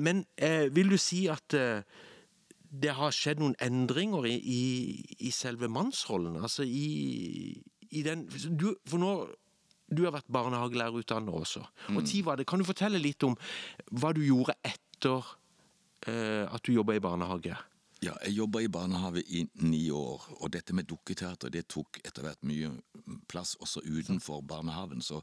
Men 0.00 0.24
eh, 0.40 0.70
vil 0.72 0.92
du 0.94 0.96
si 1.00 1.26
at 1.28 1.54
eh, 1.58 1.84
det 2.74 2.94
har 2.96 3.14
skjedd 3.14 3.42
noen 3.42 3.56
endringer 3.62 4.26
i, 4.26 4.34
i, 4.38 4.64
i 5.28 5.32
selve 5.34 5.68
mannsrollen? 5.70 6.38
Altså 6.40 6.64
i, 6.66 7.54
i 7.90 8.02
den 8.06 8.26
For 8.30 8.98
nå 9.02 9.14
Du 9.88 10.04
har 10.06 10.14
vært 10.14 10.30
barnehagelærerutdanner 10.32 11.34
også. 11.44 11.64
Og 11.92 12.02
Tiva, 12.08 12.30
var 12.32 12.40
det? 12.40 12.46
Kan 12.48 12.62
du 12.62 12.66
fortelle 12.68 13.00
litt 13.02 13.22
om 13.26 13.36
hva 13.92 14.14
du 14.16 14.22
gjorde 14.24 14.56
etter 14.64 15.34
eh, 16.08 16.44
at 16.48 16.64
du 16.64 16.72
jobba 16.72 16.96
i 16.96 17.02
barnehage? 17.04 17.56
Ja, 18.04 18.12
jeg 18.26 18.34
jobba 18.36 18.60
i 18.60 18.68
barnehage 18.68 19.22
i 19.32 19.44
ni 19.64 19.86
år, 19.94 20.24
og 20.40 20.50
dette 20.52 20.74
med 20.76 20.88
dukketeater 20.90 21.52
det 21.52 21.66
tok 21.72 22.00
etter 22.04 22.26
hvert 22.26 22.42
mye 22.44 22.72
plass 23.30 23.54
også 23.64 23.80
utenfor 23.84 24.42
barnehagen. 24.44 25.00
Så, 25.04 25.20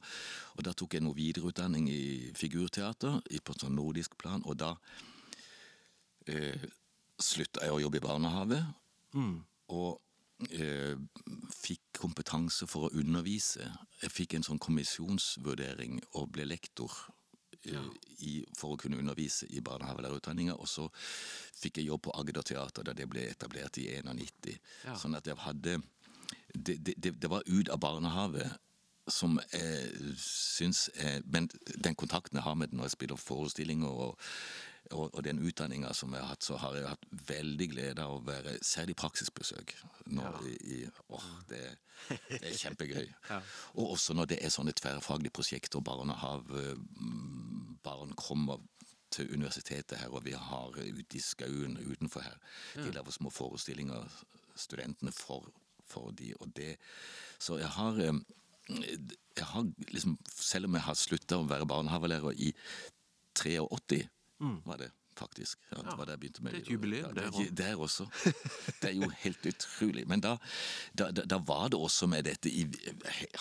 og 0.56 0.66
da 0.66 0.74
tok 0.74 0.96
jeg 0.96 1.06
noe 1.06 1.18
videreutdanning 1.18 1.90
i 1.92 2.32
figurteater 2.38 3.20
på 3.22 3.42
på 3.46 3.58
sånn 3.60 3.76
nordisk 3.78 4.16
plan, 4.18 4.42
og 4.46 4.58
da 4.62 4.72
eh, 6.26 6.70
slutta 7.22 7.66
jeg 7.66 7.76
å 7.76 7.82
jobbe 7.84 8.02
i 8.02 8.06
barnehage. 8.08 8.62
Og 9.18 9.92
eh, 9.92 10.11
fikk 11.52 11.82
kompetanse 12.02 12.68
for 12.70 12.88
å 12.88 12.94
undervise. 12.98 13.68
Jeg 14.02 14.14
fikk 14.14 14.36
en 14.38 14.46
sånn 14.46 14.62
kommisjonsvurdering 14.62 16.00
og 16.20 16.32
ble 16.36 16.48
lektor 16.50 16.92
eh, 17.68 17.92
i, 18.26 18.34
for 18.58 18.74
å 18.74 18.80
kunne 18.82 19.00
undervise 19.02 19.50
i 19.50 19.62
barnehagelærerutdanninga. 19.66 20.58
Og 20.58 20.70
så 20.70 20.88
fikk 21.62 21.82
jeg 21.82 21.92
jobb 21.92 22.08
på 22.08 22.16
Agder 22.18 22.46
Teater 22.48 22.88
da 22.88 22.96
det 22.98 23.10
ble 23.12 23.28
etablert 23.30 23.80
i 23.82 23.88
91. 24.02 24.58
Ja. 24.88 24.98
Sånn 25.00 25.18
at 25.20 25.30
jeg 25.30 25.40
hadde 25.46 25.80
det, 26.54 26.80
det, 26.84 27.16
det, 27.16 27.30
var 27.32 27.48
ut 27.48 27.70
av 27.72 27.80
barnehage 27.84 28.46
som 29.12 29.40
jeg 29.52 30.14
syns 30.22 30.86
Men 31.26 31.50
den 31.84 31.96
kontakten 31.98 32.38
jeg 32.38 32.46
har 32.46 32.56
med 32.56 32.70
den 32.72 32.80
når 32.80 32.90
jeg 32.90 32.96
spiller 32.96 33.20
forestillinger, 33.20 33.90
og, 33.90 34.20
og, 34.90 35.14
og 35.14 35.24
den 35.24 35.40
utdanninga 35.40 35.94
som 35.96 36.14
jeg 36.14 36.24
har 36.24 36.34
hatt, 36.34 36.44
så 36.44 36.58
har 36.60 36.76
jeg 36.76 36.90
hatt 36.90 37.06
veldig 37.30 37.68
glede 37.72 38.04
av 38.04 38.18
å 38.18 38.26
være 38.26 38.58
Særlig 38.66 38.96
praksisbesøk. 39.00 39.76
Nå 40.16 40.26
i, 40.48 40.56
i, 40.76 40.80
åh, 41.14 41.30
det, 41.50 41.62
det 42.10 42.42
er 42.42 42.58
kjempegøy. 42.58 43.08
Og 43.80 43.96
også 43.96 44.16
når 44.18 44.34
det 44.34 44.42
er 44.42 44.54
sånne 44.54 44.76
tverrfaglige 44.78 45.36
prosjekter, 45.38 45.80
og 45.80 45.88
barn 47.82 48.14
kommer 48.20 48.62
til 49.12 49.32
universitetet 49.34 50.00
her, 50.00 50.12
og 50.12 50.26
vi 50.26 50.36
har 50.38 50.78
ute 50.78 51.18
i 51.18 51.24
skauen 51.24 51.76
utenfor 51.80 52.24
her. 52.24 52.38
De 52.78 52.92
lager 52.96 53.12
små 53.12 53.32
forestillinger, 53.34 54.08
studentene, 54.56 55.12
for, 55.16 55.50
for 55.88 56.14
de, 56.16 56.34
og 56.40 56.52
det 56.56 56.76
Så 57.40 57.58
jeg 57.58 57.72
har 57.76 58.00
eh, 58.00 58.20
jeg 59.38 59.46
har 59.46 59.68
liksom, 59.90 60.18
Selv 60.30 60.66
om 60.68 60.76
jeg 60.76 60.86
har 60.86 60.98
slutta 61.00 61.40
å 61.40 61.48
være 61.50 61.68
barnehagelærer 61.68 62.36
i 62.38 62.52
83, 63.36 64.08
var 64.66 64.78
det 64.78 64.92
faktisk. 65.18 65.58
Ja, 65.72 65.78
det 65.86 65.98
var 65.98 66.06
da 66.08 66.12
jeg 66.16 66.20
begynte 66.20 66.44
med 66.44 66.52
Mm. 66.52 66.58
Det 66.58 66.62
er 66.62 66.66
et 66.66 66.72
jubileum, 66.74 67.14
det, 67.16 67.24
er- 67.26 67.56
der 67.56 67.76
også. 67.78 68.06
Det 68.82 68.90
er 68.90 68.94
jo 68.96 69.10
helt 69.24 69.46
utrolig. 69.46 70.08
Men 70.08 70.22
da, 70.24 70.38
da, 70.98 71.12
da, 71.12 71.22
da 71.26 71.38
var 71.38 71.68
det 71.70 71.80
også 71.80 72.08
med 72.10 72.24
dette 72.26 72.50
i 72.50 72.66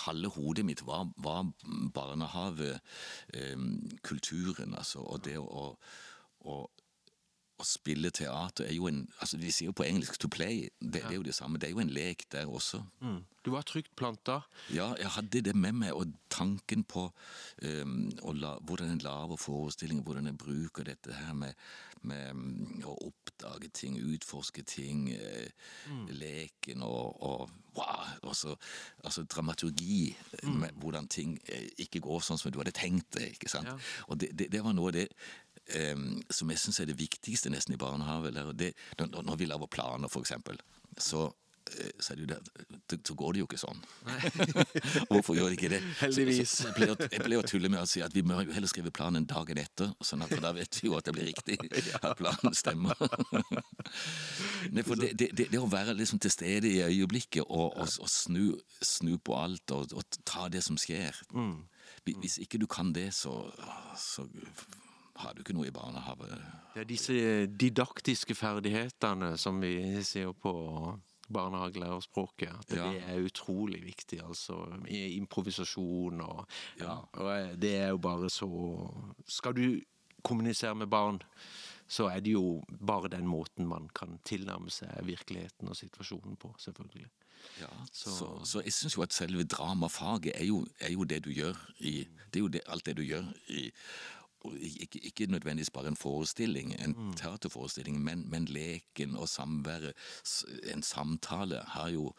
Halve 0.05 0.29
hodet 0.35 0.65
mitt 0.65 0.83
var, 0.87 1.09
var 1.17 1.47
barnehavekulturen, 1.95 4.75
altså. 4.75 4.99
Og 4.99 5.25
det 5.25 5.39
å, 5.39 5.77
å, 6.45 6.71
å 7.61 7.67
spille 7.67 8.11
teater 8.15 8.67
er 8.67 8.75
jo 8.75 8.89
en 8.91 9.03
altså 9.21 9.39
De 9.41 9.53
sier 9.53 9.71
jo 9.71 9.77
på 9.77 9.87
engelsk 9.87 10.19
'to 10.19 10.29
play'. 10.33 10.69
Det, 10.81 10.93
det 10.93 11.05
er 11.05 11.19
jo 11.19 11.27
det 11.27 11.35
samme. 11.35 11.59
Det 11.59 11.69
er 11.69 11.77
jo 11.77 11.85
en 11.85 11.93
lek 11.93 12.25
der 12.33 12.47
også. 12.47 12.83
Du 13.45 13.51
var 13.51 13.63
trygt 13.63 13.97
planta. 13.97 14.41
Ja, 14.73 14.95
jeg 14.99 15.09
hadde 15.17 15.41
det 15.41 15.55
med 15.57 15.73
meg, 15.73 15.93
og 15.93 16.13
tanken 16.31 16.85
på 16.85 17.07
um, 17.63 18.11
la, 18.37 18.59
hvordan 18.61 18.91
en 18.91 18.99
lager 18.99 19.37
forestillinger, 19.37 20.05
hvordan 20.05 20.27
en 20.27 20.37
bruker 20.37 20.85
dette 20.85 21.13
her 21.13 21.33
med, 21.33 21.55
med 22.03 22.31
um, 22.31 22.83
å 22.85 22.99
oppdage 23.09 23.71
ting, 23.73 23.97
utforske 23.97 24.63
ting, 24.63 25.09
eh, 25.17 25.49
leken 26.13 26.85
og, 26.85 27.17
og 27.23 27.51
wow, 27.77 28.13
også, 28.23 28.57
altså 29.05 29.25
dramaturgi, 29.25 30.17
med 30.45 30.77
hvordan 30.77 31.09
ting 31.09 31.39
eh, 31.49 31.71
ikke 31.79 32.05
går 32.05 32.21
sånn 32.21 32.39
som 32.39 32.53
du 32.53 32.61
hadde 32.61 32.77
tenkt 32.77 33.15
det. 33.17 33.33
ikke 33.39 33.49
sant? 33.49 33.73
Ja. 33.73 33.79
Og 34.09 34.21
det, 34.21 34.35
det, 34.37 34.51
det 34.53 34.65
var 34.65 34.77
noe 34.77 34.93
av 34.93 34.99
det 35.01 35.09
som 36.31 36.51
jeg 36.51 36.59
syns 36.59 36.81
er 36.81 36.91
det 36.91 36.99
viktigste 37.01 37.51
nesten 37.53 37.75
i 37.75 37.81
barnehage. 37.81 38.29
eller 38.33 38.53
det, 38.53 38.73
når, 38.99 39.23
når 39.23 39.37
vi 39.37 39.47
lager 39.51 39.67
planer, 39.71 40.09
eksempel, 40.25 40.59
så 40.99 41.29
eh, 41.71 41.91
så, 42.01 42.15
det 42.91 42.99
så 43.07 43.15
går 43.15 43.33
det 43.37 43.41
jo 43.43 43.47
ikke 43.47 43.59
sånn. 43.61 43.79
Hvorfor 45.11 45.37
gjør 45.37 45.53
det 45.53 45.59
ikke 45.59 45.71
det? 45.75 45.81
Heldigvis. 46.01 46.49
Så, 46.51 46.57
så, 46.63 46.69
jeg, 46.71 46.75
pleier, 46.79 46.95
å- 46.97 47.09
jeg 47.13 47.23
pleier 47.23 47.43
å 47.45 47.47
tulle 47.47 47.71
med 47.71 47.83
å 47.83 47.87
si 47.87 48.03
at 48.03 48.15
vi 48.17 48.23
må 48.27 48.41
jo 48.43 48.53
heller 48.57 48.71
skrive 48.73 48.91
planen 48.97 49.27
dagen 49.31 49.61
etter, 49.63 49.93
sånn 50.03 50.25
at 50.27 50.33
da 50.43 50.51
vet 50.57 50.81
vi 50.81 50.89
jo 50.89 50.97
at 50.99 51.07
det 51.07 51.15
blir 51.15 51.29
riktig. 51.31 51.59
At 52.01 52.17
planen 52.19 52.57
stemmer. 52.59 52.97
Nei, 54.75 54.83
for 54.87 54.99
det, 55.01 55.13
det, 55.19 55.31
det, 55.39 55.59
å 55.61 55.69
være 55.71 55.95
liksom 55.99 56.21
til 56.23 56.33
stede 56.35 56.69
i 56.71 56.81
øyeblikket 56.85 57.45
og, 57.47 57.77
og, 57.77 57.87
og 58.03 58.11
snu, 58.11 58.51
snu 58.85 59.15
på 59.25 59.37
alt 59.39 59.73
og, 59.77 59.95
og 59.97 60.19
ta 60.29 60.49
det 60.53 60.63
som 60.67 60.79
skjer 60.81 61.17
Hvis- 62.05 62.17
Hvis 62.21 62.39
ikke 62.43 62.59
du 62.59 62.67
kan 62.71 62.93
det, 62.97 63.11
så, 63.15 63.33
så 64.01 64.25
har 65.21 65.35
du 65.37 65.43
ikke 65.45 65.55
noe 65.57 65.69
i 65.69 65.75
barnehage. 65.75 66.29
Det 66.75 66.83
er 66.83 66.89
disse 66.89 67.47
didaktiske 67.61 68.35
ferdighetene 68.39 69.35
som 69.41 69.61
vi 69.63 69.75
sier 70.07 70.33
på 70.33 70.53
barnehagelærerspråket. 71.31 72.49
At 72.59 72.73
Ja. 72.77 72.91
det 72.91 73.03
er 73.09 73.25
utrolig 73.27 73.83
viktig, 73.85 74.21
altså. 74.23 74.57
Improvisasjon 74.89 76.21
og 76.21 76.47
Ja. 76.81 76.97
Og 77.13 77.61
det 77.61 77.75
er 77.77 77.89
jo 77.89 77.99
bare 77.99 78.29
så 78.31 78.49
Skal 79.29 79.53
du 79.55 79.81
kommunisere 80.25 80.75
med 80.75 80.87
barn, 80.91 81.23
så 81.89 82.09
er 82.09 82.21
det 82.21 82.33
jo 82.33 82.63
bare 82.87 83.09
den 83.09 83.27
måten 83.27 83.67
man 83.67 83.89
kan 83.95 84.19
tilnærme 84.25 84.71
seg 84.71 84.89
virkeligheten 85.07 85.69
og 85.69 85.77
situasjonen 85.77 86.37
på, 86.37 86.55
selvfølgelig. 86.59 87.09
Ja, 87.61 87.67
Så- 87.93 88.11
så, 88.11 88.45
så, 88.45 88.61
jeg 88.63 88.73
syns 88.73 88.97
jo 88.97 89.03
at 89.03 89.13
selve 89.13 89.45
dramafaget 89.45 90.33
er 90.35 90.45
jo, 90.45 90.67
er 90.81 90.91
jo 90.93 91.05
det 91.05 91.25
du 91.25 91.31
gjør 91.31 91.57
i 91.81 92.07
Det 92.33 92.37
er 92.37 92.41
jo 92.41 92.49
det, 92.49 92.61
alt 92.69 92.85
det 92.87 92.97
du 92.97 93.03
gjør 93.03 93.25
i 93.49 93.71
ikke, 94.45 95.01
ikke 95.05 95.27
nødvendigvis 95.27 95.71
bare 95.71 95.89
en 95.89 95.97
forestilling, 95.97 96.75
en 96.81 96.95
teaterforestilling, 97.17 98.01
men, 98.05 98.25
men 98.31 98.45
leken 98.45 99.17
og 99.17 99.29
samværet. 99.29 99.93
En 100.75 100.83
samtale 100.83 101.63
har 101.67 101.89
jo 101.89 102.13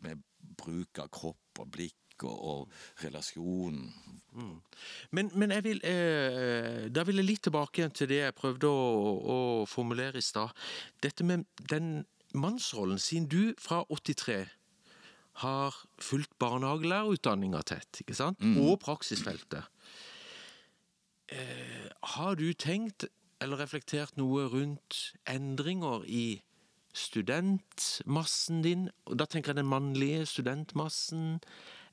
med 0.00 0.22
bruk 0.56 0.98
av 1.02 1.10
kropp 1.12 1.62
og 1.62 1.70
blikk 1.74 2.24
og, 2.28 2.38
og 2.44 3.04
relasjon. 3.04 3.82
Men, 5.10 5.30
men 5.34 5.50
jeg 5.50 5.64
vil, 5.64 5.82
eh, 5.84 6.88
da 6.92 7.04
vil 7.08 7.20
jeg 7.20 7.28
litt 7.28 7.44
tilbake 7.48 7.82
igjen 7.82 7.94
til 7.96 8.10
det 8.12 8.22
jeg 8.22 8.38
prøvde 8.38 8.70
å, 8.70 9.12
å 9.34 9.38
formulere 9.68 10.22
i 10.22 10.24
stad. 10.24 10.54
Dette 11.02 11.26
med 11.26 11.44
den 11.72 12.04
mannsrollen, 12.32 13.00
siden 13.02 13.28
du 13.28 13.54
fra 13.60 13.82
83 13.90 14.44
har 15.42 15.76
fulgt 16.00 16.34
barnehagelærerutdanninga 16.42 17.62
tett, 17.64 18.02
ikke 18.04 18.16
sant? 18.16 18.40
og 18.60 18.78
praksisfeltet. 18.84 19.68
Eh, 21.32 21.88
har 22.16 22.36
du 22.36 22.52
tenkt 22.52 23.06
eller 23.42 23.58
reflektert 23.62 24.18
noe 24.20 24.44
rundt 24.52 25.14
endringer 25.26 26.04
i 26.06 26.42
studentmassen 26.94 28.62
din? 28.62 28.88
Og 29.08 29.16
da 29.18 29.26
tenker 29.26 29.52
jeg 29.52 29.62
den 29.62 29.70
mannlige 29.70 30.26
studentmassen. 30.28 31.40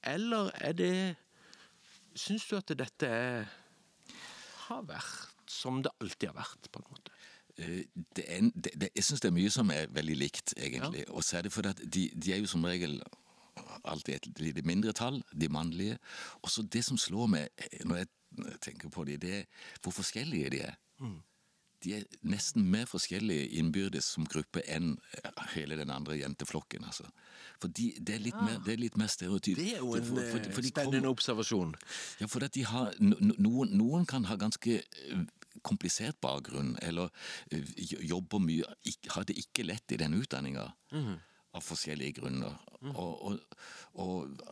Eller 0.03 0.51
er 0.59 0.77
det 0.77 0.93
Syns 2.19 2.43
du 2.49 2.55
at 2.57 2.71
dette 2.75 3.07
er, 3.07 3.45
har 4.65 4.81
vært 4.83 5.29
som 5.47 5.77
det 5.85 5.91
alltid 6.01 6.31
har 6.31 6.39
vært, 6.41 6.67
på 6.73 6.81
en 6.81 6.87
måte? 6.89 7.13
Eh, 7.55 7.85
Det 8.17 8.25
er, 8.25 8.49
det, 8.55 8.73
det, 8.81 8.89
jeg 8.95 9.05
syns 9.05 9.21
det 9.23 9.29
er 9.29 9.35
mye 9.37 9.51
som 9.53 9.71
er 9.71 9.87
veldig 9.93 10.17
likt, 10.17 10.53
egentlig. 10.57 11.05
Og 11.13 11.23
så 11.23 11.37
er 11.37 11.47
det 11.47 11.53
fordi 11.53 11.69
at 11.69 11.83
de, 11.85 12.09
de 12.15 12.33
er 12.33 12.41
jo 12.41 12.49
som 12.49 12.65
regel 12.65 12.97
alltid 13.83 14.15
et 14.15 14.39
lite 14.39 14.61
mindretall, 14.67 15.21
de 15.33 15.49
mannlige. 15.49 15.97
Og 16.43 16.49
så 16.53 16.63
det 16.63 16.83
som 16.85 16.97
slår 16.97 17.27
meg 17.27 17.49
når 17.85 18.03
jeg 18.03 18.07
tenker 18.61 18.89
på 18.93 19.05
dem, 19.05 19.19
det 19.19 19.33
er 19.41 19.45
hvor 19.81 19.91
forskjellige 19.95 20.49
de 20.53 20.61
er. 20.67 20.75
De 21.79 21.93
er 21.95 22.03
nesten 22.27 22.65
mer 22.67 22.83
forskjellige 22.91 23.45
innbyrdes 23.55 24.03
som 24.03 24.25
gruppe 24.27 24.59
enn 24.67 24.97
hele 25.53 25.77
den 25.79 25.89
andre 25.95 26.17
jenteflokken. 26.19 26.83
altså. 26.83 27.05
For 27.61 27.69
de, 27.71 27.93
det, 27.99 28.15
er 28.17 28.19
litt 28.19 28.35
mer, 28.35 28.57
det 28.65 28.73
er 28.73 28.81
litt 28.81 28.97
mer 28.99 29.07
stereotyp. 29.07 29.55
Det 29.55 29.73
er 29.77 29.79
jo 29.79 29.93
en 29.95 30.03
For- 30.03 30.27
for- 30.33 30.51
for 30.57 30.61
spennende 30.67 30.99
kommer- 30.99 31.09
observasjon. 31.15 31.75
ja, 32.19 32.27
for 32.27 32.43
at 32.43 32.51
de 32.53 32.65
har, 32.65 32.93
no, 32.99 33.15
no- 33.21 33.35
noen, 33.39 33.71
noen 33.77 34.05
kan 34.05 34.25
ha 34.25 34.35
ganske 34.35 34.75
eh, 34.83 35.23
komplisert 35.63 36.19
bakgrunn, 36.21 36.75
eller 36.81 37.09
eh, 37.51 37.63
jobber 38.09 38.39
mye, 38.39 38.63
har 39.15 39.23
det 39.23 39.37
ikke 39.37 39.63
lett 39.65 39.91
i 39.91 39.97
den 39.97 40.13
utdanninga. 40.19 40.67
Av 41.57 41.63
forskjellige 41.65 42.19
grunner. 42.19 42.57
Og, 42.79 43.23
og, 43.27 43.55
og 43.99 44.43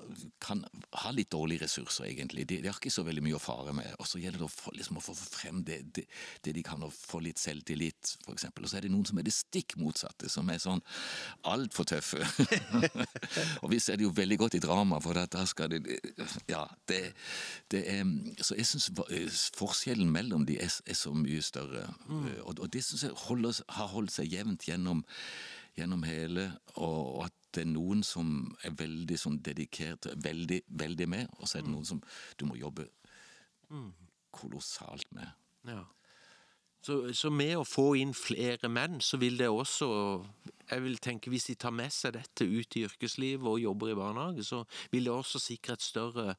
kan 0.43 0.63
ha 0.99 1.11
litt 1.15 1.29
dårlige 1.31 1.63
ressurser, 1.63 2.09
egentlig. 2.09 2.43
De, 2.49 2.57
de 2.63 2.67
har 2.67 2.75
ikke 2.75 2.91
så 2.91 3.05
veldig 3.07 3.23
mye 3.23 3.37
å 3.37 3.41
fare 3.41 3.71
med. 3.77 3.87
Og 4.01 4.09
så 4.09 4.19
gjelder 4.19 4.41
det 4.41 4.47
å 4.47 4.51
få, 4.51 4.73
liksom, 4.75 4.99
å 4.99 5.03
få 5.05 5.15
frem 5.15 5.61
det, 5.67 5.77
det, 5.95 6.03
det 6.43 6.55
de 6.57 6.63
kan, 6.65 6.83
og 6.83 6.91
få 6.91 7.21
litt 7.23 7.39
selvtillit, 7.39 8.17
f.eks. 8.25 8.49
Og 8.49 8.67
så 8.67 8.79
er 8.79 8.87
det 8.87 8.91
noen 8.91 9.07
som 9.07 9.21
er 9.21 9.27
det 9.27 9.35
stikk 9.35 9.77
motsatte, 9.79 10.27
som 10.31 10.49
er 10.51 10.59
sånn 10.59 10.83
altfor 11.47 11.87
tøffe. 11.87 12.19
og 13.63 13.71
vi 13.71 13.79
ser 13.83 14.01
det 14.01 14.07
jo 14.07 14.15
veldig 14.17 14.39
godt 14.43 14.59
i 14.59 14.63
drama, 14.63 14.99
for 15.03 15.15
da 15.17 15.45
skal 15.47 15.71
det 15.71 15.99
Ja, 16.49 16.65
det, 16.89 17.13
det 17.71 17.83
er 17.91 18.03
Så 18.43 18.57
jeg 18.57 18.67
syns 18.67 18.89
forskjellen 19.55 20.09
mellom 20.11 20.43
de 20.47 20.57
er, 20.63 20.73
er 20.83 20.97
så 20.97 21.13
mye 21.15 21.43
større. 21.45 21.85
Og, 22.43 22.57
og 22.57 22.67
det 22.73 22.83
syns 22.83 23.07
jeg 23.07 23.15
holder, 23.27 23.61
har 23.77 23.93
holdt 23.93 24.17
seg 24.17 24.35
jevnt 24.35 24.67
gjennom, 24.67 25.05
gjennom 25.77 26.03
hele, 26.07 26.49
og 26.81 27.25
at 27.27 27.35
det 27.55 27.63
er 27.63 27.71
noen 27.71 28.03
som 28.05 28.31
er 28.65 28.75
veldig 28.77 29.17
sånn 29.17 29.37
dedikert, 29.45 30.09
veldig, 30.23 30.61
veldig 30.79 31.07
med, 31.09 31.29
og 31.37 31.49
så 31.49 31.59
er 31.59 31.67
det 31.67 31.73
noen 31.73 31.87
som 31.87 32.01
du 32.37 32.45
må 32.49 32.57
jobbe 32.59 32.87
kolossalt 34.35 35.07
med. 35.15 35.29
Ja. 35.67 35.83
Så, 36.87 36.99
så 37.17 37.31
med 37.33 37.55
å 37.57 37.65
få 37.67 37.95
inn 37.99 38.13
flere 38.15 38.69
menn, 38.71 39.01
så 39.03 39.17
vil 39.19 39.39
det 39.39 39.49
også 39.51 39.87
jeg 40.67 40.83
vil 40.83 40.97
tenke 40.99 41.31
Hvis 41.31 41.47
de 41.47 41.55
tar 41.55 41.71
med 41.71 41.93
seg 41.95 42.13
dette 42.17 42.43
ut 42.43 42.75
i 42.75 42.83
yrkeslivet 42.83 43.47
og 43.47 43.61
jobber 43.61 43.91
i 43.91 43.95
barnehage, 43.97 44.43
så 44.43 44.61
vil 44.91 45.07
det 45.07 45.13
også 45.13 45.39
sikre 45.39 45.77
et 45.77 45.83
større 45.83 46.35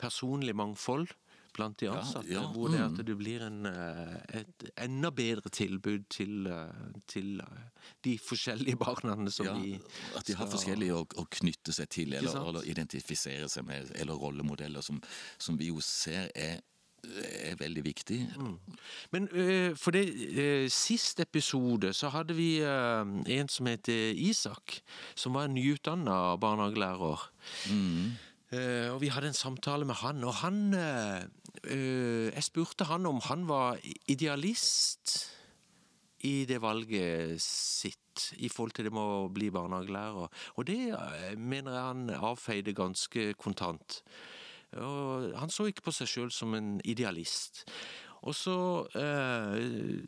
personlig 0.00 0.56
mangfold 0.56 1.12
blant 1.56 1.80
de 1.80 1.88
ansatte. 1.90 2.28
ja, 2.30 2.44
Hvor 2.52 2.68
det 2.72 2.82
at 2.84 3.00
det 3.08 3.16
blir 3.18 3.42
en, 3.46 3.66
eh, 3.66 4.40
et 4.42 4.66
enda 4.84 5.10
bedre 5.10 5.50
tilbud 5.50 6.04
til, 6.12 6.46
eh, 6.52 7.00
til 7.08 7.40
eh, 7.40 7.64
de 8.04 8.18
forskjellige 8.20 8.76
barna 8.84 9.16
som 9.32 9.46
Ja, 9.48 9.56
vi 9.58 9.74
at 10.16 10.24
de 10.26 10.34
har 10.36 10.46
skal- 10.46 10.52
forskjellige 10.58 10.94
å, 11.00 11.02
å 11.22 11.26
knytte 11.40 11.72
seg 11.72 11.88
til, 11.88 12.14
eller, 12.14 12.36
eller 12.48 12.68
identifisere 12.68 13.48
seg 13.48 13.66
med, 13.66 13.90
eller 13.96 14.14
rollemodeller, 14.14 14.82
som, 14.84 15.00
som 15.38 15.56
vi 15.58 15.72
jo 15.72 15.80
ser 15.80 16.28
er, 16.34 16.60
er 17.06 17.54
veldig 17.60 17.84
viktig. 17.86 18.16
Men 19.12 19.28
uh, 19.30 19.74
for 19.78 19.94
det 19.94 20.08
uh, 20.10 20.66
siste 20.72 21.22
episode 21.22 21.92
så 21.94 22.08
hadde 22.10 22.34
vi 22.34 22.48
uh, 22.66 23.04
en 23.06 23.48
som 23.52 23.68
heter 23.70 24.10
Isak, 24.18 24.80
som 25.14 25.36
var 25.38 25.46
nyutdanna 25.52 26.34
barnehagelærer. 26.42 27.28
Eh, 28.54 28.88
og 28.94 29.00
vi 29.02 29.08
hadde 29.10 29.26
en 29.32 29.34
samtale 29.34 29.84
med 29.84 29.96
han, 29.98 30.22
og 30.24 30.34
han 30.38 30.58
øh, 31.64 32.32
Jeg 32.34 32.44
spurte 32.44 32.84
han 32.84 33.06
om 33.06 33.20
han 33.24 33.48
var 33.48 33.78
idealist 34.08 35.32
i 36.24 36.44
det 36.48 36.60
valget 36.62 37.42
sitt 37.42 38.32
i 38.40 38.48
forhold 38.48 38.72
til 38.72 38.88
det 38.88 38.92
med 38.96 39.02
å 39.02 39.28
bli 39.32 39.50
barnehagelærer. 39.52 40.28
Og 40.56 40.66
det 40.66 40.80
øh, 40.92 41.38
mener 41.38 41.72
jeg 41.72 41.82
han 41.82 42.10
avfeide 42.16 42.74
ganske 42.74 43.32
kontant. 43.34 44.00
Og 44.76 45.32
han 45.38 45.50
så 45.52 45.68
ikke 45.70 45.86
på 45.86 45.94
seg 45.94 46.10
sjøl 46.10 46.32
som 46.34 46.54
en 46.56 46.80
idealist. 46.84 47.64
Og 48.26 48.34
så 48.34 48.58
eh, 48.98 50.06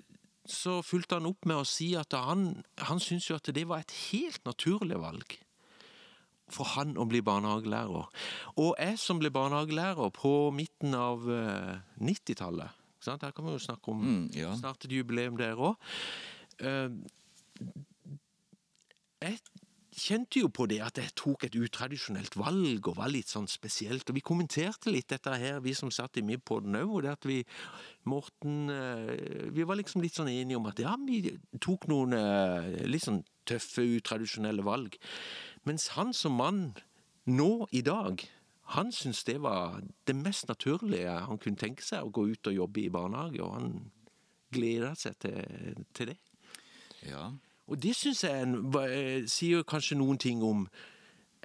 så 0.48 0.78
fulgte 0.82 1.18
han 1.18 1.28
opp 1.28 1.44
med 1.46 1.60
å 1.60 1.66
si 1.68 1.92
at 1.98 2.16
han, 2.16 2.62
han 2.80 3.00
syntes 3.02 3.28
jo 3.28 3.36
at 3.36 3.50
det 3.52 3.66
var 3.68 3.84
et 3.84 3.94
helt 4.08 4.40
naturlig 4.48 4.96
valg 5.00 5.36
for 6.54 6.64
han 6.76 6.96
å 6.96 7.04
bli 7.08 7.20
barnehagelærer. 7.24 8.08
Og 8.56 8.74
jeg 8.78 8.98
som 8.98 9.20
ble 9.20 9.30
barnehagelærer 9.34 10.10
på 10.16 10.34
midten 10.56 10.94
av 10.98 11.28
eh, 11.28 11.78
90-tallet 12.00 12.74
ikke? 12.98 13.14
Her 13.22 13.30
kan 13.32 13.46
vi 13.46 13.52
jo 13.54 13.60
snakke 13.62 13.88
om 13.92 14.00
Mm, 14.04 14.24
ja. 14.34 14.50
snart 14.58 14.84
et 14.84 14.92
jubileum 14.92 15.36
der 15.38 15.54
òg. 15.56 15.76
jeg 19.22 19.38
kjente 19.98 20.42
jo 20.42 20.48
på 20.54 20.66
det 20.70 20.78
at 20.84 20.98
jeg 21.00 21.14
tok 21.18 21.46
et 21.48 21.56
utradisjonelt 21.58 22.36
valg 22.38 22.86
og 22.90 22.98
var 23.00 23.10
litt 23.10 23.30
sånn 23.32 23.48
spesielt. 23.50 24.06
Og 24.10 24.18
vi 24.18 24.22
kommenterte 24.24 24.92
litt 24.94 25.08
dette 25.10 25.32
her, 25.40 25.58
vi 25.64 25.74
som 25.74 25.90
satt 25.94 26.20
i 26.20 26.24
MIB-podden 26.26 26.76
òg. 26.82 27.00
Det 27.06 27.14
at 27.16 27.26
vi, 27.28 27.38
Morten 28.08 28.70
eh, 28.70 29.50
Vi 29.54 29.66
var 29.66 29.78
liksom 29.80 30.02
litt 30.04 30.18
sånn 30.18 30.30
enige 30.30 30.58
om 30.60 30.68
at 30.70 30.78
ja, 30.84 30.94
vi 31.02 31.22
tok 31.60 31.88
noen 31.90 32.14
eh, 32.18 32.84
litt 32.86 33.06
sånn 33.08 33.22
tøffe, 33.48 33.82
utradisjonelle 33.98 34.62
valg. 34.66 34.98
Mens 35.68 35.90
han 35.98 36.14
som 36.16 36.38
mann 36.40 36.62
nå 37.28 37.68
i 37.76 37.84
dag 37.84 38.24
han 38.74 38.92
syntes 38.92 39.24
det 39.24 39.38
var 39.40 39.80
det 40.06 40.16
mest 40.16 40.48
naturlige 40.48 41.12
han 41.24 41.38
kunne 41.40 41.56
tenke 41.56 41.84
seg, 41.84 42.04
å 42.04 42.12
gå 42.12 42.26
ut 42.28 42.50
og 42.50 42.56
jobbe 42.56 42.82
i 42.82 42.90
barnehage, 42.92 43.40
og 43.40 43.54
han 43.54 43.70
gleda 44.52 44.92
seg 44.96 45.16
til, 45.24 45.84
til 45.96 46.10
det. 46.12 46.18
Ja. 47.08 47.30
Og 47.68 47.80
det 47.80 47.94
syns 47.96 48.24
jeg 48.26 48.44
eh, 48.82 49.24
sier 49.28 49.64
kanskje 49.68 49.96
noen 49.96 50.20
ting 50.20 50.44
om 50.44 50.66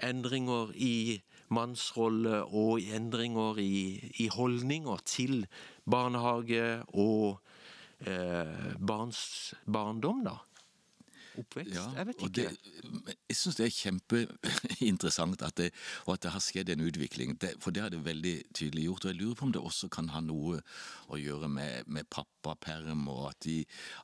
endringer 0.04 0.74
i 0.76 1.22
mannsrolle 1.54 2.42
og 2.44 2.84
endringer 2.84 3.60
i, 3.62 4.00
i 4.20 4.28
holdninger 4.34 5.04
til 5.08 5.46
barnehage 5.88 6.82
og 6.90 7.40
eh, 8.04 8.72
barns 8.80 9.54
barndom, 9.64 10.26
da. 10.28 10.42
Oppvekst. 11.40 11.74
Ja, 11.74 11.86
jeg 11.98 12.08
vet 12.08 12.24
ikke. 12.28 12.32
Det, 12.38 13.16
jeg 13.30 13.38
syns 13.38 13.58
det 13.58 13.66
er 13.66 13.76
kjempeinteressant 13.76 15.46
at 15.46 15.58
det, 15.58 15.70
og 16.06 16.16
at 16.16 16.26
det 16.26 16.34
har 16.36 16.44
skjedd 16.44 16.72
en 16.74 16.86
utvikling. 16.86 17.36
Det, 17.42 17.54
for 17.64 17.76
det 17.76 17.86
har 17.86 17.94
det 17.94 18.04
veldig 18.06 18.36
tydelig 18.54 18.88
gjort. 18.88 19.06
Og 19.06 19.14
jeg 19.14 19.20
lurer 19.22 19.38
på 19.40 19.48
om 19.48 19.54
det 19.56 19.62
også 19.62 19.90
kan 19.94 20.12
ha 20.14 20.22
noe 20.24 20.62
å 21.10 21.20
gjøre 21.20 21.50
med, 21.52 21.90
med 21.90 22.10
pappaperm, 22.14 23.08
og 23.12 23.30
at 23.32 23.40
de 23.48 23.60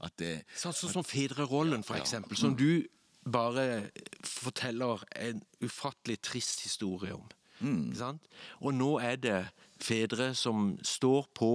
at 0.06 0.16
det, 0.22 0.34
Sånn 0.58 0.76
sånn 0.76 0.96
som 1.00 1.06
fedrerollen, 1.08 1.86
for 1.86 2.00
eksempel, 2.00 2.40
som 2.40 2.56
du 2.58 2.86
bare 3.30 3.90
forteller 4.26 5.04
en 5.20 5.44
ufattelig 5.62 6.20
trist 6.26 6.64
historie 6.66 7.14
om. 7.14 7.28
Ikke 7.60 8.00
sant? 8.00 8.30
Og 8.64 8.74
nå 8.76 8.94
er 9.04 9.20
det 9.20 9.40
fedre 9.84 10.32
som 10.36 10.74
står 10.86 11.28
på 11.36 11.52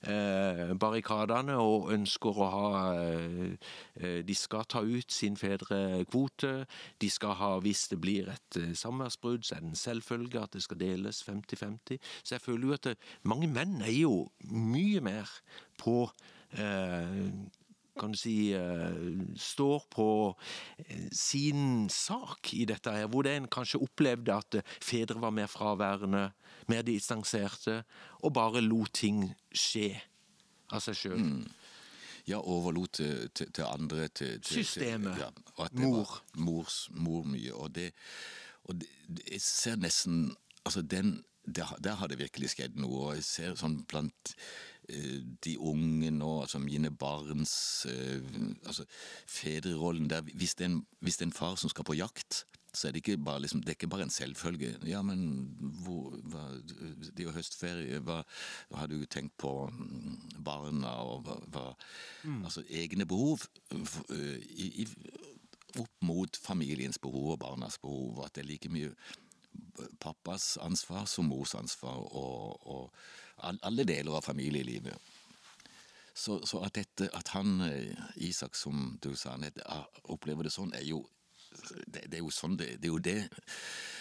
barrikadene 0.00 1.58
og 1.60 1.90
ønsker 1.92 2.38
å 2.40 2.48
ha 2.54 2.70
eh, 2.96 3.52
eh, 4.00 4.20
De 4.24 4.34
skal 4.34 4.64
ta 4.64 4.80
ut 4.80 5.12
sin 5.12 5.36
fedrekvote. 5.36 6.64
De 7.00 7.10
skal 7.10 7.36
ha, 7.36 7.50
hvis 7.60 7.86
det 7.92 8.00
blir 8.00 8.30
et 8.32 8.60
eh, 8.60 8.72
samværsbrudd, 8.74 9.44
så 9.44 9.56
er 9.56 9.60
det 9.60 9.72
en 9.74 9.82
selvfølge 9.82 10.40
at 10.40 10.56
det 10.56 10.64
skal 10.64 10.80
deles 10.80 11.22
50-50. 11.28 12.00
Så 12.22 12.34
jeg 12.34 12.44
føler 12.44 12.68
jo 12.68 12.78
at 12.78 12.90
mange 13.28 13.50
menn 13.50 13.80
er 13.84 13.92
jo 13.92 14.30
mye 14.48 15.04
mer 15.04 15.28
på 15.80 16.02
eh, 16.56 17.28
kan 17.98 18.12
du 18.12 18.18
si, 18.18 18.52
eh, 18.54 19.24
står 19.36 19.86
på 19.90 20.08
eh, 20.78 21.08
sin 21.12 21.88
sak 21.90 22.52
i 22.54 22.64
dette 22.68 22.92
her, 22.94 23.08
hvor 23.10 23.26
det 23.26 23.36
en 23.36 23.48
kanskje 23.50 23.80
opplevde 23.82 24.36
at 24.36 24.58
eh, 24.60 24.74
fedre 24.82 25.20
var 25.22 25.34
mer 25.34 25.50
fraværende, 25.50 26.30
mer 26.68 26.82
distanserte, 26.86 27.82
og 28.22 28.34
bare 28.36 28.62
lot 28.64 28.92
ting 29.00 29.24
skje 29.52 29.94
av 30.70 30.84
seg 30.84 30.98
sjøl. 30.98 31.24
ja, 32.28 32.38
overlot 32.38 33.00
til, 33.00 33.30
til, 33.34 33.50
til 33.52 33.66
andre 33.66 34.08
til, 34.08 34.36
til, 34.40 34.62
Systemet. 34.62 35.18
Ja, 35.18 35.30
Mor. 35.72 36.20
Mors, 36.34 36.88
mor 36.90 37.24
mye. 37.26 37.52
Og 37.54 37.74
det, 37.74 37.90
og 38.64 38.80
det, 38.80 38.88
jeg 39.26 39.40
ser 39.42 39.76
nesten 39.76 40.30
altså 40.64 40.82
den 40.82 41.18
der, 41.46 41.76
der 41.84 41.94
har 41.94 42.06
det 42.06 42.18
virkelig 42.18 42.52
skjedd 42.54 42.76
noe. 42.80 43.10
og 43.10 43.14
Jeg 43.18 43.26
ser 43.26 43.56
sånn 43.58 43.80
blant 43.88 44.34
de 45.44 45.58
unge 45.58 46.10
nå, 46.10 46.30
altså 46.42 46.58
mine 46.58 46.90
barns 46.90 47.86
eh, 47.90 48.22
altså 48.66 48.84
Fedrerollen 49.26 50.10
der 50.10 50.20
hvis 50.20 50.54
det, 50.54 50.64
er 50.66 50.70
en, 50.70 50.86
hvis 51.00 51.16
det 51.16 51.26
er 51.26 51.30
en 51.30 51.36
far 51.36 51.54
som 51.54 51.70
skal 51.70 51.84
på 51.84 51.94
jakt, 51.98 52.44
så 52.74 52.88
er 52.88 52.92
det 52.92 53.02
ikke 53.02 53.18
bare, 53.18 53.40
liksom, 53.40 53.60
det 53.60 53.68
er 53.68 53.78
ikke 53.78 53.88
bare 53.88 54.02
en 54.02 54.10
selvfølge. 54.10 54.74
Ja, 54.86 55.02
men 55.02 55.50
hvor, 55.84 56.14
hva, 56.30 56.44
det 57.00 57.18
er 57.18 57.24
jo 57.24 57.34
høstferie. 57.34 57.98
Hva, 58.06 58.20
hva 58.68 58.82
har 58.82 58.90
du 58.90 59.00
tenkt 59.10 59.34
på 59.42 59.52
mm, 59.72 60.44
barna 60.44 60.92
og 61.02 61.26
hva, 61.26 61.38
hva 61.50 61.64
Altså 62.44 62.62
egne 62.70 63.06
behov 63.06 63.42
eh, 63.74 64.38
i, 64.50 64.84
i, 64.84 64.86
opp 65.78 66.06
mot 66.06 66.36
familiens 66.36 66.98
behov 66.98 67.32
og 67.34 67.40
barnas 67.42 67.78
behov. 67.78 68.18
og 68.18 68.24
At 68.26 68.36
det 68.36 68.44
er 68.44 68.52
like 68.52 68.70
mye 68.70 68.94
pappas 70.00 70.56
ansvar 70.62 71.04
som 71.10 71.28
mors 71.30 71.54
ansvar, 71.54 71.96
og, 71.96 72.66
og 72.66 72.92
alle 73.42 73.86
deler 73.88 74.16
av 74.16 74.26
familielivet. 74.26 74.96
Så, 76.14 76.40
så 76.46 76.60
at, 76.66 76.74
dette, 76.76 77.08
at 77.16 77.30
han, 77.32 77.60
eh, 77.64 77.96
Isak, 78.26 78.56
som 78.58 78.98
du 79.02 79.14
sa, 79.16 79.36
ah, 79.64 79.86
opplever 80.12 80.44
det 80.44 80.52
sånn, 80.52 80.74
er 80.76 80.84
jo 80.84 81.04
det, 81.86 82.04
det 82.06 82.18
er 82.18 82.22
jo 82.22 82.30
sånn 82.30 82.54
det, 82.58 82.68
det 82.78 82.86
er 82.86 82.92
jo 82.92 83.00
det. 83.02 83.20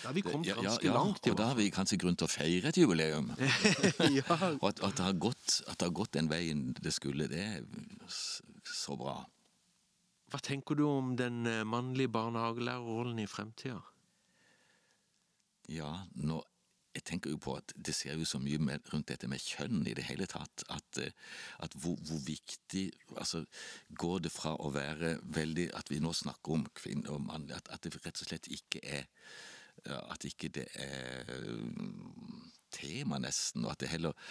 Da 0.04 0.10
har 0.10 0.16
vi 0.18 0.24
kommet 0.26 0.52
ganske 0.52 0.86
ja, 0.86 0.92
ja, 0.92 0.96
langt. 0.96 1.26
og 1.32 1.38
da 1.40 1.50
har 1.50 1.58
vi 1.58 1.70
kanskje 1.74 1.98
grunn 2.02 2.18
til 2.20 2.28
å 2.28 2.32
feire 2.32 2.70
et 2.70 2.78
jubileum. 2.78 3.32
ja. 4.20 4.38
Og 4.60 4.68
at, 4.70 4.84
at, 4.86 5.00
det 5.00 5.06
har 5.06 5.18
gått, 5.18 5.60
at 5.66 5.80
det 5.80 5.88
har 5.88 5.96
gått 6.02 6.14
den 6.18 6.30
veien 6.32 6.70
det 6.78 6.94
skulle, 6.94 7.30
det 7.32 7.42
er 7.42 7.66
så 8.10 8.98
bra. 9.00 9.18
Hva 10.30 10.42
tenker 10.46 10.78
du 10.78 10.86
om 10.86 11.16
den 11.18 11.42
eh, 11.50 11.64
mannlige 11.66 12.12
barnehagelærerrollen 12.14 13.24
i 13.24 13.28
fremtida? 13.30 13.80
Ja, 15.70 15.90
nå, 16.18 16.42
jeg 17.00 17.06
tenker 17.08 17.34
jo 17.34 17.40
på 17.42 17.56
at 17.56 17.74
det 17.76 17.96
ser 17.96 18.18
jo 18.20 18.28
så 18.28 18.42
mye 18.44 18.60
med, 18.62 18.84
rundt 18.94 19.08
dette 19.12 19.30
med 19.32 19.42
kjønn 19.42 19.86
i 19.88 19.96
det 19.98 20.06
hele 20.10 20.28
tatt. 20.30 20.66
At, 20.76 21.00
eh, 21.02 21.16
at 21.64 21.76
hvor, 21.80 21.96
hvor 22.08 22.20
viktig 22.26 22.90
altså, 23.16 23.46
Går 24.00 24.26
det 24.26 24.32
fra 24.34 24.56
å 24.60 24.72
være 24.74 25.16
veldig 25.36 25.70
At 25.80 25.90
vi 25.92 26.02
nå 26.04 26.12
snakker 26.16 26.56
om 26.56 26.66
kvinner 26.76 27.16
og 27.16 27.24
mann, 27.28 27.48
at, 27.56 27.72
at 27.72 27.86
det 27.86 27.96
rett 28.04 28.20
og 28.20 28.28
slett 28.28 28.50
ikke 28.52 28.84
er 28.84 29.08
At 30.12 30.26
ikke 30.28 30.52
det 30.54 30.68
er 30.76 31.30
mm, 31.40 32.50
tema, 32.76 33.20
nesten, 33.22 33.64
og 33.66 33.74
at 33.74 33.82
det 33.82 33.90
heller 33.94 34.28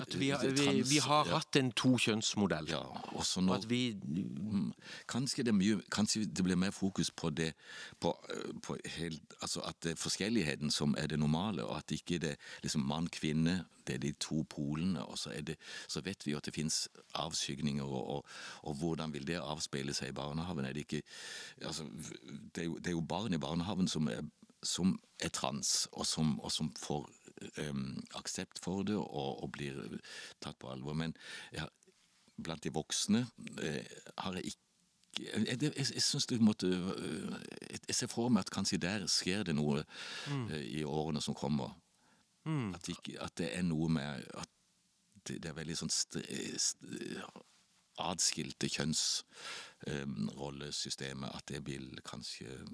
At 0.00 0.18
vi, 0.18 0.28
har- 0.30 0.44
vi, 0.46 0.82
vi 0.82 0.98
har 1.02 1.26
ja, 1.26 1.34
hatt 1.38 1.56
en 1.56 1.72
tokjønnsmodell. 1.72 2.68
ja, 2.70 2.78
også 3.18 3.40
Og 3.40 3.44
nå 3.46 3.58
vi 3.68 3.96
Mm. 4.50 4.72
Kanskje 5.08 5.42
det, 5.44 5.48
er 5.48 5.52
mye, 5.58 5.80
kanskje 5.90 6.24
det 6.26 6.44
blir 6.44 6.56
mer 6.56 6.70
fokus 6.70 7.10
på 7.10 7.30
det 7.30 7.52
på, 8.00 8.12
øh, 8.34 8.54
på 8.62 8.76
helt, 8.84 9.22
altså 9.42 9.60
At 9.60 9.76
det 9.82 9.92
er 9.92 9.96
forskjelligheten 9.96 10.70
som 10.70 10.94
er 10.98 11.06
det 11.06 11.18
normale, 11.18 11.64
og 11.64 11.76
at 11.76 11.90
ikke 11.90 12.18
det 12.18 12.36
liksom 12.62 12.82
mann-kvinne 12.82 13.64
det 13.86 13.94
er 13.94 13.98
de 13.98 14.12
to 14.12 14.42
polene. 14.42 15.04
Og 15.06 15.18
så, 15.18 15.30
er 15.30 15.40
det, 15.42 15.56
så 15.88 16.00
vet 16.00 16.26
vi 16.26 16.32
jo 16.32 16.36
at 16.36 16.44
det 16.44 16.54
fins 16.54 16.88
avskygninger, 17.14 17.84
og, 17.84 18.10
og, 18.10 18.26
og 18.62 18.74
hvordan 18.74 19.12
vil 19.12 19.26
det 19.26 19.38
avspeile 19.40 19.94
seg 19.94 20.08
i 20.08 20.12
barnehagen? 20.12 20.64
Er 20.64 20.72
det, 20.72 20.80
ikke, 20.86 21.02
altså, 21.64 21.84
det, 22.54 22.60
er 22.62 22.64
jo, 22.64 22.76
det 22.78 22.86
er 22.86 22.90
jo 22.98 23.00
barn 23.00 23.34
i 23.34 23.38
barnehagen 23.38 23.88
som 23.88 24.06
er, 24.08 24.20
som 24.62 25.00
er 25.20 25.28
trans, 25.28 25.88
og 25.92 26.06
som, 26.06 26.40
og 26.40 26.52
som 26.52 26.72
får 26.78 27.08
øhm, 27.58 28.00
aksept 28.14 28.58
for 28.64 28.82
det 28.86 28.96
og, 28.96 29.44
og 29.44 29.52
blir 29.52 29.76
tatt 30.40 30.58
på 30.58 30.72
alvor. 30.72 30.96
Men 30.98 31.14
ja, 31.52 31.68
blant 32.42 32.64
de 32.64 32.72
voksne 32.74 33.26
uh, 33.60 33.84
har 34.18 34.40
jeg 34.40 34.52
ikke 34.52 34.68
jeg, 35.18 35.62
jeg, 35.62 35.72
jeg, 35.76 36.02
synes 36.02 36.26
det 36.26 36.40
måtte 36.40 36.66
øh, 36.66 37.32
jeg, 37.88 37.94
ser 37.94 38.06
for 38.06 38.28
meg 38.28 38.40
at 38.40 38.50
kanskje 38.54 38.78
der 38.78 39.06
skjer 39.10 39.42
det 39.42 39.54
noe 39.58 39.82
eh, 40.30 40.78
i 40.78 40.84
årene 40.86 41.20
som 41.20 41.34
kommer. 41.34 41.74
At, 42.46 42.88
ikke, 42.88 43.20
at 43.20 43.38
det 43.38 43.56
er 43.56 43.62
noe 43.66 43.88
med 43.92 44.24
at 44.38 44.48
det, 45.26 45.42
det 45.42 45.48
er 45.50 45.54
veldig 45.58 45.76
sånn 45.76 45.90
st, 45.92 46.16
st, 46.56 46.76
atskilte 48.00 48.68
kjønnsrollesystemet. 48.72 51.30
at 51.34 51.48
det 51.48 51.66
vil 51.66 52.00
kanskje 52.06 52.66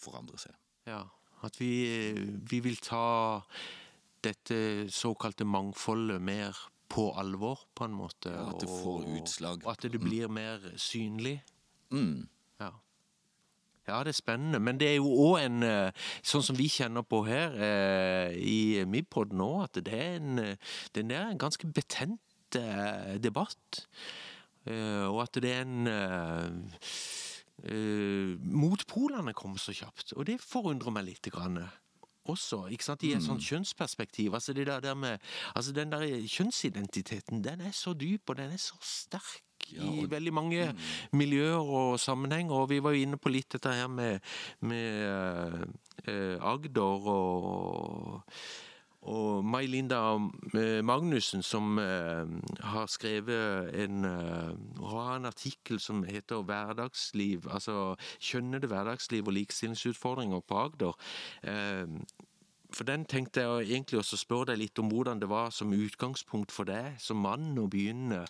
forandre 0.00 0.38
seg. 0.40 0.54
Ja, 0.88 1.04
at 1.44 1.60
vi, 1.60 2.12
vi 2.50 2.60
vil 2.64 2.78
ta 2.80 3.40
dette 4.24 4.88
såkalte 4.92 5.44
mangfoldet 5.44 6.22
mer 6.22 6.56
på 6.88 7.10
alvor, 7.18 7.66
på 7.74 7.84
en 7.84 7.94
måte. 7.98 8.30
Ja, 8.30 8.48
at 8.50 8.62
det 8.62 8.70
får 8.70 9.06
utslag. 9.18 9.62
Og 9.64 9.72
at 9.72 9.86
det 9.92 10.00
blir 10.00 10.28
mer 10.28 10.62
synlig. 10.76 11.42
Mm. 11.90 12.28
Ja. 12.60 12.70
Ja, 13.88 13.98
det 14.04 14.14
er 14.14 14.18
spennende. 14.18 14.60
Men 14.60 14.80
det 14.80 14.88
er 14.88 14.94
jo 14.96 15.10
òg 15.10 15.40
en 15.44 15.62
eh, 15.66 16.06
Sånn 16.26 16.44
som 16.46 16.58
vi 16.58 16.68
kjenner 16.70 17.06
på 17.06 17.22
her 17.26 17.54
eh, 17.62 18.38
i 18.38 18.84
Mipod 18.86 19.34
nå, 19.36 19.50
at 19.66 19.78
det 19.86 19.94
er 19.94 20.16
en, 20.20 20.38
eh, 20.42 20.78
den 20.94 21.10
er 21.14 21.30
en 21.30 21.42
ganske 21.42 21.70
betent 21.70 22.58
eh, 22.58 23.16
debatt. 23.22 23.84
Eh, 24.66 25.06
og 25.06 25.22
at 25.26 25.42
det 25.42 25.52
er 25.52 25.66
en 25.66 25.90
eh, 27.64 27.72
eh, 27.72 28.36
Motpolene 28.40 29.32
kom 29.34 29.56
så 29.58 29.72
kjapt, 29.72 30.12
og 30.16 30.26
det 30.26 30.40
forundrer 30.40 30.90
meg 30.92 31.04
litt. 31.04 31.30
Grann. 31.32 31.62
Også, 32.26 32.64
ikke 32.74 32.82
sant, 32.84 33.02
I 33.06 33.12
et 33.14 33.22
sånt 33.22 33.40
kjønnsperspektiv. 33.40 34.34
altså 34.34 34.52
det 34.52 34.66
der, 34.66 34.80
der 34.80 34.94
med, 34.94 35.18
altså 35.54 35.72
Den 35.72 35.90
der 35.92 36.02
kjønnsidentiteten 36.26 37.42
den 37.44 37.60
er 37.60 37.70
så 37.72 37.94
dyp 37.94 38.30
og 38.30 38.36
den 38.36 38.50
er 38.50 38.56
så 38.58 38.74
sterk 38.82 39.42
Ja, 39.70 39.82
i 39.82 40.02
og- 40.04 40.10
veldig 40.10 40.32
mange 40.34 40.74
miljøer 41.12 41.58
og 41.62 42.00
sammenhenger. 42.00 42.52
Og 42.52 42.68
vi 42.70 42.78
var 42.82 42.90
jo 42.94 43.02
inne 43.02 43.16
på 43.16 43.28
litt 43.30 43.48
dette 43.52 43.72
her 43.72 43.86
med, 43.88 44.20
med 44.60 45.66
eh, 46.06 46.36
Agder 46.42 47.06
og 47.10 48.22
og 49.06 49.44
May-Linda 49.46 50.18
eh, 50.58 50.82
Magnussen, 50.84 51.42
som 51.42 51.78
eh, 51.78 52.26
har 52.66 52.86
skrevet 52.90 53.74
en, 53.84 54.04
eh, 54.04 54.50
en 55.16 55.24
artikkel 55.24 55.80
som 55.80 56.04
heter 56.04 56.42
'Hverdagsliv', 56.42 57.48
altså 57.50 57.96
kjønnede 58.20 58.66
hverdagsliv 58.66 59.26
og 59.26 59.32
likestillingsutfordringer 59.32 60.40
på 60.40 60.58
Agder. 60.58 60.92
For 62.70 62.84
den 62.84 63.04
tenkte 63.04 63.40
jeg 63.40 63.70
egentlig 63.70 63.98
også 63.98 64.16
spørre 64.16 64.44
deg 64.50 64.58
litt 64.58 64.78
om 64.82 64.88
hvordan 64.90 65.20
det 65.20 65.28
var 65.30 65.50
som 65.50 65.72
utgangspunkt 65.72 66.52
for 66.52 66.64
deg 66.64 67.00
som 67.00 67.16
mann 67.22 67.58
å 67.58 67.68
begynne 67.70 68.26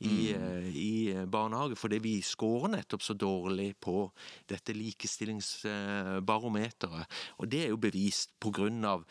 i, 0.00 0.32
mm. 0.32 0.72
i 0.72 1.14
barnehage, 1.30 1.76
fordi 1.76 1.98
vi 2.02 2.22
scorer 2.24 2.68
nettopp 2.78 3.02
så 3.02 3.14
dårlig 3.14 3.76
på 3.76 4.12
dette 4.48 4.72
likestillingsbarometeret. 4.72 7.06
Og 7.38 7.52
det 7.52 7.64
er 7.64 7.68
jo 7.68 7.76
bevist 7.76 8.30
på 8.40 8.50
grunn 8.50 8.84
av 8.88 9.04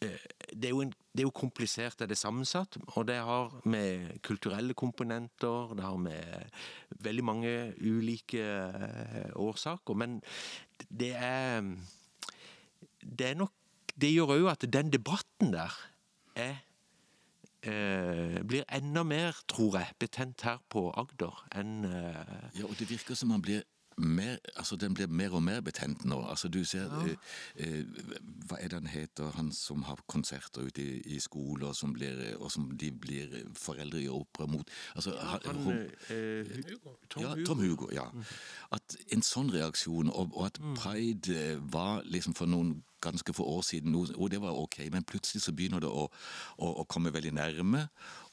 det 0.00 0.68
er, 0.70 0.74
en, 0.80 0.92
det 1.12 1.22
er 1.22 1.28
jo 1.28 1.34
komplisert, 1.36 1.98
det 2.00 2.14
er 2.14 2.20
sammensatt, 2.20 2.78
og 2.96 3.06
det 3.08 3.18
har 3.20 3.52
med 3.68 4.20
kulturelle 4.24 4.74
komponenter, 4.74 5.74
det 5.76 5.84
har 5.84 5.98
med 6.00 7.00
veldig 7.04 7.24
mange 7.24 7.52
ulike 7.80 8.40
eh, 8.40 9.30
årsaker, 9.36 9.94
men 9.94 10.20
det 10.88 11.12
er 11.16 11.60
det 13.00 13.26
er 13.26 13.34
nok 13.34 13.52
Det 14.00 14.08
gjør 14.14 14.30
òg 14.32 14.46
at 14.48 14.64
den 14.72 14.88
debatten 14.92 15.50
der 15.52 15.74
er 16.38 16.60
eh, 17.66 18.38
blir 18.46 18.64
enda 18.72 19.02
mer, 19.04 19.36
tror 19.48 19.76
jeg, 19.76 19.92
betent 19.98 20.40
her 20.46 20.60
på 20.72 20.86
Agder 20.96 21.42
enn 21.58 21.84
eh, 21.84 22.48
Ja, 22.56 22.64
og 22.64 22.78
det 22.78 22.88
virker 22.88 23.18
som 23.18 23.34
man 23.34 23.42
blir 23.42 23.66
mer, 24.00 24.36
altså 24.56 24.76
den 24.76 24.94
blir 24.94 25.06
mer 25.08 25.34
og 25.36 25.42
mer 25.42 25.60
betent 25.60 26.04
nå. 26.04 26.18
Altså 26.30 26.48
du 26.48 26.64
ser, 26.64 26.90
eh, 27.04 27.16
eh, 27.56 27.84
Hva 28.48 28.58
er 28.60 28.68
det 28.72 28.78
han 28.80 28.86
heter, 28.90 29.30
han 29.36 29.52
som 29.52 29.82
har 29.86 30.00
konserter 30.10 30.66
ute 30.66 30.82
i, 30.82 31.00
i 31.16 31.20
skoler, 31.20 31.72
som 31.72 31.92
blir, 31.92 32.36
og 32.40 32.50
som 32.50 32.70
de 32.78 32.90
blir 32.92 33.28
foreldre 33.54 34.00
gjør 34.02 34.20
opprør 34.24 34.46
mot? 34.56 34.70
Altså, 34.96 35.16
han- 35.18 35.40
han, 35.46 35.56
hun- 35.56 35.90
eh, 36.10 36.44
Tom 37.10 37.22
ja, 37.22 37.34
Hugo. 37.34 37.44
Tom 37.46 37.58
Hugo, 37.60 37.88
ja. 37.92 38.06
At 38.72 38.96
en 39.12 39.22
sånn 39.22 39.50
reaksjon, 39.52 40.10
og, 40.10 40.30
og 40.36 40.46
at 40.46 40.58
pride 40.76 41.36
eh, 41.54 41.58
var 41.72 42.02
liksom 42.04 42.34
for 42.34 42.46
noen 42.46 42.82
ganske 43.00 43.32
få 43.32 43.44
år 43.48 43.62
siden 43.64 43.94
og 43.96 44.30
det 44.30 44.40
var 44.42 44.52
ok, 44.60 44.90
men 44.92 45.04
plutselig 45.08 45.40
så 45.42 45.52
begynner 45.56 45.80
det 45.80 45.88
å, 45.88 46.02
å, 46.58 46.66
å 46.82 46.84
komme 46.84 47.08
veldig 47.14 47.32
nærme, 47.32 47.86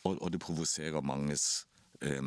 og, 0.03 0.17
og 0.21 0.31
det 0.33 0.41
provoserer 0.43 1.01
manges 1.01 1.65
eh, 2.01 2.21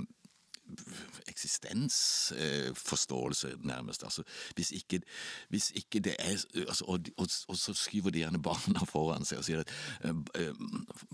eksistensforståelse, 1.28 3.56
nærmest. 3.64 4.04
Altså, 4.04 4.22
hvis, 4.54 4.70
ikke, 4.70 5.00
hvis 5.48 5.70
ikke 5.74 6.00
det 6.00 6.16
er 6.18 6.44
altså, 6.68 6.84
og, 6.84 7.00
og, 7.16 7.26
og 7.48 7.56
så 7.56 7.74
skyver 7.74 8.10
de 8.10 8.18
gjerne 8.18 8.42
barna 8.42 8.84
foran 8.92 9.24
seg 9.24 9.38
og 9.38 9.44
sier 9.44 9.58
at 9.64 9.70
eh, 10.04 10.14
eh, 10.40 10.54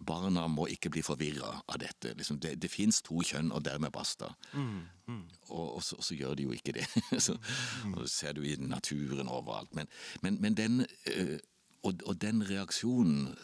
barna 0.07 0.47
må 0.47 0.67
ikke 0.73 0.91
bli 0.91 1.03
forvirra 1.07 1.63
av 1.69 1.79
dette. 1.83 2.15
Liksom, 2.17 2.41
det 2.41 2.63
det 2.63 2.71
fins 2.71 3.03
to 3.03 3.21
kjønn, 3.25 3.53
og 3.53 3.65
dermed 3.65 3.91
basta. 3.95 4.27
Og, 5.49 5.77
og, 5.77 5.83
så, 5.83 6.03
så 6.03 6.15
gjør 6.15 6.35
de 6.35 6.43
jo 6.49 6.53
ikke 6.57 6.73
det. 6.77 6.87
så, 7.27 7.33
og 7.95 8.03
det 8.03 8.11
ser 8.11 8.33
du 8.33 8.43
i 8.43 8.57
naturen 8.59 9.29
overalt. 9.29 9.75
Men, 9.75 9.87
men, 10.23 10.43
men 10.43 10.57
den 10.57 10.87
eh, 11.07 11.39
og, 11.87 12.21
den 12.21 12.51
reaksjonen 12.51 13.35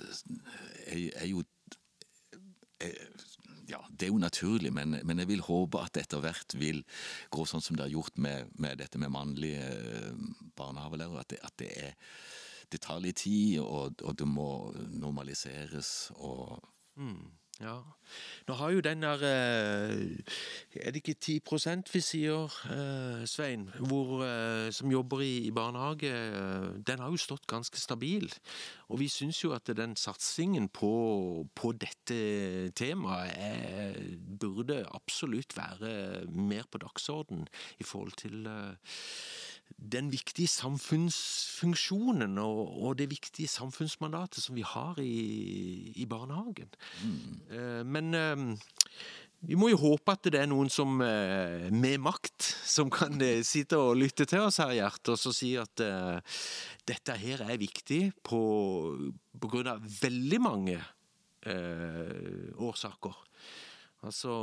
er, 0.87 1.11
er 1.15 1.27
jo 1.27 1.43
ja, 3.69 3.81
det 3.91 4.07
er 4.07 4.13
jo 4.13 4.21
naturlig, 4.23 4.73
men, 4.75 4.97
men 5.07 5.23
jeg 5.23 5.31
vil 5.31 5.45
håpe 5.47 5.81
at 5.83 5.95
det 5.95 6.07
etter 6.07 6.23
hvert 6.25 6.57
vil 6.59 6.83
gå 7.35 7.47
sånn 7.49 7.65
som 7.65 7.79
det 7.79 7.87
har 7.87 7.95
gjort 7.95 8.19
med, 8.23 8.51
med 8.63 8.81
dette 8.83 9.01
med 9.01 9.13
mannlige 9.15 9.67
eh, 9.67 10.25
barnehagelærere. 10.59 11.23
At, 11.23 11.31
det, 11.33 11.41
at 11.47 11.57
det, 11.63 11.71
er, 11.89 11.95
det 12.73 12.83
tar 12.85 13.03
litt 13.05 13.23
tid, 13.25 13.61
og, 13.63 14.03
og 14.03 14.19
det 14.19 14.29
må 14.29 14.51
normaliseres. 14.97 16.13
og 16.19 16.59
Ja. 17.63 17.79
Nå 18.49 18.55
har 18.59 18.73
jo 18.75 18.81
den 18.83 19.05
der 19.05 19.21
eh, 19.23 20.01
Er 20.75 20.91
det 20.91 21.03
ikke 21.03 21.15
10% 21.15 21.93
vi 21.93 22.01
sier, 22.03 22.51
eh, 22.75 23.23
Svein, 23.29 23.69
hvor, 23.79 24.25
eh, 24.27 24.73
som 24.75 24.91
jobber 24.91 25.23
i, 25.23 25.51
barnehage, 25.55 26.11
eh, 26.11 26.67
den 26.87 26.99
har 26.99 27.13
jo 27.13 27.21
stått 27.21 27.47
ganske 27.47 27.79
stabil. 27.79 28.27
Og 28.89 28.99
vi 28.99 29.09
syns 29.09 29.45
jo 29.45 29.53
at 29.55 29.71
den 29.77 29.95
satsingen 29.97 30.69
på, 30.69 31.47
på 31.55 31.73
dette 31.73 32.73
temaet 32.75 33.39
er, 33.39 34.01
burde 34.19 34.83
absolutt 34.91 35.55
være 35.57 36.27
mer 36.27 36.67
på 36.71 36.83
dagsorden 36.83 37.47
i 37.79 37.87
forhold 37.87 38.19
til 38.19 38.49
den 39.93 40.13
viktige 40.13 40.49
samfunnsfunksjonen 40.49 42.39
og, 42.39 42.61
og 42.83 42.99
det 43.01 43.11
viktige 43.11 43.51
samfunnsmandatet 43.51 44.45
som 44.45 44.55
vi 44.57 44.63
har 44.67 45.01
i, 45.03 45.93
i 45.97 46.07
barnehagen. 46.07 46.71
Mm. 47.03 47.91
Men 47.91 48.15
eh, 48.15 48.45
vi 49.43 49.57
må 49.59 49.73
jo 49.73 49.81
håpe 49.81 50.15
at 50.15 50.29
det 50.31 50.39
er 50.39 50.51
noen 50.51 50.71
som 50.71 51.01
eh, 51.03 51.67
med 51.75 51.99
makt 52.05 52.47
som 52.47 52.91
kan 52.95 53.19
eh, 53.25 53.43
sitte 53.47 53.79
og 53.81 53.99
lytte 53.99 54.27
til 54.31 54.45
oss 54.45 54.61
her, 54.63 54.75
Gjert, 54.77 55.03
og 55.11 55.19
så 55.19 55.33
si 55.35 55.51
at 55.59 55.83
eh, 55.83 56.39
dette 56.87 57.17
her 57.19 57.43
er 57.49 57.59
viktig 57.59 58.03
på, 58.23 58.43
på 59.35 59.51
grunn 59.51 59.73
av 59.73 59.83
veldig 59.83 60.41
mange 60.43 60.79
eh, 60.79 62.55
årsaker. 62.55 63.19
Altså 64.07 64.37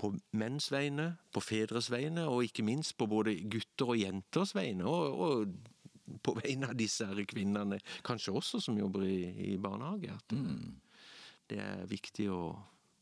på 0.00 0.10
menns 0.36 0.70
vegne, 0.72 1.14
på 1.34 1.42
fedres 1.44 1.90
vegne, 1.92 2.26
og 2.30 2.46
ikke 2.46 2.64
minst 2.66 2.96
på 2.98 3.08
både 3.10 3.36
gutter 3.50 3.94
og 3.94 4.00
jenters 4.00 4.54
vegne, 4.56 4.86
og, 4.88 5.20
og 5.24 6.18
på 6.24 6.34
vegne 6.38 6.70
av 6.72 6.78
disse 6.78 7.06
her 7.08 7.24
kvinnene, 7.28 7.78
kanskje 8.06 8.34
også 8.36 8.60
som 8.62 8.78
jobber 8.78 9.06
i, 9.06 9.20
i 9.52 9.56
barnehage. 9.60 10.12
At 10.14 10.34
det 11.50 11.60
er 11.60 11.88
viktig 11.90 12.28
å, 12.32 12.42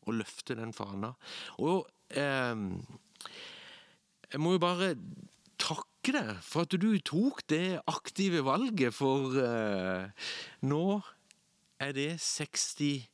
å 0.07 0.15
løfte 0.15 0.57
den 0.59 0.73
fana. 0.75 1.13
Og 1.63 1.87
eh, 2.09 2.63
jeg 4.33 4.41
må 4.41 4.55
jo 4.55 4.63
bare 4.63 4.93
takke 5.61 6.15
deg 6.15 6.31
for 6.43 6.67
at 6.67 6.75
du 6.79 6.89
tok 7.05 7.43
det 7.51 7.79
aktive 7.89 8.43
valget, 8.45 8.95
for 8.95 9.35
eh, 9.39 10.29
nå 10.67 10.85
er 11.83 11.95
det 11.95 12.11
60 12.21 13.12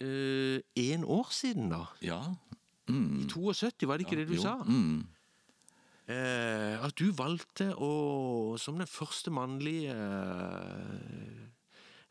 eh, 0.00 0.60
en 0.92 1.04
år 1.04 1.30
siden, 1.34 1.70
da. 1.72 1.84
Ja. 2.04 2.20
I 2.88 3.26
72, 3.28 3.88
var 3.88 3.98
det 3.98 4.06
ikke 4.06 4.18
det 4.20 4.28
du 4.28 4.36
jo. 4.36 4.42
sa? 4.44 4.56
Mm. 4.62 5.06
Eh, 6.06 6.74
at 6.86 6.94
du 7.00 7.10
valgte 7.18 7.72
å, 7.82 8.54
som 8.62 8.78
den 8.78 8.86
første 8.86 9.32
mannlige 9.34 9.90
eh, 9.90 11.40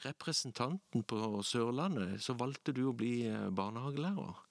representanten 0.04 1.06
på 1.08 1.40
Sørlandet, 1.48 2.20
så 2.24 2.36
valgte 2.36 2.76
du 2.76 2.90
å 2.90 2.96
bli 2.98 3.22
eh, 3.30 3.48
barnehagelærer. 3.56 4.42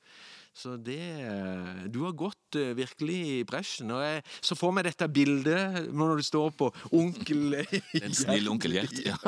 Så 0.55 0.77
det 0.79 1.03
eh, 1.27 1.85
Du 1.91 2.05
har 2.05 2.13
gått 2.15 2.57
eh, 2.57 2.75
virkelig 2.79 3.17
i 3.27 3.39
bresjen. 3.47 3.91
Og 3.91 4.03
jeg 4.05 4.23
så 4.39 4.55
får 4.55 4.75
vi 4.77 4.85
dette 4.87 5.09
bildet 5.11 5.89
når 5.91 6.21
du 6.21 6.27
står 6.27 6.53
på 6.59 6.69
onkel 6.95 7.57
En 8.05 8.15
snill 8.15 8.47
onkel 8.53 8.77
Gjert. 8.79 8.95
Ja. 9.03 9.19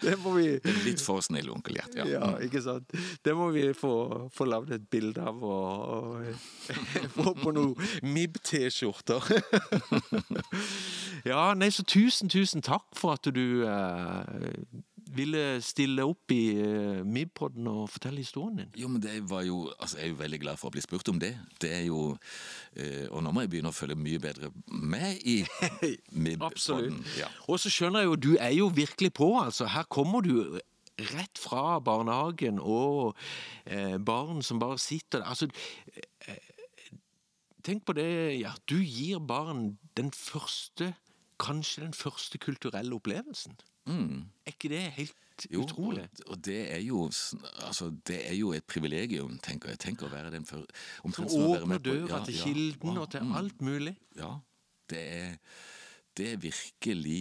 Det 0.00 0.16
må 0.22 0.32
vi 0.38 0.48
En 0.70 0.80
litt 0.86 1.04
for 1.04 1.20
snill 1.24 1.50
onkel 1.52 1.76
Gjert. 1.76 1.98
Ja. 2.00 2.08
Ja, 2.08 2.32
ikke 2.44 2.62
sant. 2.64 2.96
Det 3.24 3.36
må 3.36 3.50
vi 3.52 3.68
få, 3.76 3.92
få 4.32 4.48
lagd 4.48 4.72
et 4.72 4.88
bilde 4.90 5.20
av 5.20 5.44
og, 5.44 6.24
og 6.24 7.12
få 7.18 7.34
på 7.42 7.52
noen 7.52 7.76
MIB-T-skjorter. 8.08 9.28
ja, 11.28 11.52
nei, 11.58 11.68
så 11.74 11.84
tusen, 11.84 12.32
tusen 12.32 12.64
takk 12.64 12.88
for 12.96 13.18
at 13.18 13.28
du 13.34 13.66
eh, 13.68 14.78
ville 15.16 15.42
stille 15.64 16.04
opp 16.04 16.32
i 16.34 16.42
uh, 16.58 17.00
MIB-podden 17.06 17.68
og 17.70 17.88
fortelle 17.92 18.22
historien 18.22 18.62
din. 18.62 18.72
Jo, 18.78 18.90
men 18.92 19.02
det 19.02 19.16
var 19.30 19.44
jo, 19.46 19.66
altså 19.78 19.98
Jeg 19.98 20.08
er 20.08 20.12
jo 20.12 20.20
veldig 20.22 20.40
glad 20.42 20.60
for 20.60 20.70
å 20.70 20.76
bli 20.76 20.84
spurt 20.84 21.08
om 21.12 21.20
det. 21.22 21.32
Det 21.60 21.72
er 21.80 21.84
jo, 21.88 22.00
uh, 22.14 23.06
Og 23.10 23.22
nå 23.24 23.32
må 23.32 23.44
jeg 23.44 23.52
begynne 23.54 23.72
å 23.72 23.76
følge 23.76 23.98
mye 23.98 24.22
bedre 24.22 24.52
med 24.68 25.22
i 25.24 25.40
MIB-podden. 26.24 26.48
Absolutt. 26.50 27.14
Ja. 27.18 27.30
Og 27.48 27.60
så 27.62 27.72
skjønner 27.72 28.04
jeg 28.04 28.12
jo, 28.12 28.18
du 28.28 28.32
er 28.36 28.56
jo 28.56 28.72
virkelig 28.74 29.12
på, 29.16 29.32
altså. 29.40 29.68
Her 29.72 29.88
kommer 29.88 30.24
du 30.24 30.58
rett 30.98 31.38
fra 31.38 31.78
barnehagen 31.84 32.58
og 32.58 33.16
eh, 33.64 33.96
barn 34.02 34.42
som 34.42 34.60
bare 34.62 34.78
sitter 34.82 35.22
der. 35.22 35.28
Altså, 35.30 35.48
eh, 36.26 36.40
tenk 37.64 37.84
på 37.86 37.94
det, 37.98 38.08
ja. 38.40 38.54
Du 38.66 38.78
gir 38.82 39.22
barn 39.22 39.78
den 39.98 40.10
første, 40.14 40.92
kanskje 41.38 41.84
den 41.86 41.94
første 41.94 42.38
kulturelle 42.42 42.98
opplevelsen. 42.98 43.58
Er 43.88 44.54
ikke 44.54 44.70
det 44.72 44.84
helt 44.98 45.16
Mm. 45.38 45.54
Jo, 45.54 45.62
utrolig? 45.62 46.08
Og, 46.26 46.44
det 46.44 46.72
er 46.72 46.80
jo 46.82 47.04
altså, 47.62 47.90
det 48.06 48.30
er 48.30 48.34
jo 48.34 48.52
et 48.52 48.64
privilegium, 48.64 49.38
tenker 49.38 49.70
jeg. 49.70 49.78
Tenk 49.78 50.02
å 50.02 50.10
være 50.10 50.32
den 50.34 50.46
før, 50.46 50.64
Som 50.66 51.10
omtrent 51.10 51.30
som 51.30 51.44
åpner 51.52 51.78
døra 51.78 52.18
ja, 52.18 52.24
til 52.26 52.34
ja, 52.34 52.48
kilden 52.48 52.96
ja, 52.96 53.04
og 53.04 53.12
til 53.12 53.22
mm, 53.22 53.36
alt 53.38 53.62
mulig. 53.62 53.94
Ja. 54.18 54.32
Det 54.90 55.04
er, 55.14 55.36
det 56.16 56.32
er 56.32 56.42
virkelig 56.42 57.20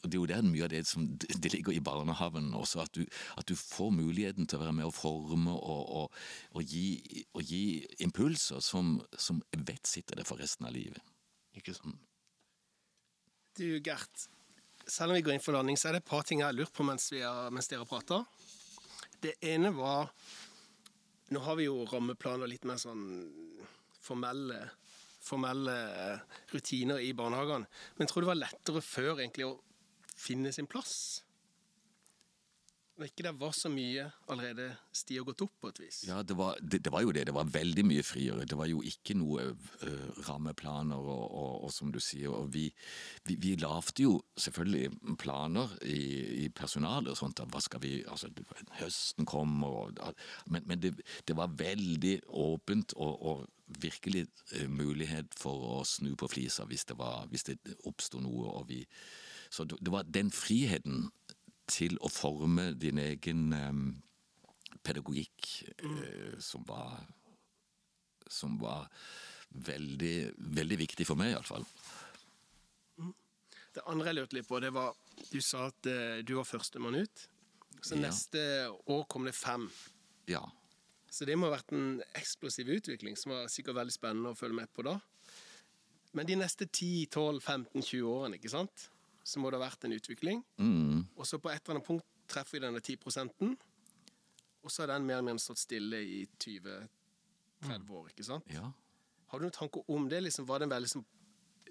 og 0.00 0.08
Det 0.08 0.16
er 0.16 0.20
jo 0.22 0.26
der 0.30 0.42
mye 0.42 0.64
av 0.64 0.70
det 0.72 0.86
som 0.88 1.04
det 1.20 1.50
ligger 1.52 1.74
i 1.76 1.80
barnehagen 1.84 2.54
også, 2.56 2.80
at 2.80 2.94
du, 2.96 3.02
at 3.36 3.44
du 3.48 3.52
får 3.54 3.90
muligheten 3.92 4.46
til 4.48 4.56
å 4.56 4.62
være 4.62 4.72
med 4.72 4.88
å 4.88 4.94
forme 4.96 5.52
og, 5.52 5.82
og, 5.92 6.22
og, 6.56 6.62
gi, 6.64 7.26
og 7.36 7.44
gi 7.44 7.84
impulser 8.00 8.64
som, 8.64 8.94
som 9.12 9.42
vet 9.52 9.84
sitter 9.84 10.16
der 10.16 10.24
for 10.24 10.40
resten 10.40 10.64
av 10.64 10.72
livet. 10.72 11.04
Ikke 11.52 11.76
sant? 11.76 12.00
Du, 13.58 13.66
Gert. 13.84 14.30
Selv 14.90 15.12
om 15.12 15.18
vi 15.18 15.22
går 15.22 15.36
inn 15.36 15.44
for 15.44 15.54
landing, 15.54 15.78
så 15.78 15.88
er 15.88 15.96
det 15.96 16.02
et 16.02 16.10
par 16.10 16.24
ting 16.26 16.42
jeg 16.42 16.48
har 16.48 16.56
lurt 16.56 16.74
på 16.74 16.84
mens, 16.86 17.12
har, 17.14 17.50
mens 17.54 17.70
dere 17.70 17.86
prater. 17.86 18.24
Det 19.22 19.36
ene 19.52 19.72
var 19.76 20.10
Nå 21.30 21.38
har 21.44 21.54
vi 21.60 21.68
jo 21.68 21.84
rammeplaner 21.86 22.48
litt 22.50 22.64
mer 22.66 22.80
sånn 22.82 23.04
formelle, 24.02 24.56
formelle 25.22 25.76
rutiner 26.50 26.98
i 27.06 27.12
barnehagene. 27.14 27.68
Men 27.94 28.02
jeg 28.02 28.10
tror 28.10 28.24
det 28.24 28.30
var 28.32 28.40
lettere 28.40 28.82
før 28.82 29.20
egentlig 29.20 29.46
å 29.46 29.52
finne 30.10 30.50
sin 30.50 30.66
plass. 30.66 31.22
Når 33.00 33.08
ikke 33.08 33.24
det 33.24 33.30
var 33.40 33.54
så 33.56 33.70
mye 33.72 34.02
allerede 34.28 34.66
sti 34.92 35.16
og 35.22 35.30
gått 35.30 35.46
opp 35.46 35.54
på 35.62 35.68
et 35.70 35.78
vis. 35.80 36.00
Ja, 36.04 36.18
det 36.20 36.34
var, 36.36 36.58
det, 36.60 36.82
det 36.84 36.90
var 36.92 37.00
jo 37.00 37.14
det. 37.16 37.22
Det 37.30 37.32
var 37.32 37.48
veldig 37.48 37.84
mye 37.88 38.02
friere. 38.04 38.44
Det 38.44 38.58
var 38.60 38.68
jo 38.68 38.82
ikke 38.84 39.14
noe 39.16 39.46
uh, 39.54 40.18
rammeplaner 40.26 41.00
og, 41.00 41.22
og, 41.24 41.54
og 41.64 41.72
som 41.72 41.88
du 41.94 41.96
sier. 42.04 42.28
Og 42.28 42.50
vi, 42.52 42.66
vi, 43.24 43.38
vi 43.40 43.54
lagde 43.56 44.04
jo 44.04 44.18
selvfølgelig 44.36 45.16
planer 45.22 45.72
i, 45.88 46.02
i 46.44 46.50
personalet 46.52 47.14
og 47.14 47.16
sånt. 47.22 47.40
Hva 47.40 47.64
skal 47.64 47.80
vi 47.86 47.94
Altså, 48.10 48.28
høsten 48.82 49.26
kommer 49.28 49.96
og 49.96 50.20
Men, 50.44 50.68
men 50.68 50.84
det, 50.84 50.92
det 51.24 51.36
var 51.36 51.56
veldig 51.56 52.18
åpent 52.28 52.92
og, 53.00 53.26
og 53.32 53.80
virkelig 53.80 54.26
uh, 54.58 54.68
mulighet 54.68 55.32
for 55.40 55.80
å 55.80 55.82
snu 55.88 56.12
på 56.20 56.28
flisa 56.28 56.68
hvis 56.68 56.84
det, 56.84 57.00
var, 57.00 57.32
det 57.32 57.56
oppsto 57.88 58.20
noe. 58.20 58.60
og 58.60 58.68
vi 58.68 58.84
så 59.50 59.64
det 59.64 59.90
var 59.90 60.06
den 60.06 60.30
friheten 60.30 61.08
til 61.70 61.96
å 62.04 62.10
forme 62.12 62.70
din 62.78 62.98
egen 63.02 63.48
pedagogikk 64.86 65.48
eh, 65.82 66.36
som 66.42 66.64
var 66.68 67.00
Som 68.30 68.58
var 68.60 68.86
veldig, 69.50 70.34
veldig 70.54 70.76
viktig 70.78 71.06
for 71.08 71.18
meg, 71.18 71.32
iallfall. 71.34 71.64
Det 73.74 73.82
andre 73.86 74.10
jeg 74.10 74.16
lurte 74.18 74.36
litt 74.38 74.46
på, 74.48 74.60
det 74.62 74.70
var 74.74 74.94
Du 75.30 75.40
sa 75.42 75.66
at 75.70 75.86
eh, 75.90 76.20
du 76.26 76.34
var 76.38 76.46
førstemann 76.46 76.94
ut. 77.02 77.26
Så 77.82 77.94
Ja. 77.96 78.00
neste 78.06 78.40
år 78.86 79.04
kom 79.08 79.24
det 79.24 79.34
fem. 79.34 79.68
Ja. 80.28 80.42
Så 81.10 81.24
det 81.26 81.36
må 81.38 81.48
ha 81.48 81.56
vært 81.56 81.72
en 81.74 82.02
eksplosiv 82.14 82.68
utvikling 82.70 83.16
som 83.18 83.32
var 83.32 83.48
sikkert 83.50 83.74
veldig 83.80 83.92
spennende 83.94 84.30
å 84.30 84.38
følge 84.38 84.54
med 84.60 84.70
på 84.74 84.82
da. 84.86 85.00
Men 86.12 86.26
de 86.26 86.36
neste 86.36 86.66
10-12-15-20 86.66 88.02
årene, 88.06 88.38
ikke 88.38 88.50
sant? 88.50 88.88
Så 89.30 89.40
må 89.42 89.50
det 89.50 89.60
ha 89.60 89.66
vært 89.68 89.86
en 89.86 89.94
utvikling. 89.94 90.40
Mm. 90.58 91.04
Og 91.14 91.26
så 91.28 91.38
på 91.38 91.52
et 91.52 91.60
eller 91.62 91.78
annet 91.78 91.86
punkt 91.86 92.06
treffer 92.30 92.58
vi 92.58 92.64
denne 92.64 92.82
10 92.82 92.98
og 94.60 94.70
så 94.70 94.82
har 94.82 94.90
den 94.92 95.06
mer 95.08 95.22
og 95.22 95.24
mer 95.24 95.38
stått 95.40 95.62
stille 95.62 96.02
i 96.04 96.24
20-30 96.36 97.92
år, 97.96 98.10
ikke 98.12 98.26
sant? 98.26 98.50
ja. 98.52 98.70
Har 99.30 99.38
du 99.38 99.46
noen 99.46 99.54
tanker 99.54 99.86
om 99.94 100.08
det? 100.10 100.24
Liksom, 100.24 100.46
var 100.48 100.58
det 100.58 100.66
en 100.66 100.72
veldig 100.72 100.88
sånn, 100.90 101.04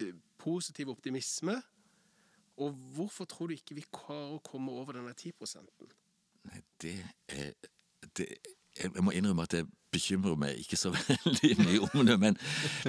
eh, 0.00 0.14
positiv 0.40 0.88
optimisme? 0.88 1.58
Og 2.60 2.78
hvorfor 2.96 3.28
tror 3.28 3.50
du 3.50 3.54
ikke 3.54 3.76
vi 3.76 3.84
klarer 3.84 4.38
å 4.38 4.40
komme 4.44 4.72
over 4.72 4.96
denne 4.96 5.12
10 5.12 5.60
Nei, 6.48 6.62
det 6.80 6.96
er 7.28 7.52
det, 8.16 8.26
Jeg 8.80 9.04
må 9.04 9.12
innrømme 9.12 9.44
at 9.44 9.52
det 9.52 9.66
bekymrer 9.92 10.38
meg 10.40 10.62
ikke 10.62 10.78
så 10.78 10.92
veldig 10.96 11.52
mye 11.60 11.82
om 11.88 12.06
det, 12.06 12.16
men, 12.22 12.38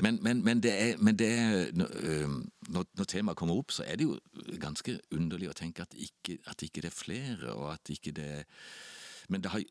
men, 0.03 0.19
men, 0.21 0.43
men 0.45 0.63
det 0.63 0.73
er, 0.73 1.11
det 1.17 1.29
er 1.29 1.67
når, 1.73 2.87
når, 2.97 3.09
temaet 3.09 3.39
kommer 3.39 3.59
opp, 3.59 3.73
så 3.75 3.85
er 3.87 3.99
det 3.99 4.07
jo 4.07 4.17
ganske 4.61 4.97
underlig 5.15 5.51
å 5.51 5.57
tenke 5.57 5.85
at 5.85 5.95
ikke, 5.97 6.39
at 6.51 6.63
ikke 6.65 6.85
det 6.85 6.91
er 6.91 6.97
flere, 6.97 7.53
og 7.55 7.73
at 7.75 7.93
ikke 7.93 8.15
det 8.17 8.31
Men 9.31 9.43
det 9.43 9.51
har, 9.53 9.61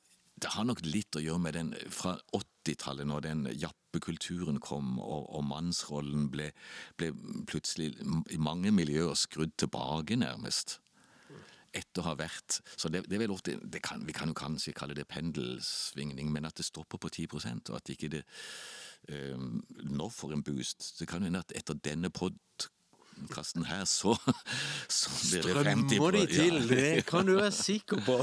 det 0.41 0.53
har 0.55 0.65
nok 0.65 0.81
litt 0.87 1.17
å 1.17 1.21
gjøre 1.21 1.43
med 1.45 1.57
den 1.57 1.73
fra 1.93 2.15
80-tallet, 2.37 3.07
når 3.09 3.25
den 3.27 3.43
jappekulturen 3.61 4.61
kom, 4.63 4.99
og, 4.99 5.27
og 5.37 5.45
mannsrollen 5.45 6.31
ble, 6.33 6.51
ble 6.97 7.11
plutselig 7.51 7.93
i 8.33 8.39
mange 8.41 8.73
miljøer 8.73 9.19
skrudd 9.19 9.53
tilbake, 9.61 10.17
nærmest. 10.17 10.79
Etter 11.71 12.03
å 12.03 12.09
ha 12.09 12.17
vært 12.19 12.57
Så 12.75 12.89
det, 12.91 13.05
det 13.07 13.15
er 13.15 13.23
vel 13.23 13.35
ofte 13.35 13.55
kan, 13.85 14.03
Vi 14.07 14.15
kan 14.17 14.33
jo 14.33 14.35
kanskje 14.35 14.75
kalle 14.75 14.97
det 14.99 15.07
pendelsvingning, 15.11 16.33
men 16.33 16.49
at 16.49 16.57
det 16.59 16.67
stopper 16.67 16.99
på 16.99 17.09
10 17.09 17.29
og 17.71 17.77
at 17.77 17.93
ikke 17.95 18.11
det 18.17 18.25
um, 19.37 19.61
nå 19.87 20.09
får 20.11 20.35
en 20.35 20.43
boost. 20.43 20.95
Det 20.99 21.09
kan 21.09 21.23
hende 21.23 21.43
at 21.45 21.55
etter 21.57 21.79
denne 21.79 22.11
podkasten 23.21 23.65
her, 23.69 23.85
så, 23.85 24.15
så 24.89 25.11
blir 25.31 25.43
det 25.43 25.65
50 25.67 25.95
Strømmer 25.95 26.11
de 26.11 26.19
ja. 26.19 26.27
til, 26.27 26.69
det 26.69 27.05
kan 27.07 27.27
du 27.27 27.35
være 27.37 27.53
sikker 27.53 28.01
på. 28.07 28.17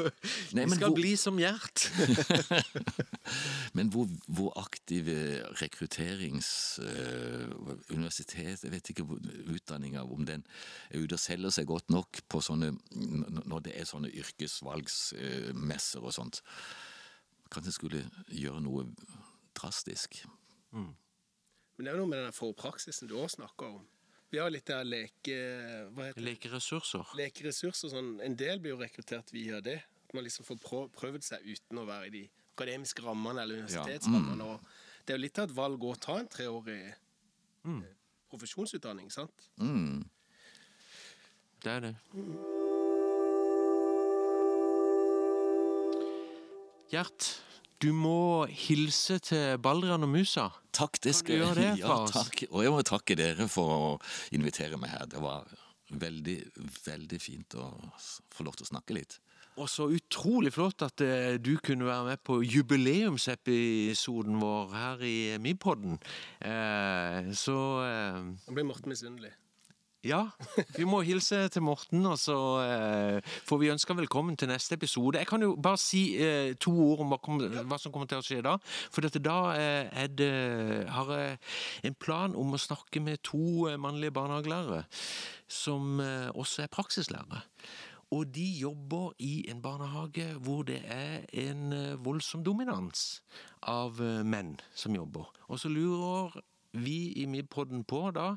Nei, 0.56 0.64
De 0.64 0.74
skal 0.74 0.86
hvor- 0.88 0.94
bli 0.96 1.16
som 1.16 1.38
Gjert. 1.40 1.86
Men 3.76 3.88
hvor, 3.88 4.08
hvor 4.26 4.52
aktive 4.60 5.42
rekrutterings... 5.62 6.80
Uh, 6.82 7.76
universitet, 7.90 8.64
jeg 8.64 8.72
vet 8.72 8.90
ikke 8.92 9.06
utdanninga, 9.50 10.02
om 10.02 10.26
den 10.26 10.44
er 10.90 11.02
ute 11.02 11.16
og 11.16 11.22
selger 11.22 11.54
seg 11.54 11.68
godt 11.70 11.90
nok 11.90 12.20
på 12.30 12.40
sånne 12.44 12.72
Når 13.46 13.64
det 13.66 13.74
er 13.78 13.88
sånne 13.88 14.10
yrkesvalgsmesser 14.10 16.04
og 16.04 16.14
sånt. 16.14 16.42
Kanskje 17.50 17.74
skulle 17.74 18.02
gjøre 18.30 18.62
noe 18.62 18.86
drastisk. 19.58 20.20
Men 20.72 20.94
det 21.78 21.88
er 21.88 21.96
jo 21.96 22.04
noe 22.04 22.12
med 22.12 22.24
den 22.26 22.36
forpraksisen 22.36 23.08
du 23.08 23.16
også 23.18 23.40
snakker 23.40 23.78
om. 23.78 23.86
Vi 24.30 24.38
har 24.38 24.50
litt 24.50 24.68
der 24.70 24.84
leke... 24.86 25.36
Hva 25.94 26.06
heter 26.06 26.20
det? 26.20 26.26
Lekeressurser. 26.28 27.14
Lekeressurser. 27.18 27.90
Sånn. 27.90 28.12
En 28.22 28.36
del 28.38 28.62
blir 28.62 28.76
jo 28.76 28.78
rekruttert 28.78 29.32
via 29.34 29.58
det. 29.64 29.80
At 30.06 30.14
man 30.14 30.26
liksom 30.26 30.46
får 30.46 30.86
prøvd 30.94 31.26
seg 31.26 31.48
uten 31.50 31.82
å 31.82 31.86
være 31.88 32.10
i 32.10 32.14
de 32.14 32.22
akademiske 32.54 33.02
rammene 33.02 33.42
eller 33.42 33.64
universitetsrammene. 33.64 34.46
Og 34.46 35.02
det 35.02 35.14
er 35.14 35.18
jo 35.18 35.24
litt 35.24 35.42
av 35.42 35.50
et 35.50 35.56
valg 35.56 35.86
å 35.86 35.96
ta 35.98 36.20
en 36.20 36.30
treårig 36.30 36.78
mm. 37.66 37.82
profesjonsutdanning, 38.30 39.10
sant? 39.10 39.50
Mm. 39.58 40.06
Det 41.60 41.74
er 41.74 41.86
det. 41.88 41.94
Gjert, 46.90 47.32
du 47.82 47.90
må 47.94 48.46
hilse 48.46 49.18
til 49.26 49.58
Baldrian 49.62 50.06
og 50.06 50.14
Musa. 50.14 50.50
Takk, 50.72 51.00
det 51.02 51.14
skal 51.18 51.36
jeg 51.36 51.42
gjøre 51.44 51.72
ja, 51.82 51.96
takk. 52.10 52.44
Og 52.50 52.62
jeg 52.64 52.74
må 52.74 52.84
takke 52.86 53.16
dere 53.18 53.48
for 53.50 53.74
å 53.74 53.90
invitere 54.36 54.78
meg 54.80 54.94
her. 54.94 55.08
Det 55.10 55.22
var 55.22 55.48
veldig, 55.90 56.38
veldig 56.84 57.20
fint 57.22 57.58
å 57.58 57.66
få 58.30 58.46
lov 58.46 58.58
til 58.58 58.68
å 58.68 58.72
snakke 58.74 58.96
litt. 59.00 59.18
Og 59.60 59.68
så 59.68 59.88
utrolig 59.92 60.52
flott 60.54 60.84
at 60.86 61.02
eh, 61.04 61.34
du 61.42 61.56
kunne 61.60 61.88
være 61.88 62.12
med 62.12 62.22
på 62.24 62.38
jubileumsepisoden 62.46 64.38
vår 64.40 64.74
her 64.76 65.04
i 65.04 65.16
Mipodden. 65.42 65.98
Eh, 66.40 67.32
så 67.36 67.58
eh, 67.84 68.20
Nå 68.46 68.56
blir 68.56 68.68
Morten 68.70 68.94
misunnelig. 68.94 69.34
Ja, 70.04 70.20
vi 70.78 70.86
må 70.88 71.02
hilse 71.04 71.42
til 71.52 71.64
Morten, 71.64 72.04
og 72.08 72.16
så 72.20 72.36
eh, 72.64 73.34
får 73.48 73.60
vi 73.60 73.70
ønske 73.72 73.96
velkommen 73.96 74.36
til 74.40 74.48
neste 74.48 74.78
episode. 74.78 75.18
Jeg 75.18 75.28
kan 75.28 75.42
jo 75.44 75.52
bare 75.60 75.80
si 75.80 76.16
eh, 76.16 76.54
to 76.60 76.72
ord 76.86 77.04
om 77.04 77.12
hva, 77.12 77.20
kom, 77.20 77.40
hva 77.40 77.78
som 77.80 77.92
kommer 77.92 78.08
til 78.10 78.20
å 78.20 78.24
skje 78.24 78.40
da. 78.46 78.56
For 78.92 79.04
dette, 79.04 79.22
da 79.24 79.38
eh, 79.58 80.08
det, 80.08 80.30
har 80.88 81.12
jeg 81.16 81.36
en 81.90 81.98
plan 82.00 82.36
om 82.38 82.56
å 82.56 82.60
snakke 82.60 83.02
med 83.04 83.20
to 83.26 83.68
eh, 83.68 83.78
mannlige 83.80 84.16
barnehagelærere 84.16 84.86
som 85.50 86.00
eh, 86.00 86.28
også 86.32 86.64
er 86.64 86.72
praksislærere. 86.72 87.44
Og 88.10 88.26
de 88.34 88.44
jobber 88.58 89.12
i 89.22 89.44
en 89.50 89.60
barnehage 89.62 90.32
hvor 90.42 90.64
det 90.66 90.80
er 90.90 91.28
en 91.44 91.72
eh, 91.72 91.98
voldsom 92.04 92.42
dominans 92.42 93.20
av 93.62 94.00
eh, 94.02 94.24
menn 94.26 94.56
som 94.74 94.96
jobber. 94.96 95.28
Og 95.46 95.60
så 95.62 95.70
lurer 95.70 96.40
vi 96.72 97.12
i 97.22 97.26
Midpodden 97.26 97.84
på 97.84 98.10
da, 98.14 98.36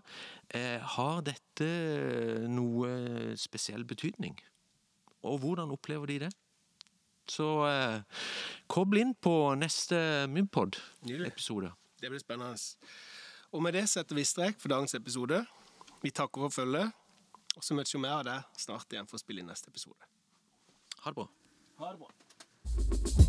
eh, 0.49 0.79
har 0.95 1.21
dette 1.21 1.67
noe 2.49 3.35
spesiell 3.37 3.85
betydning? 3.85 4.39
Og 5.23 5.39
hvordan 5.39 5.71
opplever 5.71 6.07
de 6.07 6.19
det? 6.25 6.31
Så 7.29 7.47
eh, 7.67 8.01
kobl 8.67 8.99
inn 8.99 9.13
på 9.15 9.55
neste 9.55 10.27
Nydelig. 10.27 10.49
Midpod-episode. 10.51 11.71
Det 12.01 12.11
blir 12.11 12.19
spennende. 12.19 12.57
Og 13.53 13.63
med 13.63 13.77
det 13.77 13.85
setter 13.89 14.17
vi 14.17 14.25
strek 14.27 14.59
for 14.59 14.73
dagens 14.73 14.95
episode. 14.97 15.45
Vi 16.03 16.11
takker 16.11 16.47
for 16.47 16.49
følget. 16.49 16.91
Og 17.55 17.63
så 17.63 17.77
møtes 17.77 17.93
vi 17.95 18.09
av 18.09 18.23
deg 18.25 18.59
snart 18.59 18.91
igjen 18.91 19.07
for 19.07 19.19
å 19.19 19.23
spille 19.23 19.43
inn 19.43 19.51
neste 19.51 19.69
episode. 19.69 20.09
Ha 21.03 21.13
det 21.13 21.21
bra. 21.21 21.29
Ha 21.79 21.93
det 21.93 22.01
bra. 22.01 23.22